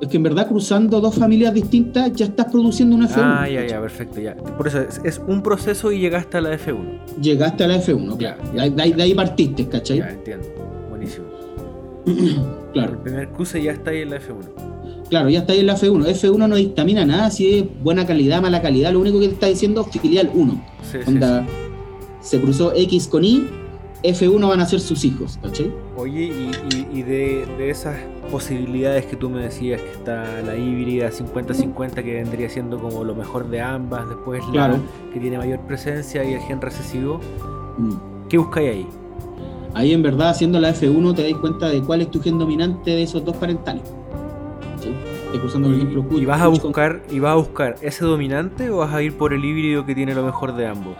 Es 0.00 0.08
que 0.08 0.16
en 0.16 0.24
verdad 0.24 0.48
cruzando 0.48 1.00
dos 1.00 1.14
familias 1.14 1.54
distintas 1.54 2.12
ya 2.12 2.26
estás 2.26 2.46
produciendo 2.50 2.96
una 2.96 3.08
F1. 3.08 3.20
Ah, 3.22 3.48
ya, 3.48 3.64
ya, 3.66 3.80
perfecto, 3.80 4.20
ya. 4.20 4.34
Por 4.34 4.66
eso 4.66 4.80
es, 5.04 5.20
un 5.26 5.42
proceso 5.42 5.92
y 5.92 6.00
llegaste 6.00 6.38
a 6.38 6.40
la 6.40 6.58
F1. 6.58 7.20
Llegaste 7.20 7.64
a 7.64 7.68
la 7.68 7.76
F1, 7.76 8.16
claro. 8.16 8.42
De, 8.52 8.82
ahí, 9.02 9.14
partiste, 9.14 9.68
¿cachai? 9.68 9.98
Ya, 9.98 10.10
entiendo. 10.10 10.48
Buenísimo. 10.90 11.26
claro. 12.72 12.92
El 12.94 12.98
primer 12.98 13.28
cruce 13.30 13.62
ya 13.62 13.72
está 13.72 13.90
ahí 13.90 14.00
en 14.00 14.10
la 14.10 14.16
F1. 14.16 14.71
Claro, 15.12 15.28
ya 15.28 15.40
está 15.40 15.52
ahí 15.52 15.60
en 15.60 15.66
la 15.66 15.76
F1. 15.76 16.06
F1 16.06 16.48
no 16.48 16.56
dictamina 16.56 17.04
nada 17.04 17.30
si 17.30 17.58
es 17.58 17.64
buena 17.82 18.06
calidad, 18.06 18.40
mala 18.40 18.62
calidad. 18.62 18.94
Lo 18.94 19.00
único 19.00 19.20
que 19.20 19.26
te 19.26 19.34
está 19.34 19.46
diciendo 19.46 19.86
es 19.86 20.00
filial 20.00 20.30
1. 20.32 20.64
Sí, 20.90 20.98
se 22.22 22.40
cruzó 22.40 22.72
X 22.74 23.08
con 23.08 23.22
Y, 23.22 23.46
F1 24.02 24.48
van 24.48 24.60
a 24.60 24.64
ser 24.64 24.80
sus 24.80 25.04
hijos, 25.04 25.38
¿cachai? 25.42 25.70
Oye, 25.98 26.32
y, 26.94 27.02
de, 27.02 27.44
esas 27.68 27.94
posibilidades 28.30 29.04
que 29.04 29.16
tú 29.16 29.28
me 29.28 29.42
decías, 29.42 29.82
que 29.82 29.90
está 29.90 30.40
la 30.46 30.56
híbrida 30.56 31.10
50-50 31.10 31.92
que 32.02 32.14
vendría 32.14 32.48
siendo 32.48 32.78
como 32.78 33.04
lo 33.04 33.14
mejor 33.14 33.50
de 33.50 33.60
ambas, 33.60 34.08
después 34.08 34.42
la 34.54 34.80
que 35.12 35.20
tiene 35.20 35.36
mayor 35.36 35.60
presencia 35.66 36.24
y 36.24 36.32
el 36.32 36.40
gen 36.40 36.62
recesivo, 36.62 37.20
mm. 37.76 38.28
¿qué 38.30 38.38
buscáis 38.38 38.70
ahí? 38.70 38.86
Ahí 39.74 39.92
en 39.92 40.02
verdad 40.02 40.30
haciendo 40.30 40.58
la 40.58 40.74
F1 40.74 41.14
te 41.14 41.30
das 41.30 41.38
cuenta 41.38 41.68
de 41.68 41.82
cuál 41.82 42.00
es 42.00 42.10
tu 42.10 42.18
gen 42.22 42.38
dominante 42.38 42.92
de 42.92 43.02
esos 43.02 43.22
dos 43.22 43.36
parentales. 43.36 43.82
¿Y, 45.32 46.24
vas 46.26 46.42
a 46.42 46.48
buscar 46.48 47.02
y 47.10 47.18
vas 47.18 47.32
a 47.32 47.36
buscar 47.36 47.76
ese 47.80 48.04
dominante 48.04 48.70
o 48.70 48.78
vas 48.78 48.92
a 48.92 49.02
ir 49.02 49.16
por 49.16 49.32
el 49.32 49.44
híbrido 49.44 49.86
que 49.86 49.94
tiene 49.94 50.14
lo 50.14 50.24
mejor 50.24 50.54
de 50.54 50.66
ambos? 50.66 50.94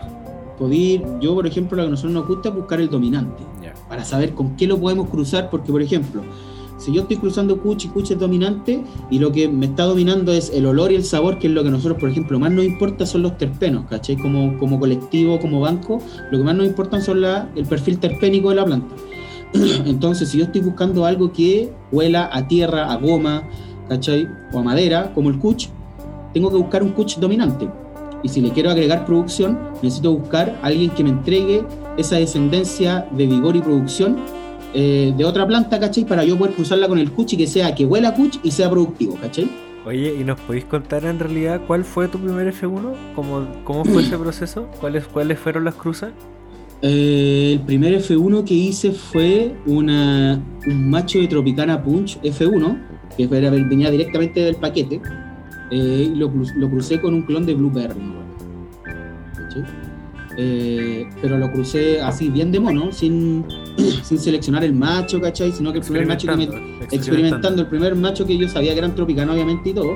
Poder, 0.57 1.03
yo 1.19 1.35
por 1.35 1.45
ejemplo 1.45 1.77
lo 1.77 1.83
que 1.83 1.87
a 1.87 1.91
nosotros 1.91 2.13
nos 2.13 2.27
gusta 2.27 2.49
es 2.49 2.55
buscar 2.55 2.79
el 2.79 2.89
dominante 2.89 3.43
para 3.89 4.05
saber 4.05 4.33
con 4.33 4.55
qué 4.55 4.65
lo 4.65 4.79
podemos 4.79 5.09
cruzar 5.09 5.49
porque 5.49 5.71
por 5.71 5.81
ejemplo 5.81 6.23
si 6.83 6.91
yo 6.91 7.03
estoy 7.03 7.17
cruzando 7.17 7.61
Kuch 7.61 7.85
y 7.85 7.87
Kuch 7.87 8.11
es 8.11 8.19
dominante 8.19 8.83
y 9.09 9.19
lo 9.19 9.31
que 9.31 9.47
me 9.47 9.67
está 9.67 9.83
dominando 9.83 10.33
es 10.33 10.51
el 10.53 10.65
olor 10.65 10.91
y 10.91 10.95
el 10.95 11.05
sabor, 11.05 11.39
que 11.39 11.47
es 11.47 11.53
lo 11.53 11.61
que 11.61 11.69
a 11.69 11.71
nosotros, 11.71 11.97
por 11.97 12.09
ejemplo, 12.09 12.37
más 12.39 12.51
nos 12.51 12.65
importa 12.65 13.05
son 13.05 13.21
los 13.21 13.37
terpenos, 13.37 13.85
¿cachai? 13.89 14.17
Como, 14.17 14.57
como 14.57 14.79
colectivo, 14.79 15.39
como 15.39 15.61
banco, 15.61 16.01
lo 16.29 16.37
que 16.37 16.43
más 16.43 16.55
nos 16.55 16.67
importa 16.67 16.99
son 16.99 17.21
la, 17.21 17.49
el 17.55 17.65
perfil 17.65 17.99
terpénico 17.99 18.49
de 18.49 18.55
la 18.55 18.65
planta. 18.65 18.95
Entonces, 19.85 20.27
si 20.27 20.39
yo 20.39 20.43
estoy 20.43 20.59
buscando 20.59 21.05
algo 21.05 21.31
que 21.31 21.71
huela 21.93 22.29
a 22.33 22.49
tierra, 22.49 22.91
a 22.91 22.97
goma, 22.97 23.43
¿cachai? 23.89 24.27
O 24.51 24.59
a 24.59 24.63
madera, 24.63 25.11
como 25.13 25.29
el 25.29 25.39
kuch, 25.39 25.67
tengo 26.33 26.49
que 26.49 26.57
buscar 26.57 26.83
un 26.83 26.91
kuch 26.91 27.17
dominante. 27.17 27.69
Y 28.23 28.29
si 28.29 28.41
le 28.41 28.51
quiero 28.51 28.71
agregar 28.71 29.05
producción, 29.05 29.59
necesito 29.81 30.13
buscar 30.13 30.57
a 30.61 30.67
alguien 30.67 30.89
que 30.91 31.03
me 31.03 31.09
entregue 31.09 31.63
esa 31.97 32.17
descendencia 32.17 33.05
de 33.11 33.27
vigor 33.27 33.55
y 33.55 33.61
producción 33.61 34.17
eh, 34.73 35.13
de 35.15 35.25
otra 35.25 35.45
planta, 35.45 35.79
¿cachai? 35.79 36.05
Para 36.05 36.23
yo 36.23 36.37
poder 36.37 36.55
cruzarla 36.55 36.87
con 36.87 36.97
el 36.97 37.11
kuch 37.11 37.33
y 37.33 37.37
que 37.37 37.47
sea 37.47 37.75
que 37.75 37.85
huela 37.85 38.15
kuch 38.15 38.39
y 38.41 38.51
sea 38.51 38.69
productivo, 38.69 39.15
¿cachai? 39.21 39.49
Oye, 39.85 40.15
¿y 40.19 40.23
nos 40.23 40.39
podéis 40.39 40.63
contar 40.63 41.03
en 41.03 41.19
realidad 41.19 41.61
cuál 41.67 41.83
fue 41.83 42.07
tu 42.07 42.17
primer 42.17 42.53
F1? 42.53 42.93
¿Cómo, 43.15 43.45
cómo 43.65 43.83
fue 43.83 44.01
ese 44.01 44.17
proceso? 44.19 44.67
¿Cuáles, 44.79 45.05
¿Cuáles 45.05 45.37
fueron 45.37 45.65
las 45.65 45.75
cruzas? 45.75 46.11
Eh, 46.81 47.51
el 47.53 47.59
primer 47.61 47.93
F1 48.01 48.43
que 48.45 48.53
hice 48.53 48.91
fue 48.91 49.55
una, 49.65 50.41
un 50.65 50.89
macho 50.89 51.19
de 51.19 51.27
Tropicana 51.27 51.81
Punch 51.81 52.19
F1 52.21 52.92
que 53.17 53.27
venía 53.27 53.91
directamente 53.91 54.41
del 54.41 54.55
paquete, 54.55 55.01
eh, 55.71 56.11
lo, 56.15 56.31
lo, 56.55 56.69
crucé 56.69 56.99
con 56.99 57.13
un 57.13 57.23
clon 57.23 57.45
de 57.45 57.53
Blueberry. 57.53 57.99
Eh, 60.35 61.07
pero 61.21 61.37
lo 61.37 61.51
crucé 61.51 62.01
así 62.01 62.29
bien 62.29 62.51
de 62.51 62.59
mono, 62.59 62.91
sin, 62.91 63.45
sin 64.03 64.17
seleccionar 64.17 64.63
el 64.63 64.73
macho, 64.73 65.21
¿cachai? 65.21 65.51
Sino 65.51 65.71
que 65.71 65.79
el 65.79 65.85
primer 65.85 66.07
macho 66.07 66.27
que 66.27 66.37
me, 66.37 66.43
experimentando. 66.91 67.61
el 67.61 67.67
primer 67.67 67.95
macho 67.95 68.25
que 68.25 68.37
yo 68.37 68.47
sabía 68.47 68.73
que 68.73 68.79
eran 68.79 68.95
tropicanos 68.95 69.35
obviamente 69.35 69.69
y 69.69 69.73
todo, 69.73 69.93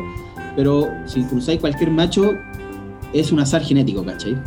pero 0.55 0.87
si 1.05 1.23
cruzáis 1.23 1.59
cualquier 1.59 1.91
macho 1.91 2.35
es 3.13 3.31
un 3.31 3.39
azar 3.39 3.63
genético, 3.63 4.03
¿cachai? 4.03 4.37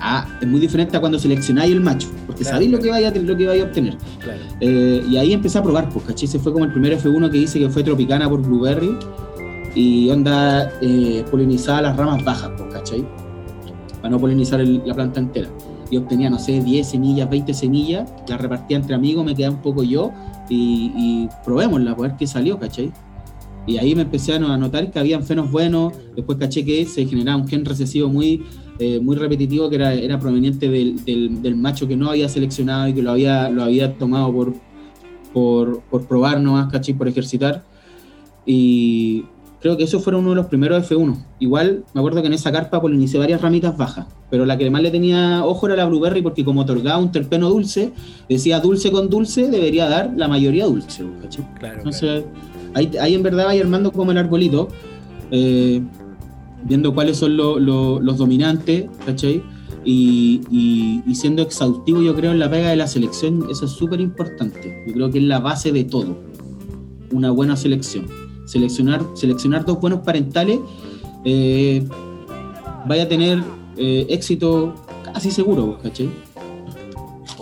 Ah, 0.00 0.26
es 0.40 0.48
muy 0.48 0.60
diferente 0.60 0.96
a 0.96 1.00
cuando 1.00 1.18
seleccionáis 1.18 1.72
el 1.72 1.80
macho, 1.80 2.08
porque 2.26 2.42
sabéis 2.42 2.70
lo 2.70 2.78
que 2.78 2.88
vaya 2.90 3.10
lo 3.10 3.36
que 3.36 3.46
vaya 3.46 3.62
a 3.62 3.66
obtener. 3.66 3.96
Claro. 4.18 4.40
Eh, 4.60 5.04
y 5.10 5.16
ahí 5.18 5.32
empecé 5.32 5.58
a 5.58 5.62
probar, 5.62 5.88
pues, 5.90 6.06
¿cachai? 6.06 6.24
Ese 6.26 6.38
fue 6.38 6.52
como 6.52 6.64
el 6.64 6.72
primer 6.72 6.92
F1 6.98 7.30
que 7.30 7.36
hice, 7.38 7.58
que 7.58 7.68
fue 7.68 7.82
Tropicana 7.82 8.28
por 8.28 8.40
Blueberry. 8.40 8.96
Y 9.74 10.10
onda 10.10 10.68
eh, 10.80 11.24
polinizada 11.30 11.82
las 11.82 11.96
ramas 11.96 12.24
bajas, 12.24 12.50
pues, 12.56 12.72
¿cachai? 12.72 13.04
Para 14.00 14.10
no 14.10 14.18
polinizar 14.18 14.60
el- 14.60 14.82
la 14.84 14.94
planta 14.94 15.20
entera. 15.20 15.48
Y 15.90 15.96
obtenía, 15.96 16.30
no 16.30 16.38
sé, 16.38 16.60
10 16.60 16.88
semillas, 16.88 17.28
20 17.28 17.52
semillas, 17.52 18.08
las 18.28 18.40
repartía 18.40 18.76
entre 18.78 18.94
amigos, 18.94 19.24
me 19.24 19.34
quedaba 19.34 19.54
un 19.56 19.62
poco 19.62 19.82
yo 19.82 20.12
y, 20.48 20.92
y 20.96 21.28
probémosla, 21.44 21.94
para 21.96 22.08
ver 22.08 22.16
qué 22.16 22.26
salió, 22.26 22.58
¿cachai? 22.58 22.92
Y 23.66 23.76
ahí 23.78 23.94
me 23.94 24.02
empecé 24.02 24.32
a 24.34 24.38
no- 24.38 24.52
a 24.52 24.56
notar 24.56 24.90
que 24.90 24.98
habían 24.98 25.22
fenos 25.22 25.50
buenos, 25.50 25.92
después 26.16 26.38
caché 26.38 26.64
que 26.64 26.84
se 26.86 27.06
generaba 27.06 27.40
un 27.40 27.46
gen 27.46 27.64
recesivo 27.64 28.08
muy, 28.08 28.42
eh, 28.78 28.98
muy 29.00 29.16
repetitivo 29.16 29.68
que 29.68 29.76
era, 29.76 29.94
era 29.94 30.18
proveniente 30.18 30.68
del, 30.68 31.04
del- 31.04 31.42
del 31.42 31.56
macho 31.56 31.86
que 31.86 31.96
no 31.96 32.10
había 32.10 32.28
seleccionado 32.28 32.88
y 32.88 32.94
que 32.94 33.02
lo 33.02 33.10
había, 33.12 33.48
lo 33.50 33.62
había 33.62 33.96
tomado 33.98 34.32
por, 34.32 34.54
por, 35.32 35.80
por 35.82 36.06
probar 36.06 36.40
nomás, 36.40 36.70
¿cachai? 36.72 36.94
Por 36.94 37.06
ejercitar. 37.08 37.62
Y 38.46 39.24
creo 39.60 39.76
que 39.76 39.84
esos 39.84 40.02
fueron 40.02 40.22
uno 40.22 40.30
de 40.30 40.36
los 40.36 40.46
primeros 40.46 40.90
F1. 40.90 41.14
Igual 41.38 41.84
me 41.92 42.00
acuerdo 42.00 42.22
que 42.22 42.28
en 42.28 42.32
esa 42.32 42.50
carpa 42.50 42.80
polinicé 42.80 43.18
varias 43.18 43.40
ramitas 43.42 43.76
bajas, 43.76 44.06
pero 44.30 44.46
la 44.46 44.56
que 44.56 44.70
más 44.70 44.82
le 44.82 44.90
tenía 44.90 45.44
ojo 45.44 45.66
era 45.66 45.76
la 45.76 45.84
blueberry 45.84 46.22
porque 46.22 46.44
como 46.44 46.62
otorgaba 46.62 46.98
un 46.98 47.12
terpeno 47.12 47.50
dulce, 47.50 47.92
decía 48.28 48.58
dulce 48.60 48.90
con 48.90 49.10
dulce, 49.10 49.50
debería 49.50 49.88
dar 49.88 50.12
la 50.16 50.26
mayoría 50.28 50.64
dulce, 50.64 51.04
¿cachai? 51.22 51.44
Claro, 51.58 51.82
claro. 51.82 52.24
Ahí, 52.74 52.90
ahí 53.00 53.14
en 53.14 53.22
verdad 53.22 53.46
vais 53.46 53.60
armando 53.60 53.90
como 53.92 54.12
el 54.12 54.18
arbolito, 54.18 54.68
eh, 55.30 55.82
viendo 56.64 56.94
cuáles 56.94 57.16
son 57.16 57.36
lo- 57.36 57.58
lo- 57.58 58.00
los 58.00 58.18
dominantes, 58.18 58.84
¿cachai? 59.06 59.42
Y 59.84 61.02
siendo 61.14 61.42
exhaustivo, 61.42 62.02
yo 62.02 62.14
creo, 62.14 62.32
en 62.32 62.38
la 62.38 62.50
pega 62.50 62.68
de 62.70 62.76
la 62.76 62.86
selección, 62.86 63.46
eso 63.50 63.64
es 63.64 63.70
súper 63.72 64.00
importante. 64.00 64.84
Yo 64.86 64.92
creo 64.92 65.10
que 65.10 65.18
es 65.18 65.24
la 65.24 65.38
base 65.40 65.72
de 65.72 65.84
todo. 65.84 66.18
Una 67.12 67.30
buena 67.30 67.56
selección. 67.56 68.06
Seleccionar, 68.46 69.02
seleccionar 69.14 69.64
dos 69.64 69.80
buenos 69.80 70.00
parentales, 70.00 70.58
eh, 71.24 71.86
vaya 72.86 73.04
a 73.04 73.08
tener 73.08 73.42
eh, 73.76 74.06
éxito 74.10 74.74
casi 75.04 75.30
seguro, 75.30 75.78
¿cachai? 75.82 76.10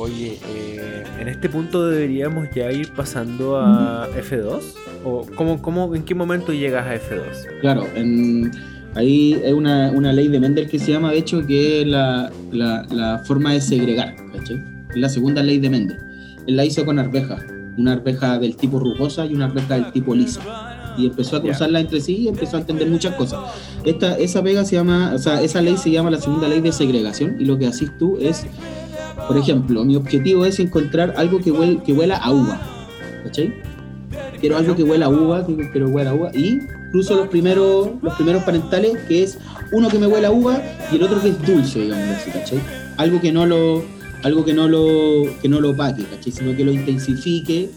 Oye, 0.01 0.39
eh, 0.49 1.03
en 1.21 1.27
este 1.27 1.49
punto 1.49 1.89
deberíamos 1.89 2.49
ya 2.55 2.71
ir 2.71 2.93
pasando 2.95 3.59
a 3.59 4.09
F2. 4.17 4.61
¿O 5.05 5.27
cómo, 5.37 5.61
cómo, 5.61 5.93
en 5.97 6.05
qué 6.05 6.15
momento 6.15 6.53
llegas 6.53 6.87
a 6.87 6.95
F2? 6.95 7.61
Claro, 7.61 7.85
en, 7.97 8.53
ahí 8.95 9.35
hay 9.45 9.53
una, 9.53 9.91
una 9.91 10.13
ley 10.13 10.29
de 10.29 10.39
Mendel 10.39 10.69
que 10.69 10.79
se 10.79 10.93
llama, 10.93 11.11
de 11.11 11.19
hecho, 11.19 11.45
que 11.47 11.81
es 11.83 11.87
la, 11.89 12.31
la- 12.53 12.87
la 12.93 13.19
forma 13.25 13.53
de 13.55 13.61
segregar, 13.61 14.15
¿cachai? 14.33 14.65
Es 14.91 14.97
la 14.97 15.09
segunda 15.09 15.43
ley 15.43 15.59
de 15.59 15.69
Mendel. 15.71 15.99
Él 16.47 16.57
la 16.57 16.65
hizo 16.65 16.85
con 16.87 17.01
arvejas, 17.01 17.43
una 17.77 17.93
arveja 17.95 18.39
del 18.39 18.55
tipo 18.57 18.79
rugosa 18.79 19.27
y 19.27 19.35
una 19.35 19.47
arveja 19.47 19.75
del 19.75 19.91
tipo 19.93 20.15
lisa. 20.15 20.41
Y 20.97 21.07
empezó 21.07 21.37
a 21.37 21.43
cruzarla 21.43 21.81
entre 21.81 22.01
sí 22.01 22.17
y 22.19 22.29
empezó 22.29 22.57
a 22.57 22.61
entender 22.61 22.89
muchas 22.89 23.15
cosas. 23.17 23.41
Esta, 23.85 24.17
esa 24.19 24.43
pega 24.43 24.65
se 24.65 24.77
llama, 24.77 25.13
o 25.15 25.19
sea, 25.19 25.43
esa 25.43 25.61
ley 25.61 25.77
se 25.77 25.91
llama 25.91 26.11
la 26.11 26.21
segunda 26.21 26.49
ley 26.49 26.61
de 26.61 26.73
segregación 26.73 27.37
y 27.39 27.45
lo 27.45 27.57
que 27.59 27.67
haces 27.67 27.97
tú 27.99 28.17
es, 28.21 28.47
por 29.27 29.37
ejemplo, 29.37 29.85
mi 29.85 29.97
objetivo 29.97 30.45
es 30.47 30.59
encontrar 30.61 31.15
algo 31.17 31.39
que, 31.41 31.53
huel- 31.53 31.83
que 31.83 31.93
huela 31.93 32.17
a 32.17 32.33
uva, 32.33 32.61
¿cachai? 33.25 33.53
Quiero 34.41 34.57
algo 34.57 34.75
que 34.77 34.83
huela 34.85 35.07
a 35.07 35.09
uva, 35.09 35.45
que 35.47 35.85
huela 35.85 36.11
a 36.11 36.15
uva 36.15 36.31
y 36.35 36.59
cruzo 36.93 37.17
los 37.17 37.29
primeros, 37.29 37.91
los 38.03 38.15
primeros 38.15 38.43
parentales, 38.45 38.97
que 39.09 39.23
es 39.25 39.39
uno 39.73 39.89
que 39.89 39.99
me 39.99 40.07
huele 40.07 40.27
a 40.27 40.31
uva 40.31 40.63
y 40.93 40.97
el 40.97 41.03
otro 41.03 41.21
que 41.21 41.29
es 41.31 41.47
dulce, 41.47 41.81
digamos 41.81 42.17
así, 42.17 42.31
¿cachai? 42.31 42.61
Algo 42.97 43.21
que 43.21 43.33
no 43.33 43.45
lo, 43.47 43.83
algo 44.23 44.45
que 44.45 44.55
no 44.55 44.69
lo, 44.69 45.25
que 45.43 45.49
no 45.49 45.61
lo 45.61 45.71
opaque, 45.71 46.05
¿cachai? 46.05 46.33
Sino 46.33 46.57
que 46.57 46.65
lo 46.65 46.73
intensifique 46.73 47.71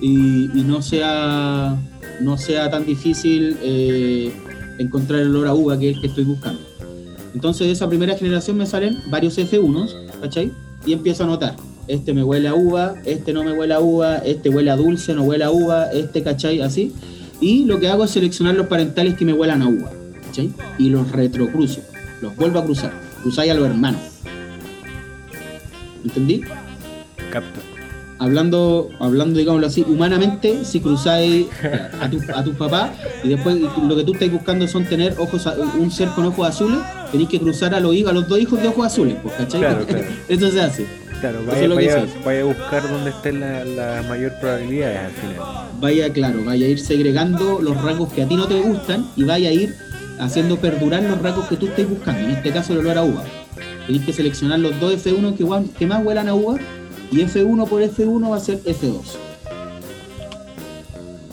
y, 0.00 0.50
y 0.58 0.64
no 0.66 0.80
sea, 0.82 1.76
no 2.20 2.38
sea 2.38 2.70
tan 2.70 2.86
difícil 2.86 3.56
eh, 3.62 4.32
encontrar 4.78 5.20
el 5.20 5.28
olor 5.28 5.46
a 5.48 5.54
uva 5.54 5.78
que 5.78 5.90
es 5.90 5.96
el 5.96 6.00
que 6.00 6.06
estoy 6.08 6.24
buscando. 6.24 6.60
Entonces 7.34 7.66
de 7.68 7.72
esa 7.74 7.88
primera 7.88 8.16
generación 8.16 8.56
me 8.56 8.66
salen 8.66 8.96
varios 9.10 9.38
F1s, 9.38 9.90
¿cachai? 10.20 10.50
Y 10.84 10.92
empiezo 10.92 11.24
a 11.24 11.26
notar, 11.26 11.56
este 11.88 12.14
me 12.14 12.22
huele 12.22 12.48
a 12.48 12.54
uva, 12.54 12.94
este 13.04 13.32
no 13.32 13.44
me 13.44 13.52
huele 13.52 13.74
a 13.74 13.80
uva, 13.80 14.18
este 14.18 14.48
huele 14.48 14.70
a 14.70 14.76
dulce, 14.76 15.14
no 15.14 15.22
huele 15.22 15.44
a 15.44 15.50
uva, 15.50 15.90
este, 15.92 16.22
¿cachai? 16.22 16.60
Así. 16.60 16.92
Y 17.40 17.64
lo 17.64 17.80
que 17.80 17.88
hago 17.88 18.04
es 18.04 18.10
seleccionar 18.10 18.54
los 18.54 18.66
parentales 18.66 19.14
que 19.14 19.24
me 19.24 19.32
huelan 19.32 19.62
a 19.62 19.68
uva, 19.68 19.90
¿cachai? 20.26 20.50
Y 20.78 20.88
los 20.88 21.10
retrocruzo, 21.10 21.80
los 22.20 22.34
vuelvo 22.36 22.60
a 22.60 22.64
cruzar, 22.64 22.92
cruzáis 23.22 23.50
a 23.50 23.54
los 23.54 23.66
hermanos. 23.66 24.00
¿Entendí? 26.04 26.42
Capto. 27.30 27.69
Hablando, 28.20 28.90
hablando 29.00 29.38
digámoslo 29.38 29.66
así, 29.66 29.84
humanamente, 29.88 30.64
si 30.64 30.78
cruzáis 30.80 31.46
a 32.00 32.08
tu, 32.08 32.20
a 32.34 32.44
tus 32.44 32.54
papás 32.54 32.90
y 33.24 33.28
después 33.30 33.56
lo 33.82 33.96
que 33.96 34.04
tú 34.04 34.12
estás 34.12 34.30
buscando 34.30 34.68
son 34.68 34.84
tener 34.84 35.14
ojos, 35.18 35.48
un 35.78 35.90
ser 35.90 36.10
con 36.10 36.26
ojos 36.26 36.46
azules, 36.48 36.78
tenéis 37.10 37.28
que 37.30 37.40
cruzar 37.40 37.74
a 37.74 37.80
los, 37.80 37.94
hijos- 37.94 38.10
a 38.10 38.14
los 38.14 38.28
dos 38.28 38.38
hijos 38.38 38.60
de 38.62 38.68
ojos 38.68 38.86
azules, 38.86 39.16
pues, 39.22 39.34
¿cachai? 39.34 39.60
Claro, 39.60 39.86
claro. 39.86 40.04
Eso 40.28 40.50
se 40.50 40.60
hace. 40.60 40.86
Claro, 41.20 41.40
vaya, 41.46 41.64
es 41.64 41.68
vaya, 41.74 42.06
vaya 42.24 42.40
a 42.40 42.44
buscar 42.44 42.88
donde 42.90 43.10
estén 43.10 43.40
las 43.40 43.66
la 43.66 44.02
mayor 44.08 44.32
probabilidades 44.40 44.98
al 45.00 45.10
final. 45.12 45.36
Vaya, 45.80 46.12
claro, 46.12 46.42
vaya 46.44 46.64
a 46.66 46.68
ir 46.68 46.78
segregando 46.78 47.60
los 47.60 47.82
rasgos 47.82 48.10
que 48.12 48.22
a 48.22 48.28
ti 48.28 48.36
no 48.36 48.46
te 48.46 48.58
gustan 48.60 49.06
y 49.16 49.24
vaya 49.24 49.50
a 49.50 49.52
ir 49.52 49.74
haciendo 50.18 50.56
perdurar 50.56 51.02
los 51.02 51.20
rasgos 51.20 51.46
que 51.48 51.56
tú 51.56 51.66
estés 51.66 51.88
buscando. 51.88 52.20
En 52.22 52.30
este 52.30 52.50
caso, 52.52 52.72
el 52.72 52.78
olor 52.80 52.96
a 52.98 53.02
uva. 53.04 53.24
Tenéis 53.86 54.04
que 54.06 54.12
seleccionar 54.14 54.60
los 54.60 54.78
dos 54.80 54.94
F1 54.94 55.36
que, 55.36 55.78
que 55.78 55.86
más 55.86 56.02
huelan 56.04 56.28
a 56.28 56.34
uva 56.34 56.56
y 57.10 57.20
F1 57.22 57.68
por 57.68 57.82
F1 57.82 58.30
va 58.30 58.36
a 58.36 58.40
ser 58.40 58.62
F2. 58.62 59.16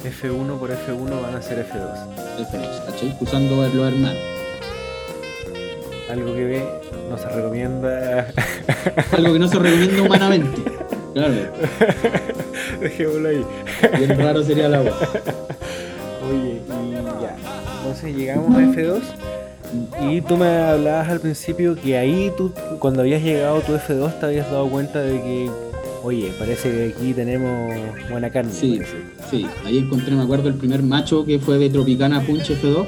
F1 0.03 0.59
por 0.59 0.69
F1 0.71 1.21
van 1.21 1.36
a 1.36 1.41
ser 1.41 1.67
F2. 1.67 2.49
F2, 2.51 2.86
¿cachai? 2.86 3.17
Cruzando 3.17 3.55
los 3.55 3.93
hermanos. 3.93 4.17
Algo 6.09 6.34
que 6.34 6.45
ve, 6.45 6.65
no 7.09 7.17
se 7.17 7.28
recomienda. 7.28 8.28
Algo 9.11 9.34
que 9.34 9.39
no 9.39 9.47
se 9.47 9.59
recomienda 9.59 10.01
humanamente. 10.03 10.61
Claro, 11.13 11.34
Dejémoslo 12.80 13.30
ahí. 13.30 13.45
bien 13.97 14.17
raro 14.19 14.43
sería 14.43 14.69
la 14.69 14.78
agua. 14.80 14.97
Oye, 16.30 16.61
y 16.61 17.21
ya. 17.21 17.36
Entonces 17.80 18.15
llegamos 18.15 18.55
a 18.55 18.59
F2. 18.59 19.01
Y 20.09 20.21
tú 20.21 20.38
me 20.38 20.47
hablabas 20.47 21.09
al 21.09 21.19
principio 21.19 21.75
que 21.75 21.97
ahí 21.97 22.32
tú, 22.38 22.53
cuando 22.80 23.01
habías 23.01 23.21
llegado 23.21 23.57
a 23.57 23.61
tu 23.61 23.73
F2, 23.73 24.19
te 24.19 24.25
habías 24.28 24.49
dado 24.49 24.69
cuenta 24.69 25.01
de 25.01 25.13
que, 25.21 25.49
oye, 26.07 26.31
parece 26.39 26.71
que 26.71 26.93
aquí 26.95 27.13
tenemos 27.13 27.73
buena 28.09 28.29
carne. 28.29 28.51
Sí, 28.53 28.79
sí. 29.29 29.45
Ahí 29.65 29.77
encontré, 29.77 30.15
me 30.15 30.23
acuerdo, 30.23 30.47
el 30.47 30.55
primer 30.55 30.81
macho 30.81 31.25
que 31.25 31.37
fue 31.37 31.57
de 31.57 31.69
Tropicana 31.69 32.25
Punch 32.25 32.49
F2 32.49 32.85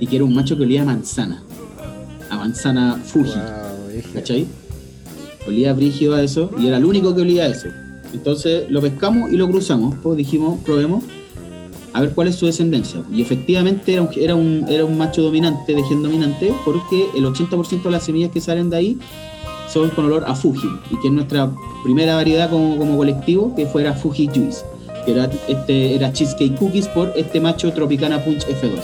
y 0.00 0.06
que 0.06 0.16
era 0.16 0.24
un 0.26 0.34
macho 0.34 0.54
que 0.58 0.64
olía 0.64 0.82
a 0.82 0.84
manzana. 0.84 1.42
A 2.28 2.36
manzana 2.36 3.00
Fuji. 3.02 3.30
Wow, 3.30 4.02
¿Cachai? 4.12 4.46
Olía 5.46 5.72
brígido 5.72 6.14
a 6.14 6.22
eso 6.22 6.50
y 6.58 6.66
era 6.66 6.76
el 6.76 6.84
único 6.84 7.14
que 7.14 7.22
olía 7.22 7.44
a 7.44 7.46
eso. 7.46 7.68
Entonces 8.12 8.70
lo 8.70 8.82
pescamos 8.82 9.32
y 9.32 9.38
lo 9.38 9.48
cruzamos. 9.48 9.94
Pues 10.02 10.18
dijimos, 10.18 10.60
probemos 10.62 11.04
a 11.94 12.02
ver 12.02 12.10
cuál 12.10 12.28
es 12.28 12.34
su 12.34 12.44
descendencia. 12.44 13.02
Y 13.10 13.22
efectivamente 13.22 13.94
era 13.94 14.02
un, 14.02 14.10
era 14.14 14.34
un, 14.34 14.66
era 14.68 14.84
un 14.84 14.98
macho 14.98 15.22
dominante, 15.22 15.74
de 15.74 15.82
gen 15.84 16.02
dominante, 16.02 16.52
porque 16.66 17.06
el 17.16 17.24
80% 17.24 17.82
de 17.82 17.90
las 17.90 18.04
semillas 18.04 18.30
que 18.30 18.42
salen 18.42 18.68
de 18.68 18.76
ahí 18.76 18.98
son 19.72 19.90
con 19.90 20.04
olor 20.04 20.24
a 20.26 20.34
Fuji. 20.34 20.68
Y 20.90 21.00
que 21.00 21.08
es 21.08 21.12
nuestra 21.12 21.50
primera 21.82 22.16
variedad 22.16 22.50
como, 22.50 22.76
como 22.76 22.96
colectivo, 22.96 23.54
que 23.54 23.66
fuera 23.66 23.94
Fuji 23.94 24.28
Juice. 24.28 24.64
Que 25.04 25.12
era, 25.12 25.28
este, 25.48 25.94
era 25.94 26.12
Cheesecake 26.12 26.56
Cookies 26.56 26.88
por 26.88 27.12
este 27.16 27.40
macho 27.40 27.72
Tropicana 27.72 28.22
Punch 28.24 28.46
F2. 28.46 28.80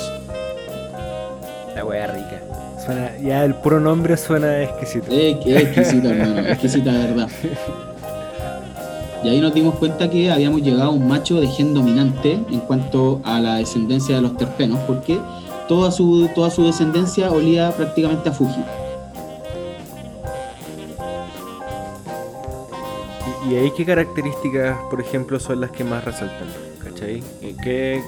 La 1.76 1.84
wea 1.84 2.07
rica. 2.09 2.43
Suena, 2.84 3.18
ya 3.18 3.45
el 3.45 3.55
puro 3.55 3.78
nombre 3.78 4.16
suena 4.16 4.62
exquisito. 4.62 5.07
Qué 5.09 5.59
exquisito, 5.59 6.09
hermano, 6.09 6.49
exquisita 6.49 6.93
de 6.93 6.99
verdad. 6.99 7.28
Y 9.22 9.28
ahí 9.28 9.41
nos 9.41 9.53
dimos 9.53 9.74
cuenta 9.74 10.09
que 10.09 10.30
habíamos 10.30 10.62
llegado 10.62 10.91
a 10.91 10.91
un 10.91 11.07
macho 11.07 11.41
de 11.41 11.49
gen 11.49 11.74
dominante 11.74 12.32
en 12.51 12.61
cuanto 12.61 13.20
a 13.24 13.41
la 13.41 13.57
descendencia 13.57 14.16
de 14.16 14.22
los 14.22 14.36
terpenos, 14.36 14.78
porque 14.86 15.18
toda 15.66 15.91
su, 15.91 16.28
toda 16.34 16.51
su 16.51 16.64
descendencia 16.64 17.30
olía 17.30 17.72
prácticamente 17.72 18.28
a 18.28 18.32
Fuji. 18.32 18.61
¿Y 23.51 23.55
ahí 23.57 23.70
qué 23.76 23.84
características, 23.84 24.76
por 24.90 25.01
ejemplo, 25.01 25.38
son 25.40 25.61
las 25.61 25.70
que 25.70 25.84
más 25.84 26.05
resaltan? 26.05 26.49
¿Cachai? 26.82 27.22
Eh, 27.42 27.55
¿Qué, 27.62 28.03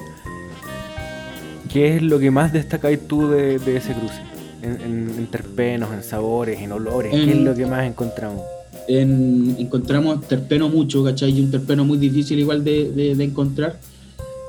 qué 1.71 1.95
es 1.95 2.01
lo 2.01 2.19
que 2.19 2.29
más 2.31 2.51
destacáis 2.53 3.07
tú 3.07 3.27
de, 3.27 3.57
de 3.59 3.77
ese 3.77 3.93
cruce? 3.93 4.21
En, 4.61 4.73
en- 4.81 5.15
en 5.17 5.27
terpenos, 5.27 5.91
en 5.93 6.03
sabores, 6.03 6.59
en 6.61 6.71
olores. 6.71 7.11
¿Qué 7.11 7.31
es 7.31 7.37
lo 7.37 7.55
que 7.55 7.65
más 7.65 7.85
encontramos? 7.87 8.41
En- 8.87 9.55
encontramos 9.57 10.21
terpeno 10.27 10.69
mucho, 10.69 11.03
¿cachai? 11.03 11.31
Y 11.31 11.41
un 11.41 11.49
terpeno 11.49 11.83
muy 11.85 11.97
difícil 11.97 12.37
igual 12.39 12.63
de, 12.63 12.91
de- 12.91 13.15
de 13.15 13.23
encontrar. 13.23 13.79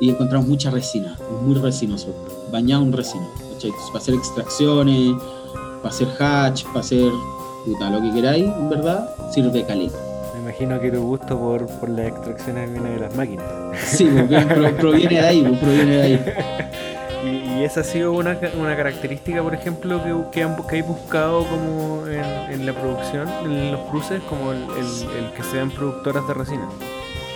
Y 0.01 0.11
encontramos 0.11 0.49
mucha 0.49 0.70
resina, 0.70 1.16
muy 1.47 1.55
resinoso, 1.55 2.09
bañado 2.51 2.82
en 2.82 2.93
resina, 2.93 3.26
¿cachai? 3.53 3.70
Entonces, 3.70 3.86
para 3.93 3.99
hacer 4.03 4.14
extracciones, 4.14 5.14
para 5.80 5.95
hacer 5.95 6.09
hatch, 6.18 6.64
para 6.66 6.80
hacer 6.80 7.11
puta, 7.64 7.88
lo 7.88 8.03
que 8.03 8.11
queráis, 8.12 8.45
en 8.45 8.68
verdad, 8.68 9.09
sirve 9.32 9.64
caleta. 9.64 9.97
Imagino 10.53 10.78
que 10.82 10.90
tu 10.90 11.00
gusto 11.03 11.38
por, 11.38 11.66
por 11.66 11.88
las 11.88 12.09
extracciones 12.09 12.70
viene 12.70 12.90
de 12.90 13.00
las 13.00 13.16
máquinas. 13.16 13.46
Sí, 13.86 14.05
porque 14.14 14.38
pro- 14.40 14.76
proviene 14.76 15.14
de 15.14 15.20
ahí, 15.26 15.42
pues, 15.42 15.59
proviene 15.59 15.96
de 15.96 16.03
ahí. 16.03 16.20
Y, 17.24 17.61
y 17.61 17.64
esa 17.64 17.80
ha 17.80 17.84
sido 17.84 18.12
una, 18.14 18.36
una 18.61 18.76
característica, 18.76 19.40
por 19.44 19.55
ejemplo, 19.55 20.03
que, 20.03 20.12
que, 20.32 20.42
han, 20.42 20.57
que 20.68 20.74
hay 20.74 20.82
buscado 20.82 21.44
como 21.46 22.05
en, 22.09 22.24
en 22.53 22.66
la 22.66 22.72
producción, 22.74 23.28
en 23.44 23.70
los 23.70 23.80
cruces, 23.90 24.20
como 24.28 24.50
el, 24.50 24.59
el- 24.59 25.24
el 25.26 25.32
que 25.32 25.44
sean 25.44 25.70
productoras 25.70 26.26
de 26.26 26.34
resina. 26.34 26.68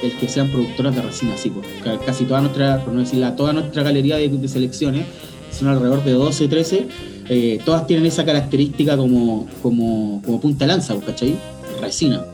el 0.02 0.18
que 0.18 0.28
sean 0.28 0.50
productoras 0.50 0.96
de 0.96 1.02
resina, 1.02 1.36
sí, 1.36 1.50
pues, 1.50 1.66
ca- 1.84 2.04
casi 2.04 2.24
toda 2.24 2.40
nuestra, 2.40 2.84
por 2.84 2.92
no 2.94 3.00
decir 3.00 3.20
la- 3.20 3.36
toda 3.36 3.52
nuestra 3.52 3.84
galería 3.84 4.16
de, 4.16 4.28
de 4.28 4.48
selecciones, 4.48 5.06
son 5.52 5.68
alrededor 5.68 6.02
de 6.02 6.12
12, 6.14 6.48
13, 6.48 6.88
eh, 7.28 7.60
todas 7.64 7.86
tienen 7.86 8.06
esa 8.06 8.24
característica 8.24 8.96
como, 8.96 9.46
como, 9.62 10.20
como 10.26 10.40
punta 10.40 10.66
lanza, 10.66 10.94
pues, 10.94 11.06
¿cachai? 11.06 11.36
Resina. 11.80 12.24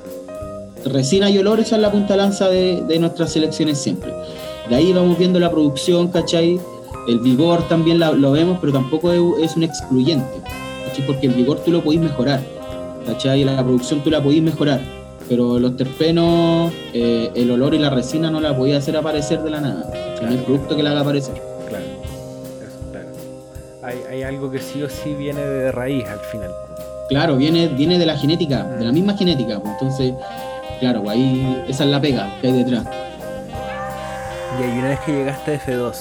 Resina 0.85 1.31
y 1.31 1.39
olor, 1.39 1.61
esa 1.61 1.77
es 1.77 1.83
la 1.83 1.91
punta 1.91 2.17
lanza 2.17 2.49
de, 2.49 2.83
de 2.83 2.99
nuestras 2.99 3.33
selecciones 3.33 3.79
siempre. 3.79 4.13
De 4.69 4.75
ahí 4.75 4.93
vamos 4.93 5.19
viendo 5.19 5.39
la 5.39 5.51
producción, 5.51 6.09
¿cachai? 6.09 6.61
El 7.09 7.19
vigor 7.21 7.67
también 7.69 7.99
la- 7.99 8.13
lo 8.13 8.33
vemos, 8.33 8.59
pero 8.61 8.73
tampoco 8.73 9.13
es, 9.13 9.57
un 9.57 9.63
excluyente, 9.65 10.41
¿cachai? 10.89 11.07
Porque 11.07 11.27
el 11.27 11.35
vigor 11.35 11.59
tú 11.65 11.71
lo 11.73 11.83
podéis 11.83 12.03
mejorar, 12.03 12.41
¿cachai? 13.07 13.45
La 13.45 13.63
producción 13.63 14.03
tú 14.03 14.11
la 14.11 14.23
podéis 14.23 14.43
mejorar 14.43 14.81
pero 15.29 15.59
los 15.59 15.77
terpenos, 15.79 16.71
eh, 16.93 17.31
el 17.35 17.51
olor 17.53 17.73
y 17.75 17.79
la 17.79 17.89
resina 17.89 18.31
no 18.31 18.39
la 18.41 18.55
podía 18.55 18.77
hacer 18.79 18.97
aparecer 18.97 19.41
de 19.43 19.51
la 19.51 19.61
nada. 19.63 19.87
O 19.89 20.19
sea, 20.19 20.27
no 20.27 20.33
hay 20.33 20.39
producto 20.45 20.77
que 20.77 20.83
la 20.83 20.91
haga 20.91 21.01
aparecer. 21.03 21.33
Claro, 21.71 21.85
eso, 22.61 22.91
claro. 22.91 23.07
Hay, 23.83 23.99
hay 24.11 24.23
algo 24.25 24.51
que 24.51 24.59
sí 24.59 24.83
o 24.83 24.91
sí 24.91 25.15
viene 25.15 25.41
de 25.41 25.73
raíz 25.73 26.05
al 26.07 26.19
final. 26.19 26.51
Claro, 27.09 27.37
viene, 27.37 27.69
viene 27.69 27.99
de 27.99 28.05
la 28.05 28.19
genética, 28.19 28.65
de 28.79 28.85
la 28.85 28.93
misma 28.93 29.17
genética. 29.17 29.59
pues, 29.61 29.73
Entonces, 29.81 30.13
claro, 30.83 31.09
ahí 31.09 31.63
esa 31.69 31.85
es 31.85 31.91
la 31.91 32.01
pega 32.01 32.37
que 32.41 32.49
hay 32.49 32.53
detrás. 32.55 32.85
Y 34.59 34.63
ahí 34.65 34.79
una 34.81 34.89
vez 34.89 35.01
que 35.07 35.13
llegaste 35.13 35.53
a 35.55 35.65
F2, 35.65 35.95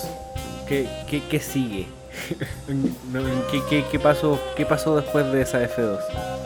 ¿qué, 0.67 0.88
qué, 1.07 1.21
qué 1.29 1.39
sigue? 1.39 1.86
¿Qué, 3.51 3.61
qué, 3.69 3.86
qué 3.91 3.99
pasó, 3.99 4.39
¿Qué 4.57 4.65
pasó 4.65 4.95
después 4.95 5.32
de 5.32 5.43
esa 5.43 5.61
F2? 5.61 5.99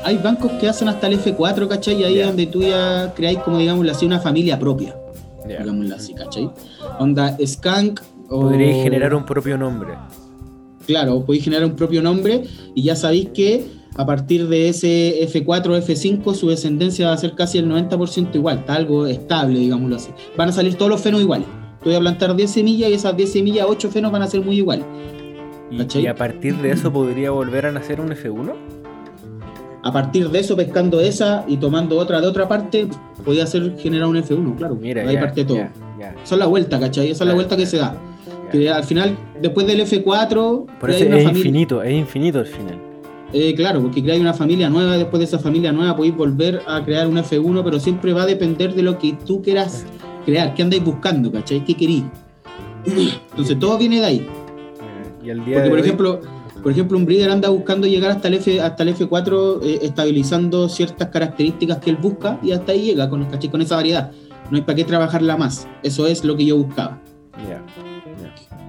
Hay 0.04 0.18
bancos 0.18 0.52
que 0.60 0.68
hacen 0.68 0.90
hasta 0.90 1.08
el 1.08 1.18
F4, 1.18 1.68
¿cachai? 1.70 2.02
Y 2.02 2.04
ahí 2.04 2.20
es 2.20 2.28
donde 2.28 2.46
tú 2.48 2.62
ya 2.62 3.14
creáis, 3.16 3.40
como 3.40 3.58
digámoslo 3.58 3.90
así, 3.90 4.06
una 4.06 4.20
familia 4.20 4.60
propia, 4.60 4.94
Ya. 5.48 5.60
digámoslo 5.60 5.96
así, 5.96 6.14
¿cachai? 6.14 6.50
Onda 7.00 7.38
Skank 7.44 8.02
o... 8.30 8.42
Podríais 8.42 8.84
generar 8.84 9.16
un 9.16 9.26
propio 9.26 9.58
nombre. 9.58 9.94
Claro, 10.86 11.24
podéis 11.26 11.46
generar 11.46 11.66
un 11.66 11.76
propio 11.78 12.02
nombre 12.02 12.44
y 12.76 12.84
ya 12.84 12.98
sabéis 12.98 13.30
que 13.30 13.66
a 13.98 14.06
partir 14.06 14.48
de 14.48 14.70
ese 14.70 15.22
F4 15.28 15.68
o 15.68 15.78
F5 15.78 16.34
su 16.34 16.50
descendencia 16.50 17.08
va 17.08 17.14
a 17.14 17.18
ser 17.18 17.34
casi 17.34 17.58
el 17.58 17.70
90% 17.70 18.36
igual, 18.36 18.60
está 18.60 18.76
algo 18.76 19.08
estable, 19.08 19.60
digámoslo 19.60 19.96
así. 19.96 20.12
Van 20.38 20.50
a 20.50 20.52
salir 20.52 20.76
todos 20.76 20.92
los 20.92 21.02
fenos 21.02 21.22
iguales. 21.22 21.48
Tú 21.82 21.90
voy 21.90 21.96
a 21.96 22.00
plantar 22.00 22.36
10 22.36 22.50
semillas 22.52 22.90
y 22.90 22.94
esas 22.94 23.16
10 23.16 23.32
semillas, 23.32 23.66
8 23.70 23.90
fenos 23.90 24.12
van 24.12 24.22
a 24.22 24.28
ser 24.28 24.42
muy 24.42 24.58
iguales. 24.58 24.86
Y, 25.72 26.08
a 26.08 26.16
partir 26.16 26.56
de 26.58 26.72
eso 26.72 26.92
podría 26.92 27.32
volver 27.32 27.66
a 27.66 27.72
nacer 27.72 28.00
un 28.00 28.10
F1. 28.10 28.54
A 29.84 29.92
partir 29.92 30.30
de 30.30 30.40
eso, 30.40 30.56
pescando 30.56 31.00
esa 31.00 31.46
y 31.48 31.58
tomando 31.58 31.98
otra 31.98 32.20
de 32.20 32.28
otra 32.28 32.48
parte, 32.48 32.88
podía 33.24 33.44
hacer 33.44 33.76
generar 33.78 34.08
un 34.08 34.18
F1, 34.18 34.56
claro. 34.58 34.76
Mira, 34.76 35.04
ahí 35.08 35.14
ya, 35.14 35.22
parte 35.22 35.46
todo. 35.46 35.58
ya, 35.58 35.72
ya. 36.00 36.10
Esa 36.24 36.36
es 36.36 36.40
la 36.40 36.48
vuelta, 36.48 36.80
¿cachai? 36.80 37.12
Esa 37.12 37.24
es 37.24 37.28
la 37.28 37.34
vuelta 37.36 37.56
que 37.56 37.66
se 37.66 37.78
da. 37.78 37.96
Que 38.52 38.70
al 38.70 38.84
final, 38.84 39.18
después 39.42 39.68
del 39.68 39.82
F4, 39.82 40.66
Por 40.80 40.90
eso 40.90 41.04
es 41.04 41.10
familia- 41.10 41.30
infinito, 41.30 41.84
es 41.84 41.94
infinito 41.94 42.40
al 42.40 42.48
final. 42.48 42.80
Eh, 43.38 43.54
claro, 43.54 43.82
porque 43.82 44.02
creáis 44.02 44.22
una 44.22 44.34
familia 44.34 44.70
nueva, 44.70 44.98
después 44.98 45.20
de 45.20 45.26
esa 45.26 45.40
familia 45.40 45.74
nueva 45.74 45.94
podéis 45.94 46.16
volver 46.16 46.62
a 46.66 46.82
crear 46.86 47.06
un 47.06 47.18
F1, 47.18 47.64
pero 47.66 47.82
siempre 47.82 48.14
va 48.14 48.22
a 48.24 48.26
depender 48.26 48.74
de 48.74 48.82
lo 48.82 48.98
que 48.98 49.12
tú 49.26 49.42
quieras 49.42 49.86
crear, 50.26 50.54
qué 50.54 50.62
andáis 50.64 50.86
buscando, 50.86 51.30
¿cachai? 51.34 51.66
¿Qué 51.66 51.76
querís? 51.76 52.04
Entonces 52.86 53.60
todo 53.60 53.78
viene 53.78 54.00
de 54.00 54.06
ahí. 54.06 54.28
Y 55.22 55.30
al 55.32 55.44
día 55.44 55.56
Porque 55.58 55.62
de 55.64 55.70
por 55.70 55.78
hoy- 55.80 55.82
ejemplo, 55.84 56.22
por 56.64 56.72
ejemplo, 56.72 56.98
un 56.98 57.06
breeder 57.06 57.30
anda 57.30 57.50
buscando 57.50 57.88
llegar 57.88 58.12
hasta 58.12 58.30
el 58.30 58.36
F, 58.36 58.62
hasta 58.62 58.84
el 58.84 58.96
F4 58.96 59.60
eh, 59.64 59.80
estabilizando 59.82 60.70
ciertas 60.70 61.10
características 61.10 61.80
que 61.80 61.90
él 61.90 61.98
busca 61.98 62.40
y 62.42 62.54
hasta 62.54 62.72
ahí 62.72 62.84
llega 62.84 63.10
con, 63.10 63.26
¿cachai? 63.26 63.52
con 63.52 63.62
esa 63.62 63.76
variedad. 63.76 64.12
No 64.50 64.56
hay 64.56 64.62
para 64.64 64.78
qué 64.78 64.86
trabajarla 64.86 65.36
más. 65.36 65.68
Eso 65.84 66.08
es 66.08 66.24
lo 66.24 66.38
que 66.38 66.46
yo 66.46 66.56
buscaba. 66.56 67.02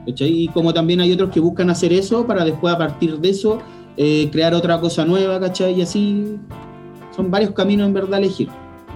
¿cachai? 0.07 0.29
Y 0.43 0.49
como 0.49 0.75
también 0.75 1.01
hay 1.01 1.13
otros 1.13 1.31
que 1.31 1.39
buscan 1.39 1.71
hacer 1.71 1.93
eso 1.93 2.27
para 2.27 2.45
después 2.45 2.75
a 2.75 2.79
partir 2.79 3.19
de 3.21 3.29
eso 3.31 3.59
eh, 3.97 4.29
crear 4.31 4.55
otra 4.55 4.81
cosa 4.81 5.05
nueva, 5.05 5.41
¿cachai? 5.41 5.75
Y 5.79 5.83
así 5.83 6.37
son 7.15 7.31
varios 7.31 7.53
caminos 7.53 7.87
en 7.89 7.95
verdad 7.95 8.15
a 8.15 8.19
elegir. 8.19 8.49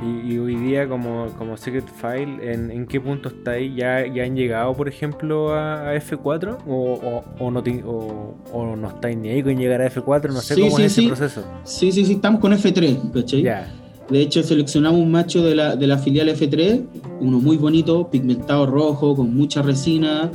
Y, 0.02 0.32
y 0.32 0.38
hoy 0.38 0.56
día 0.56 0.88
como, 0.88 1.26
como 1.36 1.58
Secret 1.58 1.86
File, 1.86 2.52
¿en, 2.54 2.70
en 2.70 2.86
qué 2.86 3.00
punto 3.00 3.28
está 3.28 3.52
ahí? 3.52 3.74
¿Ya, 3.74 4.06
¿Ya 4.06 4.24
han 4.24 4.34
llegado, 4.34 4.72
por 4.74 4.88
ejemplo, 4.88 5.52
a, 5.54 5.90
a 5.90 5.94
F4? 5.96 6.56
¿O, 6.66 6.74
o, 6.94 7.24
o 7.38 7.50
no 7.50 7.62
o, 7.84 8.34
o 8.50 8.76
no 8.76 8.88
estáis 8.88 9.18
ni 9.18 9.28
ahí 9.28 9.42
con 9.42 9.56
llegar 9.58 9.82
a 9.82 9.90
F4? 9.90 10.32
No 10.32 10.40
sé 10.40 10.54
Sí, 10.54 10.62
cómo 10.62 10.76
sí, 10.78 10.82
es 10.84 10.92
ese 10.96 11.06
proceso. 11.06 11.44
Sí, 11.64 11.92
sí, 11.92 12.06
sí, 12.06 12.12
estamos 12.14 12.40
con 12.40 12.52
F3, 12.52 13.12
¿cachai? 13.12 13.42
Ya, 13.42 13.70
De 14.08 14.20
hecho, 14.22 14.42
seleccionamos 14.42 14.98
un 15.00 15.10
macho 15.10 15.42
de 15.42 15.54
la, 15.54 15.76
de 15.76 15.86
la 15.86 15.98
filial 15.98 16.28
F3, 16.30 16.82
uno 17.20 17.38
muy 17.38 17.58
bonito, 17.58 18.08
pigmentado 18.10 18.64
rojo, 18.64 19.14
con 19.14 19.34
mucha 19.34 19.60
resina, 19.60 20.30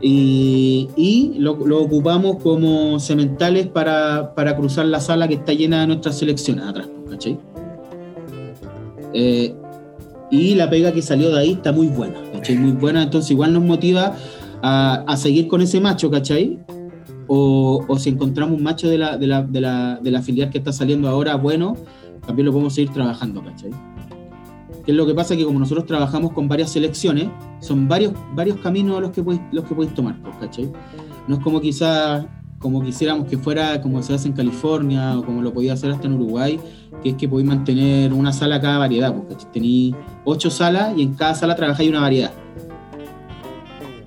y, 0.00 0.88
y 0.96 1.34
lo, 1.38 1.56
lo 1.66 1.82
ocupamos 1.82 2.36
como 2.42 2.98
sementales 3.00 3.66
para, 3.66 4.34
para 4.34 4.56
cruzar 4.56 4.86
la 4.86 5.00
sala 5.00 5.26
que 5.26 5.34
está 5.34 5.52
llena 5.52 5.80
de 5.80 5.88
nuestras 5.88 6.18
selecciones 6.18 6.64
atrás, 6.64 6.88
¿cachai? 7.10 7.38
Eh, 9.12 9.54
y 10.30 10.54
la 10.54 10.68
pega 10.68 10.92
que 10.92 11.02
salió 11.02 11.30
de 11.30 11.40
ahí 11.40 11.52
está 11.52 11.72
muy 11.72 11.88
buena, 11.88 12.20
¿cachai? 12.32 12.56
Muy 12.56 12.72
buena, 12.72 13.02
entonces 13.02 13.30
igual 13.30 13.52
nos 13.52 13.64
motiva 13.64 14.14
a, 14.62 15.04
a 15.06 15.16
seguir 15.16 15.48
con 15.48 15.62
ese 15.62 15.80
macho, 15.80 16.10
¿cachai? 16.10 16.58
O, 17.26 17.84
o 17.88 17.98
si 17.98 18.10
encontramos 18.10 18.56
un 18.56 18.62
macho 18.62 18.88
de 18.88 18.98
la, 18.98 19.16
de, 19.16 19.26
la, 19.26 19.42
de, 19.42 19.60
la, 19.60 19.98
de 20.02 20.10
la 20.10 20.22
filial 20.22 20.50
que 20.50 20.58
está 20.58 20.72
saliendo 20.72 21.08
ahora 21.08 21.36
bueno, 21.36 21.76
también 22.26 22.46
lo 22.46 22.52
podemos 22.52 22.74
seguir 22.74 22.92
trabajando, 22.92 23.42
¿cachai? 23.42 23.70
¿Qué 24.88 24.92
es 24.92 24.96
lo 24.96 25.04
que 25.04 25.12
pasa? 25.12 25.36
Que 25.36 25.44
como 25.44 25.58
nosotros 25.58 25.84
trabajamos 25.84 26.32
con 26.32 26.48
varias 26.48 26.72
selecciones, 26.72 27.28
son 27.60 27.88
varios, 27.88 28.14
varios 28.34 28.56
caminos 28.60 29.02
los 29.02 29.10
que 29.10 29.22
podéis, 29.22 29.42
los 29.52 29.66
que 29.66 29.74
podéis 29.74 29.92
tomar, 29.92 30.18
pues, 30.22 30.34
¿cachai? 30.40 30.72
No 31.26 31.34
es 31.34 31.42
como 31.42 31.60
quizás 31.60 32.24
como 32.58 32.82
quisiéramos 32.82 33.28
que 33.28 33.36
fuera 33.36 33.82
como 33.82 34.02
se 34.02 34.14
hace 34.14 34.28
en 34.28 34.32
California 34.32 35.18
o 35.18 35.26
como 35.26 35.42
lo 35.42 35.52
podía 35.52 35.74
hacer 35.74 35.90
hasta 35.90 36.06
en 36.06 36.14
Uruguay, 36.14 36.58
que 37.02 37.10
es 37.10 37.16
que 37.16 37.28
podéis 37.28 37.46
mantener 37.46 38.14
una 38.14 38.32
sala 38.32 38.62
cada 38.62 38.78
variedad, 38.78 39.14
¿cachai? 39.28 39.52
Tenéis 39.52 39.94
ocho 40.24 40.48
salas 40.48 40.96
y 40.96 41.02
en 41.02 41.12
cada 41.12 41.34
sala 41.34 41.54
trabajáis 41.54 41.90
una 41.90 42.00
variedad. 42.00 42.32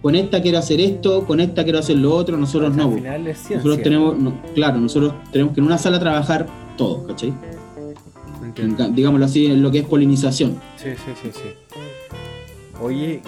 Con 0.02 0.16
esta 0.16 0.42
quiero 0.42 0.58
hacer 0.58 0.82
esto, 0.82 1.28
con 1.28 1.42
esta 1.42 1.64
quiero 1.64 1.78
hacer 1.78 1.98
lo 1.98 2.16
otro, 2.16 2.38
nosotros 2.38 2.76
no. 2.76 2.90
pues. 2.90 3.04
final 3.04 3.28
es 3.28 3.38
ciencia. 3.38 3.58
Nosotros 3.58 3.84
tenemos, 3.84 4.18
no, 4.18 4.34
claro, 4.56 4.80
nosotros 4.80 5.14
tenemos 5.32 5.54
que 5.54 5.60
en 5.60 5.68
una 5.68 5.78
sala 5.78 6.00
trabajar 6.00 6.48
todo, 6.76 7.06
¿cachai? 7.06 7.32
Entiendo. 8.58 8.90
Digámoslo 8.90 9.26
así, 9.26 9.46
en 9.48 9.62
lo 9.62 9.72
que 9.72 9.80
es 9.80 9.86
polinización. 9.86 10.60
Sí, 10.76 10.90
sí, 10.92 11.12
sí, 11.22 11.32
sí. 11.34 11.78
Oye, 12.82 13.22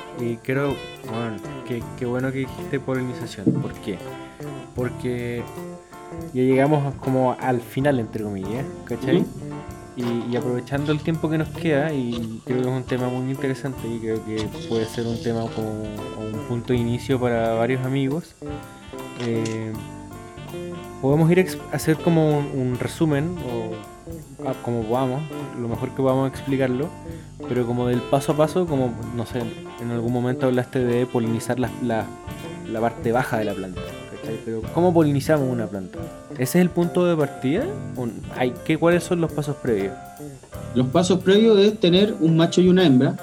creo, 0.44 0.76
bueno, 1.10 1.38
qué, 1.68 1.82
qué 1.98 2.06
bueno 2.06 2.32
que 2.32 2.40
dijiste 2.40 2.80
polinización. 2.80 3.46
¿Por 3.62 3.72
qué? 3.74 3.98
Porque 4.76 5.44
ya 6.34 6.42
llegamos 6.42 6.94
como 6.96 7.38
al 7.40 7.62
final, 7.62 8.00
entre 8.00 8.24
comillas, 8.24 8.66
¿cachai? 8.86 9.24
Y, 9.96 10.32
y 10.32 10.36
aprovechando 10.36 10.92
el 10.92 11.00
tiempo 11.00 11.30
que 11.30 11.38
nos 11.38 11.50
queda, 11.50 11.94
y 11.94 12.42
creo 12.46 12.64
que 12.64 12.68
es 12.68 12.76
un 12.76 12.84
tema 12.84 13.08
muy 13.10 13.32
interesante 13.32 13.88
y 13.88 14.00
creo 14.00 14.26
que 14.26 14.48
puede 14.68 14.86
ser 14.86 15.06
un 15.06 15.22
tema 15.22 15.42
como 15.56 15.70
un 15.70 16.46
punto 16.50 16.74
de 16.74 16.80
inicio 16.80 17.20
para 17.20 17.54
varios 17.54 17.86
amigos, 17.86 18.34
eh, 19.22 19.72
podemos 21.00 21.30
ir 21.32 21.48
a 21.72 21.76
hacer 21.76 21.98
como 21.98 22.40
un, 22.40 22.60
un 22.60 22.80
resumen 22.80 23.36
o 23.38 23.93
como 24.64 24.84
podamos, 24.84 25.22
lo 25.60 25.68
mejor 25.68 25.90
que 25.90 25.98
podamos 25.98 26.30
explicarlo, 26.30 26.90
pero 27.48 27.66
como 27.66 27.88
del 27.88 28.02
paso 28.02 28.34
a 28.34 28.38
paso, 28.38 28.66
como 28.66 28.94
no 29.16 29.26
sé, 29.26 29.42
en 29.82 29.92
algún 29.92 30.14
momento 30.14 30.46
hablaste 30.46 30.80
de 30.84 31.06
polinizar 31.06 31.60
la, 31.60 31.70
la, 31.84 32.06
parte 32.82 33.12
baja 33.12 33.38
de 33.38 33.46
la 33.46 33.54
planta. 33.54 33.82
¿cachai? 33.82 34.40
Pero 34.46 34.62
¿cómo 34.74 34.94
polinizamos 34.94 35.50
una 35.50 35.68
planta? 35.68 36.00
¿Ese 36.34 36.44
es 36.44 36.56
el 36.56 36.70
punto 36.70 37.06
de 37.06 37.16
partida? 37.16 37.66
¿O 37.98 38.08
hay, 38.38 38.54
¿qué, 38.66 38.78
¿Cuáles 38.78 39.04
son 39.04 39.22
los 39.22 39.32
pasos 39.32 39.56
previos? 39.58 39.94
Los 40.76 40.88
pasos 40.88 41.20
previos 41.20 41.60
es 41.60 41.80
tener 41.80 42.16
un 42.20 42.38
macho 42.38 42.62
y 42.62 42.70
una 42.70 42.86
hembra. 42.86 43.16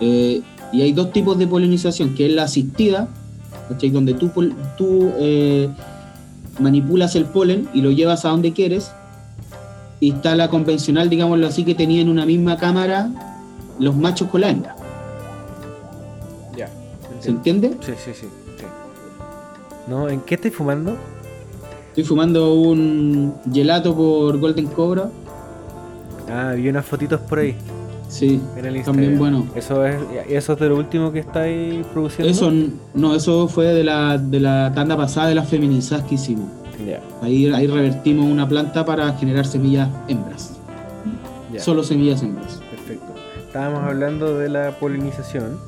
eh, 0.00 0.42
y 0.72 0.82
hay 0.82 0.92
dos 0.92 1.12
tipos 1.12 1.38
de 1.38 1.46
polinización, 1.46 2.14
que 2.14 2.26
es 2.26 2.32
la 2.32 2.42
asistida, 2.42 3.08
¿cachai? 3.68 3.90
donde 3.90 4.14
tú, 4.14 4.30
tú 4.76 5.12
eh, 5.18 5.68
manipulas 6.58 7.14
el 7.16 7.24
polen 7.24 7.68
y 7.72 7.80
lo 7.80 7.90
llevas 7.90 8.24
a 8.24 8.28
donde 8.28 8.52
quieres. 8.52 8.90
Y 10.00 10.12
está 10.12 10.34
la 10.36 10.48
convencional, 10.48 11.10
digámoslo 11.10 11.46
así, 11.46 11.64
que 11.64 11.74
tenía 11.74 12.00
en 12.00 12.08
una 12.08 12.24
misma 12.24 12.56
cámara 12.56 13.10
los 13.78 13.96
machos 13.96 14.28
con 14.28 14.40
la 14.42 14.50
hembra. 14.50 14.76
Ya. 16.56 16.68
¿Se 17.20 17.30
entiende? 17.30 17.76
Sí, 17.80 17.92
sí, 18.04 18.12
sí, 18.14 18.26
sí. 18.58 18.64
¿No? 19.88 20.08
¿En 20.08 20.20
qué 20.20 20.36
estáis 20.36 20.54
fumando? 20.54 20.96
Estoy 21.88 22.04
fumando 22.04 22.54
un 22.54 23.34
gelato 23.52 23.96
por 23.96 24.38
Golden 24.38 24.66
Cobra 24.66 25.10
Ah, 26.30 26.52
vi 26.54 26.68
unas 26.68 26.84
fotitos 26.84 27.20
por 27.20 27.38
ahí. 27.38 27.54
Sí, 28.08 28.40
en 28.56 28.64
el 28.64 28.82
también 28.84 29.18
bueno. 29.18 29.46
¿Eso 29.54 29.84
es, 29.84 29.96
¿Eso 30.28 30.54
es 30.54 30.58
de 30.60 30.68
lo 30.68 30.76
último 30.76 31.12
que 31.12 31.20
estáis 31.20 31.84
produciendo? 31.86 32.30
Eso, 32.30 32.50
no, 32.94 33.14
eso 33.14 33.48
fue 33.48 33.66
de 33.66 33.84
la, 33.84 34.16
de 34.16 34.40
la 34.40 34.72
tanda 34.74 34.96
pasada 34.96 35.28
de 35.28 35.34
las 35.34 35.48
feminizadas 35.48 36.04
que 36.06 36.14
hicimos. 36.14 36.48
Ahí, 37.22 37.50
ahí 37.52 37.66
revertimos 37.66 38.26
una 38.26 38.48
planta 38.48 38.84
para 38.84 39.12
generar 39.14 39.46
semillas 39.46 39.88
hembras. 40.06 40.52
Solo 41.58 41.82
semillas 41.82 42.22
hembras. 42.22 42.60
Perfecto. 42.70 43.14
Estábamos 43.46 43.82
hablando 43.82 44.38
de 44.38 44.48
la 44.48 44.72
polinización 44.78 45.58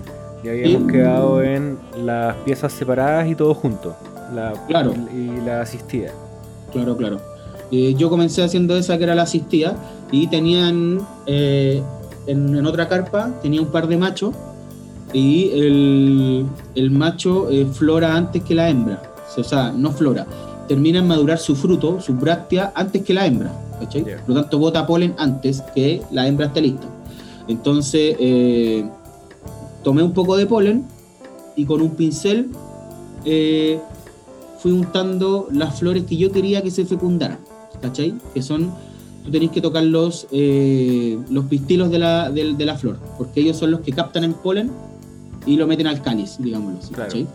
y 0.45 0.49
habíamos 0.49 0.91
quedado 0.91 1.43
en 1.43 1.79
las 2.05 2.37
piezas 2.37 2.73
separadas 2.73 3.29
y 3.29 3.35
todo 3.35 3.55
junto. 3.55 3.97
La, 4.35 4.53
claro. 4.69 4.95
Y 5.13 5.41
la 5.45 5.63
asistida. 5.63 6.13
Claro, 6.73 6.97
claro. 6.97 7.21
Eh, 7.73 7.95
yo 7.97 8.11
comencé 8.11 8.43
haciendo 8.43 8.77
esa 8.77 8.99
que 8.99 9.05
era 9.05 9.15
la 9.15 9.23
asistida 9.23 9.77
y 10.11 10.27
tenían 10.27 11.01
eh, 11.27 11.83
en, 12.27 12.67
otra 12.67 12.89
carpa, 12.89 13.31
tenía 13.43 13.61
un 13.61 13.69
par 13.69 13.87
de 13.87 13.97
machos 13.97 14.35
y 15.13 15.51
el, 15.53 16.91
macho 16.91 17.51
eh, 17.51 17.67
flora 17.67 18.17
antes 18.17 18.43
que 18.43 18.55
la 18.55 18.69
hembra. 18.69 19.03
O 19.37 19.45
sea, 19.45 19.73
no 19.73 19.93
flora, 19.93 20.27
termina 20.71 21.01
en 21.01 21.09
madurar 21.09 21.41
su 21.41 21.57
fruto, 21.57 22.01
su 22.01 22.15
bráctea, 22.15 22.71
antes 22.77 23.03
que 23.03 23.13
la 23.13 23.27
hembra. 23.27 23.51
Por 23.81 24.29
lo 24.29 24.41
tanto, 24.41 24.61
bota 24.61 24.87
polen 24.87 25.17
antes 25.19 25.65
que 25.75 26.01
la 26.13 26.29
hembra 26.29 26.47
esté 26.47 26.61
lista. 26.61 26.87
Entonces, 27.49 28.17
tomé 29.83 30.05
un 30.05 30.13
poco 30.13 30.37
de 30.37 30.47
polen 30.47 30.85
y 31.57 31.65
con 31.65 31.83
un 31.83 31.91
pincel 31.97 32.51
fui 34.61 34.71
untando 34.71 35.49
las 35.51 35.81
flores 35.81 36.05
que 36.05 36.17
yo 36.17 36.31
quería 36.31 36.63
que 36.63 36.71
se 36.71 36.85
fecundaran. 36.85 37.39
¿cachai? 37.83 38.15
Que 38.33 38.41
son, 38.41 38.71
tú 39.25 39.33
tenés 39.33 39.51
que 39.51 39.61
tocar 39.61 39.83
los, 39.83 40.29
eh, 40.31 41.19
los 41.31 41.47
pistilos 41.47 41.91
de 41.91 41.99
la, 41.99 42.31
de, 42.31 42.65
la, 42.65 42.77
flor, 42.77 42.97
porque 43.19 43.41
ellos 43.41 43.57
son 43.57 43.73
los 43.73 43.81
que 43.81 43.91
captan 43.91 44.23
el 44.23 44.35
polen 44.35 44.71
y 45.47 45.57
lo 45.57 45.67
meten 45.67 45.89
al 45.89 46.01
cáliz, 46.01 46.37
digámoslo 46.39 46.79
así. 47.03 47.27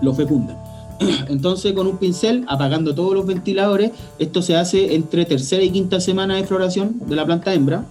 Lo 0.00 0.14
fecundan. 0.14 0.56
Entonces, 1.28 1.72
con 1.72 1.86
un 1.86 1.98
pincel, 1.98 2.44
apagando 2.48 2.94
todos 2.94 3.14
los 3.14 3.26
ventiladores, 3.26 3.92
esto 4.18 4.42
se 4.42 4.56
hace 4.56 4.94
entre 4.94 5.24
tercera 5.24 5.62
y 5.62 5.70
quinta 5.70 6.00
semana 6.00 6.36
de 6.36 6.44
floración 6.44 7.00
de 7.06 7.16
la 7.16 7.24
planta 7.24 7.54
hembra, 7.54 7.84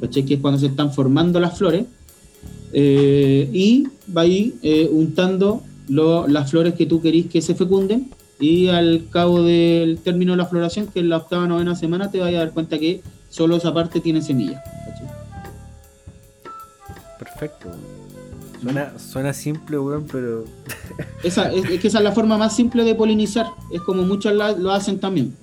¿cachai? 0.00 0.24
Que 0.24 0.34
es 0.34 0.40
cuando 0.40 0.58
se 0.58 0.66
están 0.66 0.92
formando 0.92 1.40
las 1.40 1.56
flores. 1.56 1.84
Eh, 2.74 3.50
y 3.52 3.86
va 4.16 4.22
ahí 4.22 4.54
eh, 4.62 4.88
untando 4.90 5.62
las 5.88 6.50
flores 6.50 6.74
que 6.74 6.86
tú 6.86 7.02
querís 7.02 7.26
que 7.26 7.42
se 7.42 7.54
fecunden 7.54 8.08
y 8.40 8.68
al 8.68 9.06
cabo 9.10 9.42
del 9.42 9.98
término 9.98 10.32
de 10.32 10.38
la 10.38 10.46
floración, 10.46 10.86
que 10.86 11.00
es 11.00 11.06
la 11.06 11.18
octava 11.18 11.46
novena 11.46 11.76
semana, 11.76 12.10
te 12.10 12.18
vas 12.18 12.28
a 12.34 12.38
dar 12.38 12.52
cuenta 12.52 12.78
que 12.78 13.02
solo 13.30 13.56
esa 13.56 13.72
parte 13.72 14.00
tiene 14.00 14.22
semilla. 14.22 14.62
Perfecto. 17.18 17.68
Suena, 18.62 18.98
suena 18.98 19.32
simple, 19.32 19.78
weón, 19.78 20.06
pero. 20.10 20.44
esa, 21.24 21.52
es, 21.52 21.80
que 21.80 21.88
esa 21.88 21.98
es 21.98 22.04
la 22.04 22.12
forma 22.12 22.38
más 22.38 22.54
simple 22.54 22.84
de 22.84 22.94
polinizar. 22.94 23.46
Es 23.72 23.80
como 23.80 24.02
muchos 24.02 24.32
lo 24.34 24.70
hacen 24.70 25.00
también. 25.00 25.34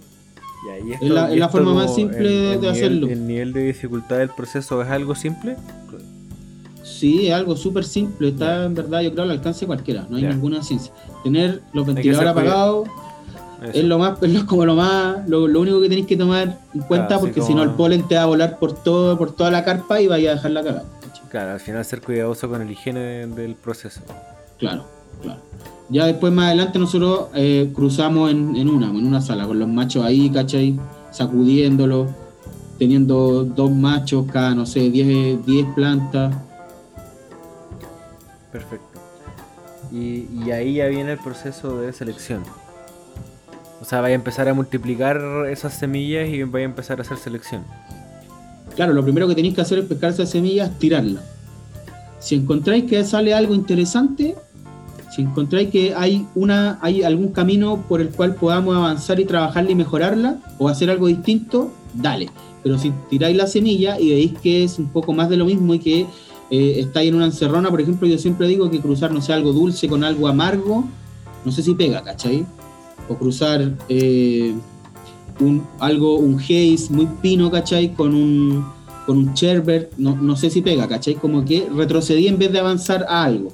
es 1.01 1.09
la, 1.09 1.49
forma 1.49 1.73
más 1.73 1.93
simple 1.93 2.57
de, 2.57 2.69
hacerlo. 2.69 3.07
¿El 3.07 3.27
nivel 3.27 3.51
de 3.51 3.63
dificultad 3.63 4.17
del 4.17 4.29
proceso 4.29 4.81
es 4.81 4.89
algo 4.89 5.15
simple? 5.15 5.57
Sí, 6.83 7.27
es 7.27 7.33
algo 7.33 7.55
súper 7.55 7.83
simple. 7.83 8.29
Está 8.29 8.65
en 8.65 8.73
verdad, 8.73 9.01
yo 9.01 9.11
creo, 9.11 9.23
al 9.23 9.31
alcance 9.31 9.61
de 9.61 9.67
cualquiera. 9.67 10.07
No 10.09 10.17
hay 10.17 10.23
ninguna 10.23 10.63
ciencia. 10.63 10.93
Tener 11.23 11.61
los 11.73 11.85
ventiladores 11.85 12.31
apagados 12.31 12.87
es 13.73 13.83
lo 13.83 13.99
más, 13.99 14.21
es 14.23 14.43
como 14.45 14.65
lo 14.65 14.75
más, 14.75 15.27
lo, 15.27 15.43
único 15.43 15.81
que 15.81 15.89
tenéis 15.89 16.07
que 16.07 16.15
tomar 16.15 16.59
en 16.73 16.81
cuenta, 16.81 17.19
porque 17.19 17.41
si 17.41 17.53
no 17.53 17.63
el 17.63 17.71
polen 17.71 18.07
te 18.07 18.15
va 18.15 18.23
a 18.23 18.25
volar 18.25 18.57
por 18.57 18.73
todo, 18.73 19.17
por 19.17 19.33
toda 19.33 19.51
la 19.51 19.65
carpa 19.65 19.99
y 19.99 20.07
vaya 20.07 20.31
a 20.31 20.35
dejarla 20.35 20.63
cagada. 20.63 20.85
Claro, 21.29 21.51
al 21.51 21.59
final 21.59 21.83
ser 21.85 22.01
cuidadoso 22.01 22.49
con 22.49 22.61
el 22.61 22.71
higiene 22.71 23.27
del 23.27 23.55
proceso. 23.55 24.01
Claro, 24.57 24.85
claro. 25.21 25.41
Ya 25.89 26.05
después 26.05 26.31
más 26.31 26.47
adelante 26.47 26.77
nosotros 26.77 27.29
eh, 27.33 27.71
cruzamos 27.73 28.31
en, 28.31 28.55
en, 28.55 28.69
una, 28.69 28.87
en 28.87 29.07
una 29.07 29.21
sala, 29.21 29.47
con 29.47 29.57
los 29.57 29.67
machos 29.67 30.05
ahí, 30.05 30.29
¿cachai? 30.29 30.79
Sacudiéndolo, 31.11 32.07
teniendo 32.77 33.43
dos 33.43 33.71
machos 33.71 34.25
cada, 34.31 34.53
no 34.53 34.65
sé, 34.65 34.89
10 34.89 35.39
plantas 35.75 36.35
Perfecto. 38.51 38.99
Y, 39.91 40.51
ahí 40.51 40.75
ya 40.75 40.87
viene 40.87 41.13
el 41.13 41.17
proceso 41.17 41.81
de 41.81 41.93
selección. 41.93 42.43
O 43.81 43.85
sea, 43.85 44.01
vaya 44.01 44.13
a 44.13 44.15
empezar 44.15 44.49
a 44.49 44.53
multiplicar 44.53 45.21
esas 45.49 45.73
semillas 45.73 46.29
y 46.29 46.43
vaya 46.43 46.65
a 46.65 46.69
empezar 46.69 46.99
a 46.99 47.01
hacer 47.01 47.17
selección. 47.17 47.63
Claro, 48.75 48.93
lo 48.93 49.03
primero 49.03 49.27
que 49.27 49.35
tenéis 49.35 49.55
que 49.55 49.61
hacer 49.61 49.79
es 49.79 49.85
pescar 49.85 50.11
esas 50.11 50.29
semillas, 50.29 50.77
tirarlas. 50.79 51.23
Si 52.19 52.35
encontráis 52.35 52.85
que 52.85 53.03
sale 53.03 53.33
algo 53.33 53.55
interesante, 53.55 54.35
si 55.15 55.21
encontráis 55.21 55.69
que 55.69 55.93
hay 55.95 56.27
una 56.35 56.77
hay 56.81 57.03
algún 57.03 57.29
camino 57.29 57.83
por 57.87 58.01
el 58.01 58.09
cual 58.09 58.35
podamos 58.35 58.75
avanzar 58.75 59.19
y 59.19 59.25
trabajarla 59.25 59.71
y 59.71 59.75
mejorarla 59.75 60.37
o 60.57 60.69
hacer 60.69 60.89
algo 60.89 61.07
distinto, 61.07 61.71
dale. 61.93 62.29
Pero 62.61 62.77
si 62.77 62.91
tiráis 63.09 63.35
la 63.37 63.47
semilla 63.47 63.99
y 63.99 64.11
veis 64.11 64.33
que 64.41 64.63
es 64.63 64.79
un 64.79 64.89
poco 64.89 65.13
más 65.13 65.29
de 65.29 65.37
lo 65.37 65.45
mismo 65.45 65.73
y 65.73 65.79
que 65.79 66.05
eh, 66.51 66.75
está 66.79 66.99
ahí 66.99 67.07
en 67.07 67.15
una 67.15 67.25
encerrona, 67.25 67.69
por 67.69 67.79
ejemplo, 67.79 68.07
yo 68.07 68.17
siempre 68.17 68.47
digo 68.47 68.69
que 68.69 68.79
cruzar, 68.79 69.11
no 69.11 69.21
sé, 69.21 69.33
algo 69.33 69.53
dulce 69.53 69.87
con 69.87 70.03
algo 70.03 70.27
amargo, 70.27 70.83
no 71.45 71.51
sé 71.51 71.63
si 71.63 71.73
pega, 71.73 72.03
¿cachai? 72.03 72.45
O 73.07 73.15
cruzar 73.15 73.71
eh, 73.87 74.53
un, 75.39 75.65
algo, 75.79 76.17
un 76.17 76.39
haze 76.39 76.87
muy 76.89 77.07
pino, 77.21 77.49
¿cachai? 77.51 77.93
Con 77.93 78.13
un, 78.13 78.65
con 79.05 79.17
un 79.17 79.33
sherbet, 79.33 79.91
no, 79.97 80.15
no 80.15 80.35
sé 80.35 80.49
si 80.49 80.61
pega, 80.61 80.87
¿cachai? 80.87 81.15
Como 81.15 81.45
que 81.45 81.67
retrocedí 81.75 82.27
en 82.27 82.37
vez 82.37 82.51
de 82.51 82.59
avanzar 82.59 83.05
a 83.09 83.23
algo. 83.23 83.51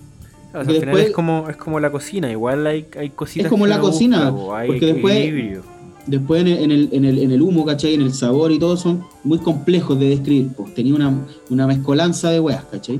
al 0.53 0.65
final 0.65 0.97
es 0.97 1.11
como, 1.11 1.49
es 1.49 1.57
como 1.57 1.79
la 1.79 1.91
cocina, 1.91 2.31
igual 2.31 2.65
hay, 2.67 2.85
hay 2.97 3.09
cositas. 3.11 3.45
Es 3.45 3.49
como 3.49 3.67
la 3.67 3.79
cocina, 3.79 4.33
porque 4.67 4.85
después 4.85 5.63
después 6.07 6.45
en 6.45 6.71
el, 6.71 6.89
en, 6.91 7.05
el, 7.05 7.17
en 7.19 7.31
el 7.31 7.41
humo, 7.41 7.65
¿cachai? 7.65 7.93
En 7.93 8.01
el 8.01 8.13
sabor 8.13 8.51
y 8.51 8.59
todo 8.59 8.77
son 8.77 9.03
muy 9.23 9.39
complejos 9.39 9.99
de 9.99 10.09
describir. 10.09 10.49
Pues. 10.55 10.73
Tenía 10.73 10.95
una, 10.95 11.13
una 11.49 11.67
mezcolanza 11.67 12.29
de 12.29 12.39
weas, 12.39 12.63
¿cachai? 12.65 12.99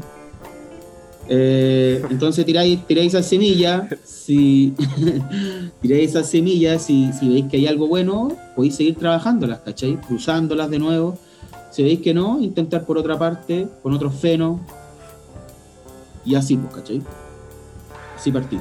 Eh, 1.28 2.04
entonces 2.10 2.46
tiráis, 2.46 2.86
tiráis 2.86 3.14
esa 3.14 3.24
semilla, 3.24 3.88
si 4.04 4.76
tiráis 5.82 6.12
esas 6.12 6.30
semillas, 6.30 6.84
si, 6.84 7.10
veis 7.22 7.46
que 7.50 7.58
hay 7.58 7.68
algo 7.68 7.88
bueno, 7.88 8.36
podéis 8.56 8.76
seguir 8.76 8.96
trabajándolas, 8.96 9.60
¿cachai? 9.60 9.96
Cruzándolas 10.02 10.70
de 10.70 10.80
nuevo. 10.80 11.18
Si 11.72 11.84
veis 11.84 12.00
que 12.00 12.14
no, 12.14 12.40
intentar 12.40 12.86
por 12.86 12.98
otra 12.98 13.18
parte, 13.18 13.68
con 13.82 13.94
otro 13.94 14.12
feno. 14.12 14.62
Y 16.24 16.36
así, 16.36 16.58
pues, 16.58 16.74
¿cachai? 16.74 17.02
Así 18.16 18.32
partir. 18.32 18.60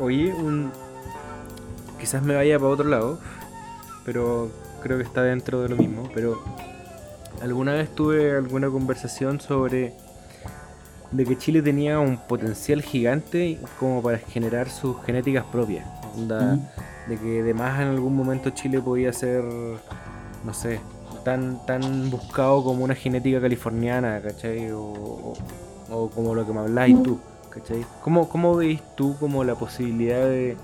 Oye, 0.00 0.32
un... 0.32 0.70
quizás 2.00 2.22
me 2.22 2.34
vaya 2.34 2.58
para 2.58 2.70
otro 2.70 2.88
lado, 2.88 3.18
pero 4.04 4.50
creo 4.82 4.98
que 4.98 5.04
está 5.04 5.22
dentro 5.22 5.62
de 5.62 5.68
lo 5.68 5.76
mismo. 5.76 6.08
Pero 6.14 6.42
alguna 7.42 7.74
vez 7.74 7.94
tuve 7.94 8.36
alguna 8.36 8.68
conversación 8.70 9.40
sobre 9.40 9.94
de 11.10 11.24
que 11.24 11.38
Chile 11.38 11.62
tenía 11.62 11.98
un 12.00 12.18
potencial 12.18 12.82
gigante 12.82 13.58
como 13.78 14.02
para 14.02 14.18
generar 14.18 14.68
sus 14.68 15.02
genéticas 15.04 15.44
propias. 15.44 15.86
De 17.08 17.16
que 17.16 17.40
además 17.40 17.80
en 17.80 17.88
algún 17.88 18.14
momento 18.16 18.50
Chile 18.50 18.80
podía 18.80 19.12
ser, 19.12 19.42
no 20.44 20.52
sé, 20.52 20.80
tan, 21.24 21.64
tan 21.66 22.10
buscado 22.10 22.62
como 22.62 22.84
una 22.84 22.94
genética 22.94 23.40
californiana, 23.40 24.20
¿cachai? 24.20 24.70
O, 24.72 25.34
como 26.14 26.34
lo 26.34 26.46
que 26.46 26.52
me 26.52 26.60
habláis 26.60 27.02
tú, 27.02 27.18
¿cachai? 27.48 27.84
¿Cómo, 28.02 28.28
¿Cómo 28.28 28.56
veis 28.56 28.82
tú 28.94 29.16
como 29.18 29.42
la 29.44 29.54
posibilidad 29.54 30.26
de, 30.26 30.56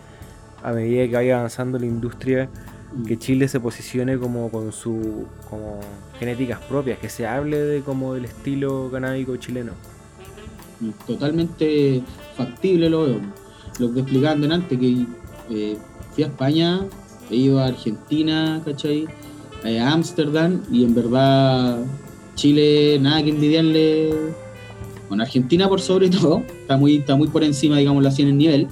a 0.62 0.72
medida 0.72 1.06
que 1.06 1.14
vaya 1.14 1.38
avanzando 1.38 1.78
la 1.78 1.86
industria, 1.86 2.50
que 3.06 3.18
Chile 3.18 3.48
se 3.48 3.58
posicione 3.58 4.18
como 4.18 4.50
con 4.50 4.70
su 4.72 5.26
como 5.48 5.80
genéticas 6.18 6.60
propias, 6.60 6.98
que 6.98 7.08
se 7.08 7.26
hable 7.26 7.58
de 7.58 7.80
como 7.80 8.14
del 8.14 8.26
estilo 8.26 8.90
canábico 8.92 9.36
chileno. 9.36 9.72
Totalmente 11.06 12.02
factible 12.36 12.90
lo 12.90 13.04
veo. 13.04 13.20
Lo 13.78 13.92
que 13.92 14.00
explicaba 14.00 14.32
antes, 14.32 14.78
que 14.78 15.06
eh, 15.50 15.76
fui 16.12 16.24
a 16.24 16.28
España, 16.28 16.86
he 17.30 17.36
ido 17.36 17.60
a 17.60 17.66
Argentina, 17.66 18.62
¿cachai? 18.64 19.06
Eh, 19.64 19.80
a 19.80 19.92
Ámsterdam 19.92 20.62
y 20.70 20.84
en 20.84 20.94
verdad 20.94 21.78
Chile 22.34 22.98
nada 23.00 23.22
que 23.22 23.30
envidiarle. 23.30 24.14
Con 25.08 25.20
Argentina 25.20 25.68
por 25.68 25.80
sobre 25.80 26.08
todo, 26.10 26.42
está 26.60 26.76
muy, 26.76 26.96
está 26.96 27.14
muy 27.14 27.28
por 27.28 27.44
encima, 27.44 27.76
digámoslo 27.76 28.08
así, 28.08 28.22
en 28.22 28.28
el 28.28 28.38
nivel 28.38 28.68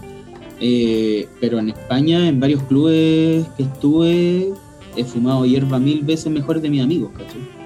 eh, 0.65 1.27
pero 1.41 1.59
en 1.59 1.71
España, 1.71 2.29
en 2.29 2.39
varios 2.39 2.63
clubes 2.63 3.45
que 3.57 3.65
estuve, 3.65 4.53
he 4.97 5.05
fumado 5.05 5.45
hierba 5.45 5.81
mil 5.81 6.03
veces 6.03 6.31
mejor 6.33 6.61
de 6.61 6.71
mis 6.71 6.81
amigos, 6.81 7.11
¿cachai? 7.19 7.62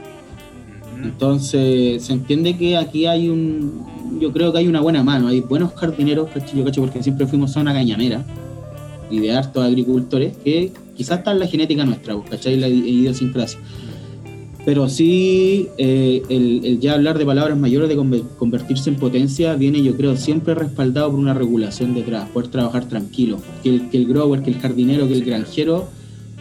Entonces, 1.07 2.05
se 2.05 2.13
entiende 2.13 2.57
que 2.57 2.77
aquí 2.77 3.07
hay 3.07 3.29
un. 3.29 3.85
Yo 4.21 4.33
creo 4.33 4.53
que 4.53 4.59
hay 4.59 4.67
una 4.67 4.81
buena 4.81 5.03
mano, 5.03 5.29
hay 5.29 5.41
buenos 5.41 5.73
jardineros. 5.75 6.29
Yo, 6.55 6.65
¿cachai? 6.65 6.83
Porque 6.83 7.03
siempre 7.03 7.27
fuimos 7.27 7.57
a 7.57 7.61
una 7.61 7.73
cañamera 7.73 8.25
y 9.11 9.21
de 9.21 9.33
hartos 9.33 9.65
agricultores 9.65 10.37
que 10.39 10.73
quizás 10.97 11.19
está 11.19 11.33
en 11.33 11.39
la 11.39 11.47
genética 11.47 11.85
nuestra, 11.85 12.17
¿cachai? 12.29 12.57
La 12.57 12.69
idiosincrasia. 12.69 13.61
pero 14.65 14.89
sí 14.89 15.69
eh, 15.79 16.23
el, 16.29 16.81
ya 16.81 16.95
hablar 16.95 17.19
de 17.19 17.25
palabras 17.25 17.57
mayores, 17.57 17.89
de 17.89 18.25
convertirse 18.37 18.91
en 18.91 18.97
potencia, 18.97 19.55
viene 19.55 19.83
yo 19.83 19.97
creo 19.97 20.17
siempre 20.17 20.55
respaldado 20.55 21.11
por 21.11 21.21
una 21.21 21.35
regulación 21.35 21.95
detrás, 21.95 22.29
poder 22.31 22.51
trabajar 22.51 22.89
tranquilo, 22.89 23.39
que 23.63 23.69
el, 23.69 23.91
que 23.91 23.99
el 23.99 24.07
grower, 24.07 24.43
que 24.43 24.51
el 24.51 24.59
jardinero, 24.59 25.07
que 25.07 25.15
el 25.15 25.25
granjero 25.25 25.89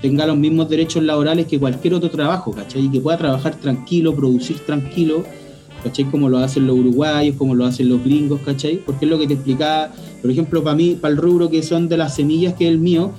tenga 0.05 0.27
los 0.27 0.37
mismos 0.37 0.69
derechos 0.69 1.01
laborales 1.01 1.47
que 1.47 1.57
cualquier 1.57 1.95
otro 1.95 2.11
trabajo, 2.11 2.51
¿cachai? 2.51 2.85
Y 2.85 2.89
que 2.89 2.99
pueda 2.99 3.17
trabajar 3.17 3.55
tranquilo, 3.55 4.15
producir 4.15 4.59
tranquilo, 4.59 5.23
¿cachai? 5.83 6.05
Como 6.05 6.29
lo 6.29 6.37
hacen 6.37 6.67
los 6.67 6.77
uruguayos, 6.77 7.35
como 7.37 7.55
lo 7.55 7.65
hacen 7.65 7.89
los 7.89 8.03
gringos, 8.03 8.39
¿cachai? 8.45 8.77
Porque 8.85 9.05
es 9.05 9.11
lo 9.11 9.17
que 9.17 9.25
te 9.25 9.33
explicaba, 9.33 9.91
por 10.21 10.29
ejemplo, 10.29 10.63
para 10.63 10.75
mí, 10.75 10.95
para 11.01 11.11
el 11.11 11.17
rubro 11.17 11.49
que 11.49 11.63
son 11.63 11.89
de 11.89 11.97
las 11.97 12.13
semillas, 12.13 12.53
que 12.53 12.67
es 12.67 12.71
el 12.71 12.77
mío, 12.77 13.13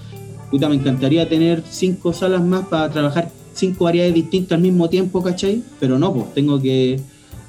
puta, 0.48 0.68
me 0.68 0.76
encantaría 0.76 1.28
tener 1.28 1.64
cinco 1.68 2.12
salas 2.12 2.44
más 2.44 2.68
para 2.68 2.88
trabajar 2.88 3.32
cinco 3.52 3.86
variedades 3.86 4.14
distintas 4.14 4.54
al 4.54 4.62
mismo 4.62 4.88
tiempo, 4.88 5.24
¿cachai? 5.24 5.64
Pero 5.80 5.98
no, 5.98 6.14
pues 6.14 6.34
tengo 6.34 6.62
que, 6.62 7.00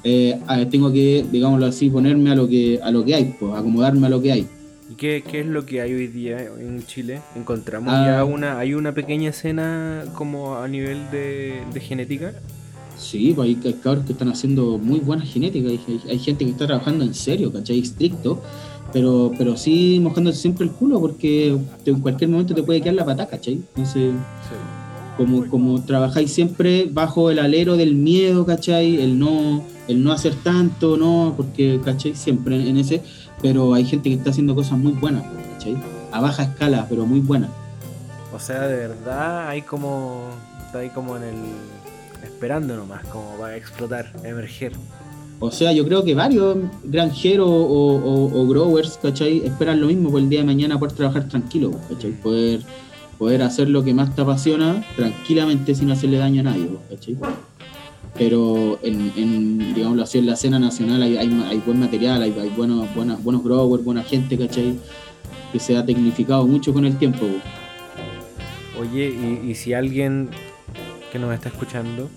eh, 0.02 0.40
tengo 0.68 0.92
que, 0.92 1.24
digámoslo 1.30 1.66
así, 1.66 1.90
ponerme 1.90 2.32
a 2.32 2.34
lo 2.34 2.48
que, 2.48 2.80
a 2.82 2.90
lo 2.90 3.04
que 3.04 3.14
hay, 3.14 3.36
pues, 3.38 3.54
acomodarme 3.54 4.08
a 4.08 4.10
lo 4.10 4.20
que 4.20 4.32
hay. 4.32 4.48
¿Y 4.98 5.00
qué, 5.00 5.22
qué 5.22 5.40
es 5.42 5.46
lo 5.46 5.64
que 5.64 5.80
hay 5.80 5.94
hoy 5.94 6.08
día 6.08 6.40
en 6.40 6.84
Chile? 6.84 7.20
¿Encontramos 7.36 7.92
ya 7.92 8.18
ah. 8.18 8.24
una, 8.24 8.58
hay 8.58 8.74
una 8.74 8.94
pequeña 8.94 9.30
escena 9.30 10.04
como 10.14 10.56
a 10.56 10.66
nivel 10.66 11.08
de, 11.12 11.62
genética? 11.80 12.32
Sí, 12.96 13.32
pues 13.32 13.56
hay, 13.64 13.72
cabros 13.74 14.06
que 14.06 14.12
están 14.12 14.28
haciendo 14.28 14.76
muy 14.76 14.98
buena 14.98 15.24
genética, 15.24 15.68
hay, 15.68 15.80
hay, 16.10 16.18
gente 16.18 16.44
que 16.44 16.50
está 16.50 16.66
trabajando 16.66 17.04
en 17.04 17.14
serio, 17.14 17.52
¿cachai? 17.52 17.78
Estricto, 17.78 18.42
pero, 18.92 19.30
pero 19.38 19.56
sí 19.56 20.00
mojándose 20.02 20.40
siempre 20.40 20.66
el 20.66 20.72
culo 20.72 21.00
porque 21.00 21.56
en 21.86 22.00
cualquier 22.00 22.30
momento 22.30 22.52
te 22.52 22.64
puede 22.64 22.80
quedar 22.80 22.96
la 22.96 23.04
pata, 23.04 23.28
¿cachai? 23.28 23.54
Entonces, 23.54 24.14
como, 25.16 25.46
como 25.48 25.80
trabajáis 25.84 26.32
siempre 26.32 26.88
bajo 26.90 27.30
el 27.30 27.38
alero 27.38 27.76
del 27.76 27.94
miedo, 27.94 28.44
¿cachai? 28.44 29.00
El 29.00 29.16
no, 29.16 29.62
el 29.86 30.02
no 30.02 30.10
hacer 30.10 30.34
tanto, 30.34 30.96
¿no? 30.96 31.34
Porque, 31.36 31.80
¿cachai? 31.84 32.16
Siempre 32.16 32.68
en 32.68 32.78
ese, 32.78 33.02
pero 33.42 33.74
hay 33.74 33.84
gente 33.84 34.08
que 34.08 34.16
está 34.16 34.30
haciendo 34.30 34.54
cosas 34.54 34.78
muy 34.78 34.92
buenas, 34.92 35.24
¿cachai? 35.54 35.76
A 36.12 36.20
baja 36.20 36.44
escala, 36.44 36.86
pero 36.88 37.06
muy 37.06 37.20
buenas. 37.20 37.50
O 38.32 38.38
sea, 38.38 38.66
de 38.66 38.88
verdad 38.88 39.48
hay 39.48 39.62
como, 39.62 40.28
está 40.66 40.80
ahí 40.80 40.90
como 40.90 41.16
en 41.16 41.22
el, 41.24 41.36
esperando 42.22 42.76
nomás, 42.76 43.04
como 43.06 43.36
para 43.38 43.56
explotar, 43.56 44.12
emerger. 44.24 44.72
O 45.40 45.50
sea, 45.50 45.72
yo 45.72 45.84
creo 45.84 46.04
que 46.04 46.14
varios 46.14 46.56
granjeros 46.84 47.48
o, 47.48 48.46
growers, 48.48 48.98
¿cachai? 49.00 49.46
Esperan 49.46 49.80
lo 49.80 49.86
mismo 49.86 50.10
por 50.10 50.20
el 50.20 50.28
día 50.28 50.40
de 50.40 50.46
mañana 50.46 50.78
poder 50.78 50.94
trabajar 50.94 51.28
tranquilo, 51.28 51.70
¿cachai? 51.88 52.10
Poder 52.12 52.60
poder 53.18 53.42
hacer 53.42 53.68
lo 53.68 53.82
que 53.82 53.92
más 53.92 54.14
te 54.14 54.22
apasiona 54.22 54.84
tranquilamente 54.96 55.74
sin 55.74 55.90
hacerle 55.90 56.18
daño 56.18 56.40
a 56.40 56.44
nadie, 56.44 56.68
¿cachai? 56.88 57.16
Pero 58.16 58.80
en, 58.82 59.74
digámoslo 59.74 60.02
así, 60.02 60.18
en 60.18 60.26
la 60.26 60.34
escena 60.34 60.58
nacional 60.58 61.02
hay, 61.02 61.62
buen 61.64 61.78
material, 61.78 62.22
hay, 62.22 62.32
buenos, 62.56 62.92
buenos, 62.94 63.22
buenos 63.22 63.44
growers, 63.44 63.84
buena 63.84 64.02
gente, 64.02 64.36
¿cachai? 64.36 64.76
Que 65.52 65.60
se 65.60 65.76
ha 65.76 65.86
tecnificado 65.86 66.46
mucho 66.46 66.72
con 66.72 66.84
el 66.84 66.96
tiempo. 66.98 67.26
Oye, 68.80 69.08
y, 69.44 69.54
si 69.54 69.72
alguien 69.72 70.30
que 71.12 71.18
nos 71.18 71.32
está 71.32 71.48
escuchando 71.48 72.08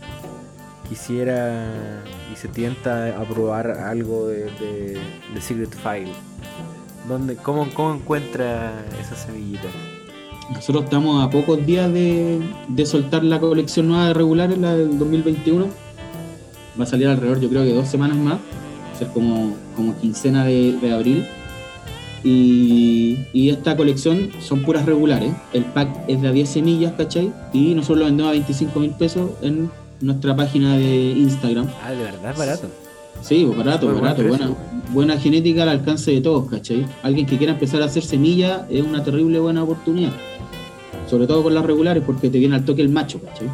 quisiera 0.90 2.04
y 2.32 2.36
se 2.36 2.48
tienta 2.48 3.20
a 3.20 3.24
probar 3.24 3.72
algo 3.72 4.28
de, 4.28 4.46
de, 4.46 5.42
Secret 5.42 5.74
File, 5.74 6.12
¿dónde, 7.08 7.36
cómo, 7.36 7.68
¿cómo 7.74 7.94
encuentra 7.94 8.86
esa 9.00 9.16
semillita? 9.16 9.70
Nosotros 10.54 10.84
estamos 10.84 11.24
a 11.24 11.30
pocos 11.30 11.66
días 11.66 11.92
de, 11.94 12.42
soltar 12.86 13.24
la 13.24 13.40
colección 13.40 13.88
nueva 13.88 14.08
de 14.08 14.14
regulares, 14.14 14.58
la 14.58 14.76
del 14.76 14.98
2021. 15.00 15.68
Va 16.80 16.84
a 16.84 16.88
salir 16.88 17.08
alrededor, 17.08 17.40
yo 17.40 17.50
creo 17.50 17.64
que 17.64 17.74
dos 17.74 17.88
semanas 17.88 18.18
más. 18.18 18.36
Va 18.36 18.96
a 18.96 18.98
ser 18.98 19.08
como, 19.10 19.56
como 19.76 19.98
quincena 19.98 20.46
de, 20.46 20.94
abril. 20.94 21.26
Y, 22.24 23.50
esta 23.50 23.76
colección 23.76 24.30
son 24.40 24.64
puras 24.64 24.86
regulares. 24.86 25.34
El 25.54 25.66
pack 25.66 25.90
es 26.08 26.22
de 26.22 26.28
a 26.28 26.32
10 26.32 26.50
semillas, 26.50 26.94
¿cachai? 26.98 27.32
Y 27.54 27.74
nosotros 27.74 28.00
lo 28.00 28.06
vendemos 28.06 28.30
a 28.30 28.34
25 28.34 28.80
mil 28.80 28.92
pesos 28.92 29.32
en 29.42 29.72
nuestra 30.00 30.36
página 30.36 30.78
de 30.78 31.12
Instagram. 31.12 31.68
Ah, 31.84 31.92
de 31.92 32.04
verdad, 32.04 32.36
barato. 32.38 32.68
Sí, 33.22 33.44
pues 33.46 33.58
barato, 33.58 33.94
barato. 33.94 34.24
Buena, 34.24 34.50
buena 34.92 35.18
genética 35.18 35.64
al 35.64 35.70
alcance 35.70 36.12
de 36.12 36.22
todos, 36.22 36.50
¿cachai? 36.50 36.86
Alguien 37.04 37.26
que 37.26 37.38
quiera 37.38 37.54
empezar 37.54 37.82
a 37.82 37.86
hacer 37.86 38.04
semilla 38.04 38.68
es 38.70 38.84
una 38.84 39.04
terrible 39.04 39.40
buena 39.40 39.64
oportunidad 39.64 40.12
sobre 41.12 41.28
todo 41.28 41.44
con 41.44 41.54
las 41.54 41.64
regulares, 41.66 42.02
porque 42.06 42.30
te 42.30 42.40
viene 42.40 42.56
al 42.56 42.64
toque 42.64 42.82
el 42.82 42.88
macho, 42.88 43.20
¿cachai? 43.20 43.50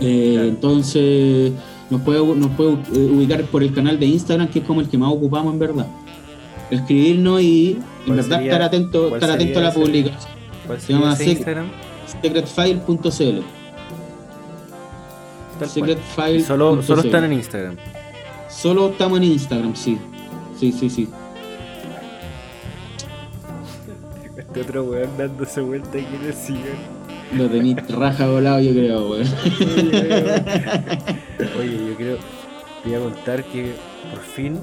Eh, 0.00 0.46
entonces, 0.48 1.52
nos 1.88 2.00
puede, 2.00 2.18
nos 2.34 2.50
puede 2.56 2.72
eh, 2.72 3.10
ubicar 3.14 3.44
por 3.44 3.62
el 3.62 3.72
canal 3.72 4.00
de 4.00 4.06
Instagram, 4.06 4.48
que 4.48 4.58
es 4.58 4.64
como 4.64 4.80
el 4.80 4.88
que 4.88 4.98
más 4.98 5.12
ocupamos 5.12 5.52
en 5.52 5.60
verdad. 5.60 5.86
Escribirnos 6.68 7.40
y 7.40 7.78
en 8.04 8.16
verdad 8.16 8.42
estar 8.42 8.62
atento, 8.62 9.14
estar 9.14 9.30
atento 9.30 9.60
a 9.60 9.62
la 9.62 9.72
publicación. 9.72 10.32
Se 10.78 10.92
llama 10.92 11.14
secretfile.cl. 11.14 13.42
Secretfile. 15.66 16.40
Solo, 16.40 16.82
solo 16.82 17.02
están 17.02 17.24
en 17.24 17.34
Instagram. 17.34 17.76
Solo 18.48 18.88
estamos 18.88 19.18
en 19.18 19.24
Instagram, 19.24 19.76
sí. 19.76 19.98
Sí, 20.58 20.72
sí, 20.72 20.90
sí. 20.90 21.08
Este 24.50 24.62
otro 24.62 24.82
weón 24.82 25.10
dándose 25.16 25.60
vuelta 25.60 25.96
y 25.96 26.02
quiere 26.02 26.32
sigan. 26.32 26.76
Lo 27.36 27.48
tenéis 27.48 27.76
raja 27.88 28.26
volado, 28.26 28.58
yo 28.58 28.72
creo, 28.72 29.08
weón. 29.10 29.26
Oye, 31.56 31.86
yo 31.88 31.96
creo. 31.96 32.16
Te 32.82 32.88
voy 32.88 32.94
a 32.94 32.98
contar 32.98 33.44
que 33.44 33.74
por 34.10 34.18
fin. 34.18 34.58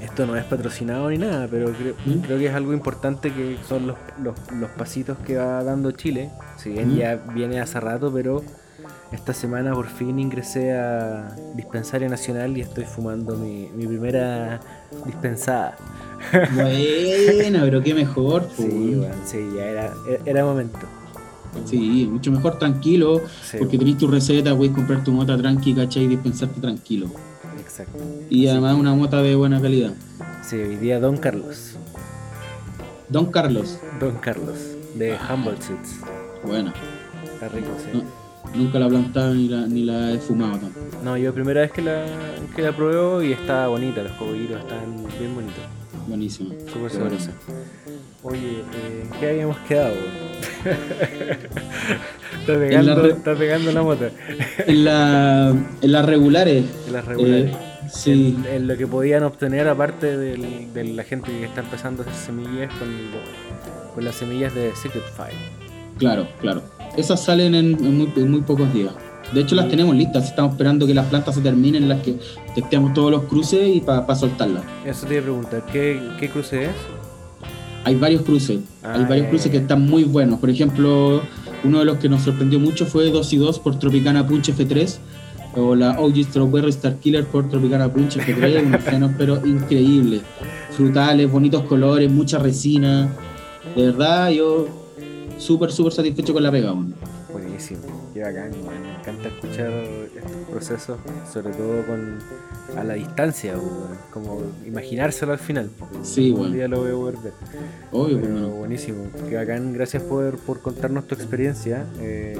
Esto 0.00 0.24
no 0.24 0.36
es 0.36 0.44
patrocinado 0.44 1.10
ni 1.10 1.18
nada, 1.18 1.48
pero 1.50 1.72
creo, 1.72 1.94
¿Mm? 2.04 2.20
creo 2.20 2.38
que 2.38 2.46
es 2.46 2.54
algo 2.54 2.72
importante 2.72 3.32
que 3.32 3.56
son 3.68 3.88
los, 3.88 3.96
los, 4.22 4.70
pasitos 4.78 5.18
que 5.18 5.36
va 5.36 5.64
dando 5.64 5.90
Chile. 5.90 6.30
Si 6.56 6.70
bien 6.70 6.94
¿Mm? 6.94 6.96
ya 6.96 7.16
viene 7.34 7.60
hace 7.60 7.80
rato, 7.80 8.12
pero 8.12 8.44
esta 9.10 9.34
semana 9.34 9.72
por 9.72 9.88
fin 9.88 10.20
ingresé 10.20 10.74
a 10.74 11.34
Dispensaria 11.56 12.08
Nacional 12.08 12.56
y 12.56 12.60
estoy 12.60 12.84
fumando 12.84 13.36
mi, 13.36 13.68
mi 13.74 13.84
primera 13.88 14.60
dispensada. 15.04 15.76
Bueno, 16.54 17.60
pero 17.62 17.82
qué 17.82 17.94
mejor. 17.94 18.48
Sí, 18.56 19.02
sí, 19.24 19.38
ya 19.56 19.64
era, 19.64 19.94
era 20.24 20.44
momento. 20.44 20.78
Sí, 21.64 22.08
mucho 22.10 22.30
mejor 22.30 22.58
tranquilo, 22.58 23.22
porque 23.58 23.78
tenés 23.78 23.98
tu 23.98 24.06
receta, 24.06 24.54
puedes 24.54 24.74
comprar 24.74 25.02
tu 25.02 25.12
mota 25.12 25.36
tranqui, 25.36 25.74
¿cachai? 25.74 26.04
Y 26.04 26.08
dispensarte 26.08 26.60
tranquilo. 26.60 27.06
Exacto. 27.58 27.98
Y 28.28 28.46
además 28.48 28.76
una 28.76 28.94
mota 28.94 29.22
de 29.22 29.34
buena 29.34 29.60
calidad. 29.60 29.92
Sí, 30.42 30.56
hoy 30.56 30.76
día 30.76 31.00
Don 31.00 31.16
Carlos. 31.16 31.76
Don 33.08 33.26
Carlos. 33.26 33.78
Don 34.00 34.16
Carlos, 34.16 34.58
de 34.94 35.16
Humble 35.28 35.56
Seeds. 35.60 36.00
Bueno. 36.44 36.72
Está 37.24 37.48
rico, 37.48 37.68
sí. 37.78 38.02
nunca 38.54 38.78
la 38.78 38.86
he 38.86 38.88
plantado 38.88 39.34
ni 39.34 39.48
la, 39.48 39.66
ni 39.66 39.84
la 39.84 40.12
he 40.12 40.18
fumado 40.18 40.58
tampoco. 40.58 40.86
No, 41.04 41.16
yo 41.16 41.34
primera 41.34 41.60
vez 41.60 41.72
que 41.72 41.82
la, 41.82 42.04
que 42.54 42.62
la 42.62 42.74
pruebo 42.74 43.22
y 43.22 43.32
está 43.32 43.66
bonita, 43.68 44.02
los 44.02 44.12
cogollitos 44.12 44.60
están 44.60 44.96
bien 45.18 45.34
bonitos. 45.34 45.64
Buenísimo. 46.06 46.54
Súper 46.72 46.90
sabroso. 46.90 47.30
Oye, 48.22 48.60
eh, 48.74 49.04
¿qué 49.20 49.30
habíamos 49.30 49.56
quedado? 49.58 49.94
está, 52.40 52.58
pegando, 52.58 53.06
está 53.06 53.34
pegando 53.34 53.72
la 53.72 53.82
moto. 53.82 54.08
en, 54.66 54.84
la, 54.84 55.54
en 55.80 55.92
las 55.92 56.04
regulares. 56.04 56.64
En 56.86 56.92
las 56.92 57.04
regulares. 57.04 57.52
Eh, 57.52 57.88
sí. 57.92 58.36
En, 58.48 58.66
lo 58.66 58.76
que 58.76 58.86
podían 58.86 59.22
obtener, 59.22 59.68
aparte 59.68 60.16
de 60.16 60.84
la 60.84 61.04
gente 61.04 61.30
que 61.30 61.44
está 61.44 61.60
empezando 61.60 62.02
a 62.02 62.06
hacer 62.06 62.16
semillas, 62.26 62.72
con, 62.74 62.88
con 63.94 64.04
las 64.04 64.14
semillas 64.14 64.54
de 64.54 64.74
Secret 64.76 65.04
File. 65.16 65.66
Claro, 65.98 66.28
claro. 66.40 66.62
Esas 66.96 67.22
salen 67.24 67.54
en, 67.54 67.72
muy, 67.96 68.12
en 68.16 68.30
muy 68.30 68.40
pocos 68.40 68.72
días. 68.72 68.92
De 69.32 69.40
hecho, 69.40 69.54
las 69.54 69.68
tenemos 69.68 69.94
listas. 69.94 70.26
Estamos 70.26 70.52
esperando 70.52 70.86
que 70.86 70.94
las 70.94 71.06
plantas 71.06 71.34
se 71.34 71.40
terminen, 71.40 71.88
las 71.88 72.00
que 72.02 72.16
testeamos 72.54 72.94
todos 72.94 73.10
los 73.10 73.24
cruces 73.24 73.76
y 73.76 73.80
para 73.80 74.14
soltarlas. 74.14 74.62
Eso 74.84 75.06
te 75.06 75.14
iba 75.14 75.20
a 75.20 75.24
preguntar. 75.24 75.66
¿Qué, 75.72 76.00
qué 76.18 76.30
cruce 76.30 76.66
es? 76.66 76.70
Hay 77.84 77.94
varios 77.94 78.22
cruces. 78.22 78.58
hay 78.82 79.02
ah, 79.02 79.06
varios 79.08 79.28
cruces 79.28 79.50
que 79.50 79.58
están 79.58 79.86
muy 79.86 80.04
buenos. 80.04 80.40
Por 80.40 80.50
ejemplo, 80.50 81.22
uno 81.64 81.78
de 81.78 81.84
los 81.84 81.98
que 81.98 82.08
nos 82.08 82.22
sorprendió 82.22 82.58
mucho 82.58 82.86
fue 82.86 83.10
2 83.10 83.32
y 83.32 83.36
2 83.36 83.58
por 83.60 83.78
Tropicana 83.78 84.26
Punch 84.26 84.50
F3 84.50 84.96
o 85.56 85.74
la 85.74 85.98
OG 85.98 86.24
Strawberry 86.24 86.70
Star 86.70 86.96
Killer 86.96 87.24
por 87.24 87.48
Tropicana 87.48 87.88
Punch 87.88 88.16
F3. 88.18 88.66
un 88.66 88.78
fenómeno 88.80 89.14
pero 89.16 89.46
increíble. 89.46 90.20
Frutales, 90.72 91.30
bonitos 91.30 91.62
colores, 91.62 92.10
mucha 92.10 92.38
resina. 92.38 93.08
De 93.74 93.86
verdad, 93.86 94.30
yo 94.30 94.66
súper, 95.38 95.70
súper 95.70 95.92
satisfecho 95.92 96.32
con 96.32 96.42
la 96.42 96.50
pega. 96.50 96.74
Buenísimo, 97.32 98.10
qué 98.12 98.20
bacán, 98.20 98.50
me 98.50 98.95
encanta 99.06 99.28
escuchar 99.28 99.70
estos 100.16 100.48
procesos, 100.50 100.98
sobre 101.32 101.52
todo 101.54 101.86
con 101.86 102.18
a 102.76 102.84
la 102.84 102.94
distancia, 102.94 103.54
como 104.12 104.42
imaginárselo 104.66 105.32
al 105.32 105.38
final. 105.38 105.70
Sí, 106.02 106.32
bueno. 106.32 106.46
Un 106.46 106.52
día 106.54 106.68
lo 106.68 106.80
voy 106.80 106.90
a 106.90 106.94
volver. 106.94 107.32
Obvio, 107.92 108.20
Pero 108.20 108.48
buenísimo, 108.50 109.06
qué 109.28 109.36
bacán, 109.36 109.72
gracias 109.72 110.02
por, 110.02 110.38
por 110.38 110.60
contarnos 110.60 111.06
tu 111.06 111.14
experiencia. 111.14 111.86
Eh, 112.00 112.38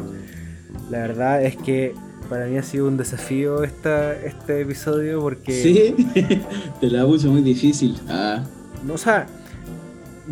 la 0.90 0.98
verdad 0.98 1.44
es 1.44 1.56
que 1.56 1.94
para 2.28 2.46
mí 2.46 2.58
ha 2.58 2.62
sido 2.62 2.88
un 2.88 2.96
desafío 2.96 3.62
esta, 3.62 4.14
este 4.14 4.62
episodio 4.62 5.20
porque... 5.20 5.62
Sí, 5.62 5.94
te 6.80 6.90
la 6.90 7.06
puse 7.06 7.28
muy 7.28 7.42
difícil. 7.42 7.98
Ah. 8.08 8.44
No, 8.84 8.94
o 8.94 8.98
sea, 8.98 9.26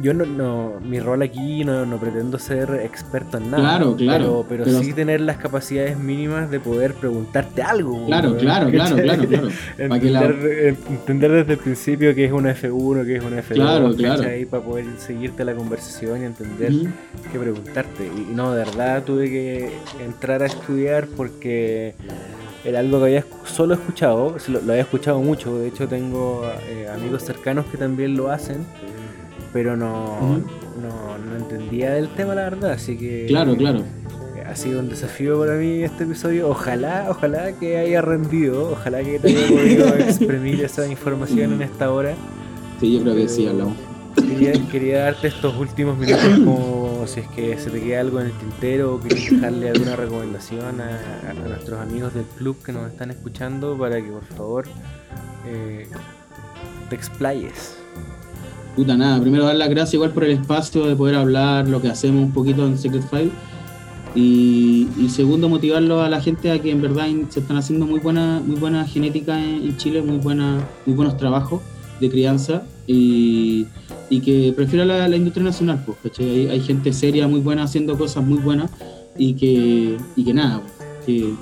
yo 0.01 0.12
no, 0.14 0.26
no, 0.26 0.80
mi 0.80 0.99
rol 0.99 1.22
aquí 1.22 1.64
no, 1.64 1.86
no, 1.86 1.99
pretendo 1.99 2.38
ser 2.38 2.80
experto 2.82 3.38
en 3.38 3.51
nada. 3.51 3.62
Claro, 3.62 3.97
claro. 3.97 4.47
Pero, 4.49 4.64
sí 4.64 4.92
tener 4.92 5.20
las 5.20 5.36
capacidades 5.36 5.99
mínimas 5.99 6.51
de 6.51 6.61
poder 6.61 6.95
preguntarte 6.95 7.62
algo. 7.62 8.07
Claro, 8.07 8.36
claro, 8.36 8.70
claro, 8.70 8.97
claro, 8.97 9.28
claro, 9.28 9.49
entender, 9.78 10.76
entender, 10.88 11.32
desde 11.32 11.53
el 11.53 11.59
principio 11.59 12.14
qué 12.14 12.24
es 12.24 12.32
una 12.32 12.55
F1, 12.55 13.05
qué 13.05 13.16
es 13.16 13.24
una 13.24 13.38
F2, 13.38 13.55
claro, 13.55 13.95
claro. 13.95 14.24
para 14.51 14.62
poder 14.62 14.86
seguirte 14.99 15.45
la 15.45 15.55
conversación 15.55 16.22
y 16.22 16.24
entender 16.24 16.72
qué 17.32 17.38
preguntarte. 17.38 18.07
Y 18.07 18.34
no, 18.34 18.53
de 18.53 18.64
verdad 18.64 19.05
tuve 19.05 19.30
que 19.30 19.72
entrar 20.05 20.42
a 20.42 20.47
estudiar 20.47 21.07
porque 21.16 21.95
era 22.64 22.80
algo 22.80 22.99
que 22.99 23.05
había 23.05 23.24
solo 23.45 23.74
escuchado, 23.74 24.36
lo, 24.49 24.59
había 24.61 24.80
escuchado 24.80 25.20
mucho, 25.20 25.59
de 25.59 25.68
hecho 25.68 25.86
tengo 25.86 26.51
eh, 26.68 26.88
amigos 26.88 27.22
cercanos 27.22 27.66
que 27.66 27.76
también 27.76 28.16
lo 28.16 28.30
hacen 28.30 28.64
pero 29.55 29.76
no, 29.76 30.42
no, 30.82 31.36
entendía 31.36 31.92
del 31.92 32.09
tema, 32.09 32.34
la 32.34 32.42
verdad, 32.42 32.72
así 32.72 32.98
que... 32.98 33.26
Claro, 33.28 33.57
claro. 33.57 33.84
Ha 34.44 34.57
sido 34.57 34.80
un 34.80 34.88
desafío 34.88 35.38
para 35.38 35.55
mí 35.55 35.84
este 35.84 36.02
episodio. 36.02 36.48
Ojalá, 36.48 37.07
ojalá 37.09 37.52
que 37.52 37.78
haya 37.78 38.02
rendido, 38.02 38.72
ojalá 38.72 39.02
que 39.05 39.20
te 39.20 39.28
haya 39.28 39.48
podido 39.48 39.94
exprimir 39.98 40.61
esa 40.64 40.88
información 40.88 41.52
en 41.52 41.62
esta 41.62 41.92
hora. 41.92 42.16
Sí, 42.80 42.94
yo 42.94 43.02
creo 43.02 43.14
que 43.14 43.28
sí, 43.28 43.46
hablamos. 43.46 43.76
Quería, 44.16 44.52
quería, 44.72 44.98
darte 45.05 45.28
estos 45.28 45.57
últimos 45.57 45.96
minutos 45.96 46.40
como 46.44 47.07
si 47.07 47.20
es 47.20 47.28
que 47.28 47.57
se 47.57 47.70
te 47.70 47.80
queda 47.80 48.00
algo 48.00 48.20
en 48.20 48.26
el 48.26 48.32
tintero 48.32 48.96
o 48.96 48.98
quieres 48.98 49.30
dejarle 49.30 49.70
alguna 49.70 49.94
recomendación 49.94 50.80
a, 50.80 51.32
nuestros 51.32 51.80
amigos 51.80 52.12
del 52.12 52.24
club 52.24 52.61
que 52.64 52.72
nos 52.72 52.90
están 52.90 53.12
escuchando 53.12 53.78
para 53.78 54.02
que 54.02 54.11
por 54.11 54.24
favor 54.24 54.64
eh, 55.46 55.86
te 56.90 56.96
explayes. 56.96 57.84
Puta 58.76 58.96
nada, 58.96 59.20
primero 59.20 59.44
dar 59.44 59.54
las 59.54 59.68
gracias 59.68 59.94
igual 59.94 60.10
por 60.10 60.24
el 60.24 60.32
espacio 60.32 60.86
de 60.86 60.96
poder 60.96 61.14
hablar 61.14 61.68
lo 61.68 61.80
que 61.80 61.88
hacemos 61.88 62.24
un 62.24 62.32
poquito 62.32 62.66
en 62.66 62.76
Secret 62.76 63.04
File. 63.08 63.30
Y, 64.16 64.86
segundo, 65.08 65.48
motivarlo 65.48 66.00
a 66.00 66.08
la 66.08 66.20
gente 66.20 66.50
a 66.50 66.60
que 66.60 66.70
en 66.70 66.80
verdad 66.80 67.06
se 67.30 67.40
están 67.40 67.56
haciendo 67.56 67.84
muy 67.86 67.98
buena, 67.98 68.40
muy 68.44 68.56
buena 68.56 68.84
genética 68.86 69.42
en, 69.42 69.76
Chile, 69.76 70.02
muy, 70.02 70.18
buena, 70.18 70.66
muy 70.86 70.94
buenos 70.94 71.16
trabajos 71.16 71.62
de 72.00 72.10
crianza 72.10 72.62
y, 72.86 73.66
que 74.24 74.52
prefiera 74.54 74.84
la, 74.84 75.16
industria 75.16 75.44
nacional. 75.44 75.84
Pues, 75.84 76.18
hay, 76.20 76.48
hay, 76.48 76.60
gente 76.60 76.92
seria, 76.92 77.26
muy 77.26 77.40
buena, 77.40 77.64
haciendo 77.64 77.98
cosas 77.98 78.24
muy 78.24 78.38
buenas 78.38 78.70
y 79.16 79.34
que, 79.34 79.96
y 80.16 80.24
que 80.24 80.34
nada, 80.34 80.62
que, 81.04 81.34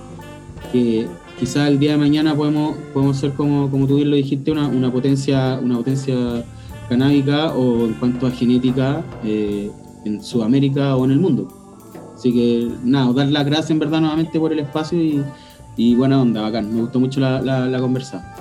que 0.72 1.06
quizás 1.38 1.68
el 1.68 1.78
día 1.78 1.92
de 1.92 1.98
mañana 1.98 2.34
podemos, 2.34 2.76
podemos 2.94 3.18
ser, 3.18 3.32
como, 3.32 3.70
como 3.70 3.86
tú 3.86 3.96
bien 3.96 4.10
lo 4.10 4.16
dijiste, 4.16 4.50
una, 4.50 4.68
una 4.68 4.90
potencia, 4.90 5.58
una 5.62 5.76
potencia 5.76 6.44
canábica 6.92 7.52
o 7.52 7.86
en 7.86 7.94
cuanto 7.94 8.26
a 8.26 8.30
genética 8.30 9.02
eh, 9.24 9.70
en 10.04 10.22
Sudamérica 10.22 10.96
o 10.96 11.04
en 11.04 11.12
el 11.12 11.18
mundo. 11.18 11.48
Así 12.14 12.32
que 12.32 12.70
nada, 12.84 13.12
dar 13.12 13.26
las 13.26 13.44
gracias 13.44 13.70
en 13.70 13.78
verdad 13.78 14.00
nuevamente 14.00 14.38
por 14.38 14.52
el 14.52 14.60
espacio 14.60 14.98
y, 15.76 15.94
buena 15.94 16.20
onda, 16.20 16.42
bacán. 16.42 16.72
Me 16.72 16.80
gustó 16.80 17.00
mucho 17.00 17.18
la, 17.20 17.40
la, 17.40 17.78
conversa. 17.80 18.34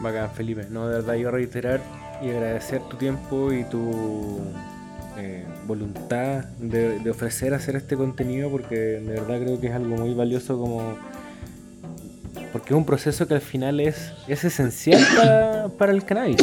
Bacán, 0.00 0.30
Felipe. 0.30 0.66
No, 0.70 0.86
de 0.86 0.96
verdad 0.96 1.14
yo 1.14 1.30
reiterar 1.30 1.80
y 2.22 2.28
agradecer 2.28 2.82
tu 2.82 2.96
tiempo 2.96 3.52
y 3.52 3.64
tu 3.64 4.38
eh, 5.18 5.44
voluntad 5.66 6.44
de, 6.60 7.00
de, 7.00 7.10
ofrecer 7.10 7.52
hacer 7.54 7.76
este 7.76 7.96
contenido 7.96 8.50
porque 8.50 8.76
de 8.76 9.20
verdad 9.20 9.40
creo 9.40 9.60
que 9.60 9.66
es 9.68 9.74
algo 9.74 9.96
muy 9.96 10.14
valioso 10.14 10.58
como 10.58 10.96
porque 12.52 12.72
es 12.72 12.78
un 12.78 12.86
proceso 12.86 13.26
que 13.28 13.34
al 13.34 13.40
final 13.40 13.80
es, 13.80 14.12
es 14.28 14.44
esencial 14.44 15.02
para, 15.16 15.68
para 15.78 15.92
el 15.92 16.04
cannabis. 16.04 16.38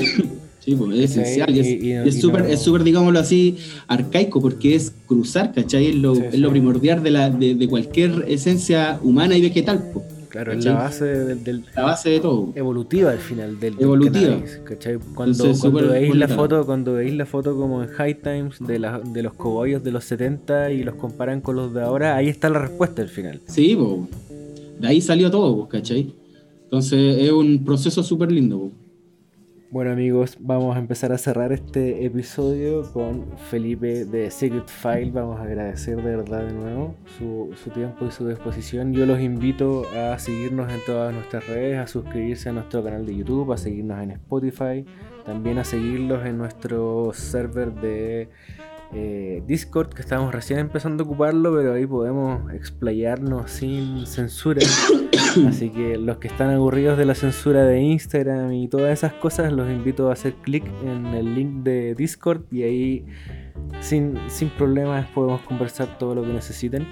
Sí, 0.64 0.76
pues 0.76 0.97
es 0.97 1.11
esencial. 1.11 1.53
Y, 1.53 1.91
es 1.91 2.22
súper, 2.22 2.45
es 2.45 2.61
súper, 2.61 2.86
digámoslo 2.86 3.20
así, 3.20 3.57
arcaico, 3.88 4.39
porque 4.39 4.76
es 4.76 4.93
cruzar, 5.05 5.51
¿cachai? 5.51 5.88
Es 5.88 5.95
lo, 5.95 6.14
es 6.14 6.39
lo 6.39 6.51
primordial 6.51 7.03
de, 7.03 7.11
la, 7.11 7.30
de, 7.30 7.55
de, 7.55 7.68
cualquier 7.68 8.24
esencia 8.30 8.97
humana 9.03 9.36
y 9.36 9.41
vegetal. 9.41 9.84
Pues, 9.91 10.05
claro, 10.30 10.53
es 10.53 10.64
la 10.64 10.76
base 10.76 11.05
del, 11.05 11.66
la 11.76 11.84
base 11.84 12.11
de 12.11 12.22
todo. 12.22 12.53
Evolutiva 12.55 13.11
al 13.11 13.18
final 13.18 13.59
del, 13.59 13.76
Evolutiva. 13.78 14.41
¿cachai? 14.64 14.99
Cuando, 15.14 15.53
cuando 15.59 15.89
veis 15.89 16.16
la 16.16 16.28
foto, 16.30 16.66
cuando 16.66 16.93
veis 16.93 17.14
la 17.14 17.26
foto 17.26 17.57
como 17.57 17.84
en 17.84 17.89
High 17.89 18.22
Times 18.22 18.55
de, 18.66 18.80
la, 18.80 18.99
de 18.99 19.22
los 19.22 19.34
cogollos 19.34 19.84
de 19.84 19.91
los 19.91 20.05
70 20.05 20.72
y 20.72 20.84
los 20.84 20.95
comparan 20.95 21.41
con 21.41 21.57
los 21.57 21.74
de 21.74 21.82
ahora, 21.82 22.16
ahí 22.16 22.30
está 22.30 22.49
la 22.49 22.59
respuesta 22.59 23.01
al 23.01 23.09
final. 23.09 23.41
Sí, 23.47 23.76
pues. 23.78 24.80
De 24.80 24.88
ahí 24.88 25.01
salió 25.01 25.30
todo, 25.30 25.68
¿cachai? 25.68 26.14
Entonces 26.64 27.18
es 27.20 27.32
un 27.34 27.66
proceso 27.66 28.01
súper 28.01 28.32
lindo. 28.32 28.72
Bueno 29.74 29.89
amigos, 29.89 30.38
vamos 30.39 30.76
a 30.76 30.80
empezar 30.80 31.11
a 31.13 31.17
cerrar 31.17 31.51
este 31.51 32.05
episodio 32.05 32.84
con 32.93 33.26
Felipe 33.49 34.05
de 34.05 34.30
Secret 34.30 34.67
File. 34.67 35.09
Vamos 35.09 35.39
a 35.39 35.45
agradecer 35.45 35.95
de 35.95 36.15
verdad 36.15 36.45
de 36.45 36.53
nuevo 36.53 36.93
su, 37.17 37.55
tiempo 37.74 38.05
y 38.05 38.11
su 38.11 38.28
disposición. 38.28 38.93
Yo 38.93 39.07
los 39.07 39.19
invito 39.19 39.88
a 39.97 40.19
seguirnos 40.19 40.71
en 40.71 40.80
todas 40.86 41.11
nuestras 41.11 41.47
redes, 41.47 41.80
a 41.80 41.88
suscribirse 41.88 42.49
a 42.49 42.51
nuestro 42.51 42.84
canal 42.84 43.03
de 43.03 43.15
YouTube, 43.15 43.51
a 43.51 43.57
seguirnos 43.57 43.99
en 44.03 44.11
Spotify, 44.11 44.86
también 45.26 45.57
a 45.57 45.63
seguirlos 45.63 46.24
en 46.24 46.38
nuestro 46.38 47.11
server 47.11 47.74
de 47.74 48.30
eh, 48.95 49.43
Discord, 49.45 49.89
que 49.89 50.01
estamos 50.01 50.33
recién 50.33 50.59
empezando 50.59 51.03
a 51.03 51.05
ocuparlo, 51.05 51.55
pero 51.55 51.73
ahí 51.73 51.85
podemos 51.85 52.51
explayarnos 52.53 53.51
sin 53.51 54.05
censura. 54.05 54.61
Así 55.47 55.69
que 55.69 55.97
los 55.97 56.17
que 56.17 56.27
están 56.27 56.51
aburridos 56.51 56.97
de 56.97 57.05
la 57.05 57.15
censura 57.15 57.63
de 57.63 57.81
Instagram 57.81 58.53
y 58.53 58.67
todas 58.67 58.91
esas 58.91 59.13
cosas, 59.13 59.51
los 59.51 59.69
invito 59.69 60.09
a 60.09 60.13
hacer 60.13 60.33
clic 60.35 60.63
en 60.83 61.07
el 61.07 61.35
link 61.35 61.63
de 61.63 61.95
Discord 61.95 62.43
y 62.51 62.63
ahí 62.63 63.05
sin, 63.79 64.17
sin 64.27 64.49
problemas 64.49 65.07
podemos 65.09 65.41
conversar 65.41 65.97
todo 65.97 66.15
lo 66.15 66.23
que 66.23 66.33
necesiten. 66.33 66.87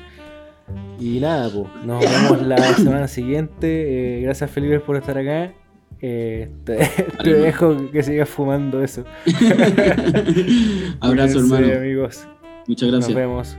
Y 1.00 1.20
nada, 1.20 1.50
pues, 1.50 1.86
nos 1.86 2.00
vemos 2.00 2.42
la 2.42 2.58
semana 2.76 3.08
siguiente. 3.08 4.20
Eh, 4.20 4.22
gracias 4.22 4.50
Felipe 4.50 4.80
por 4.80 4.98
estar 4.98 5.18
acá. 5.18 5.54
Eh, 6.02 6.50
te, 6.64 6.90
dejo 7.24 7.92
que 7.92 8.02
sigas 8.02 8.30
fumando 8.30 8.84
eso. 8.84 9.06
Abrazo, 11.00 11.40
hermano. 11.42 11.74
amigos. 11.74 12.28
Muchas 12.68 12.90
gracias. 12.90 13.10
Nos 13.10 13.16
vemos. 13.16 13.58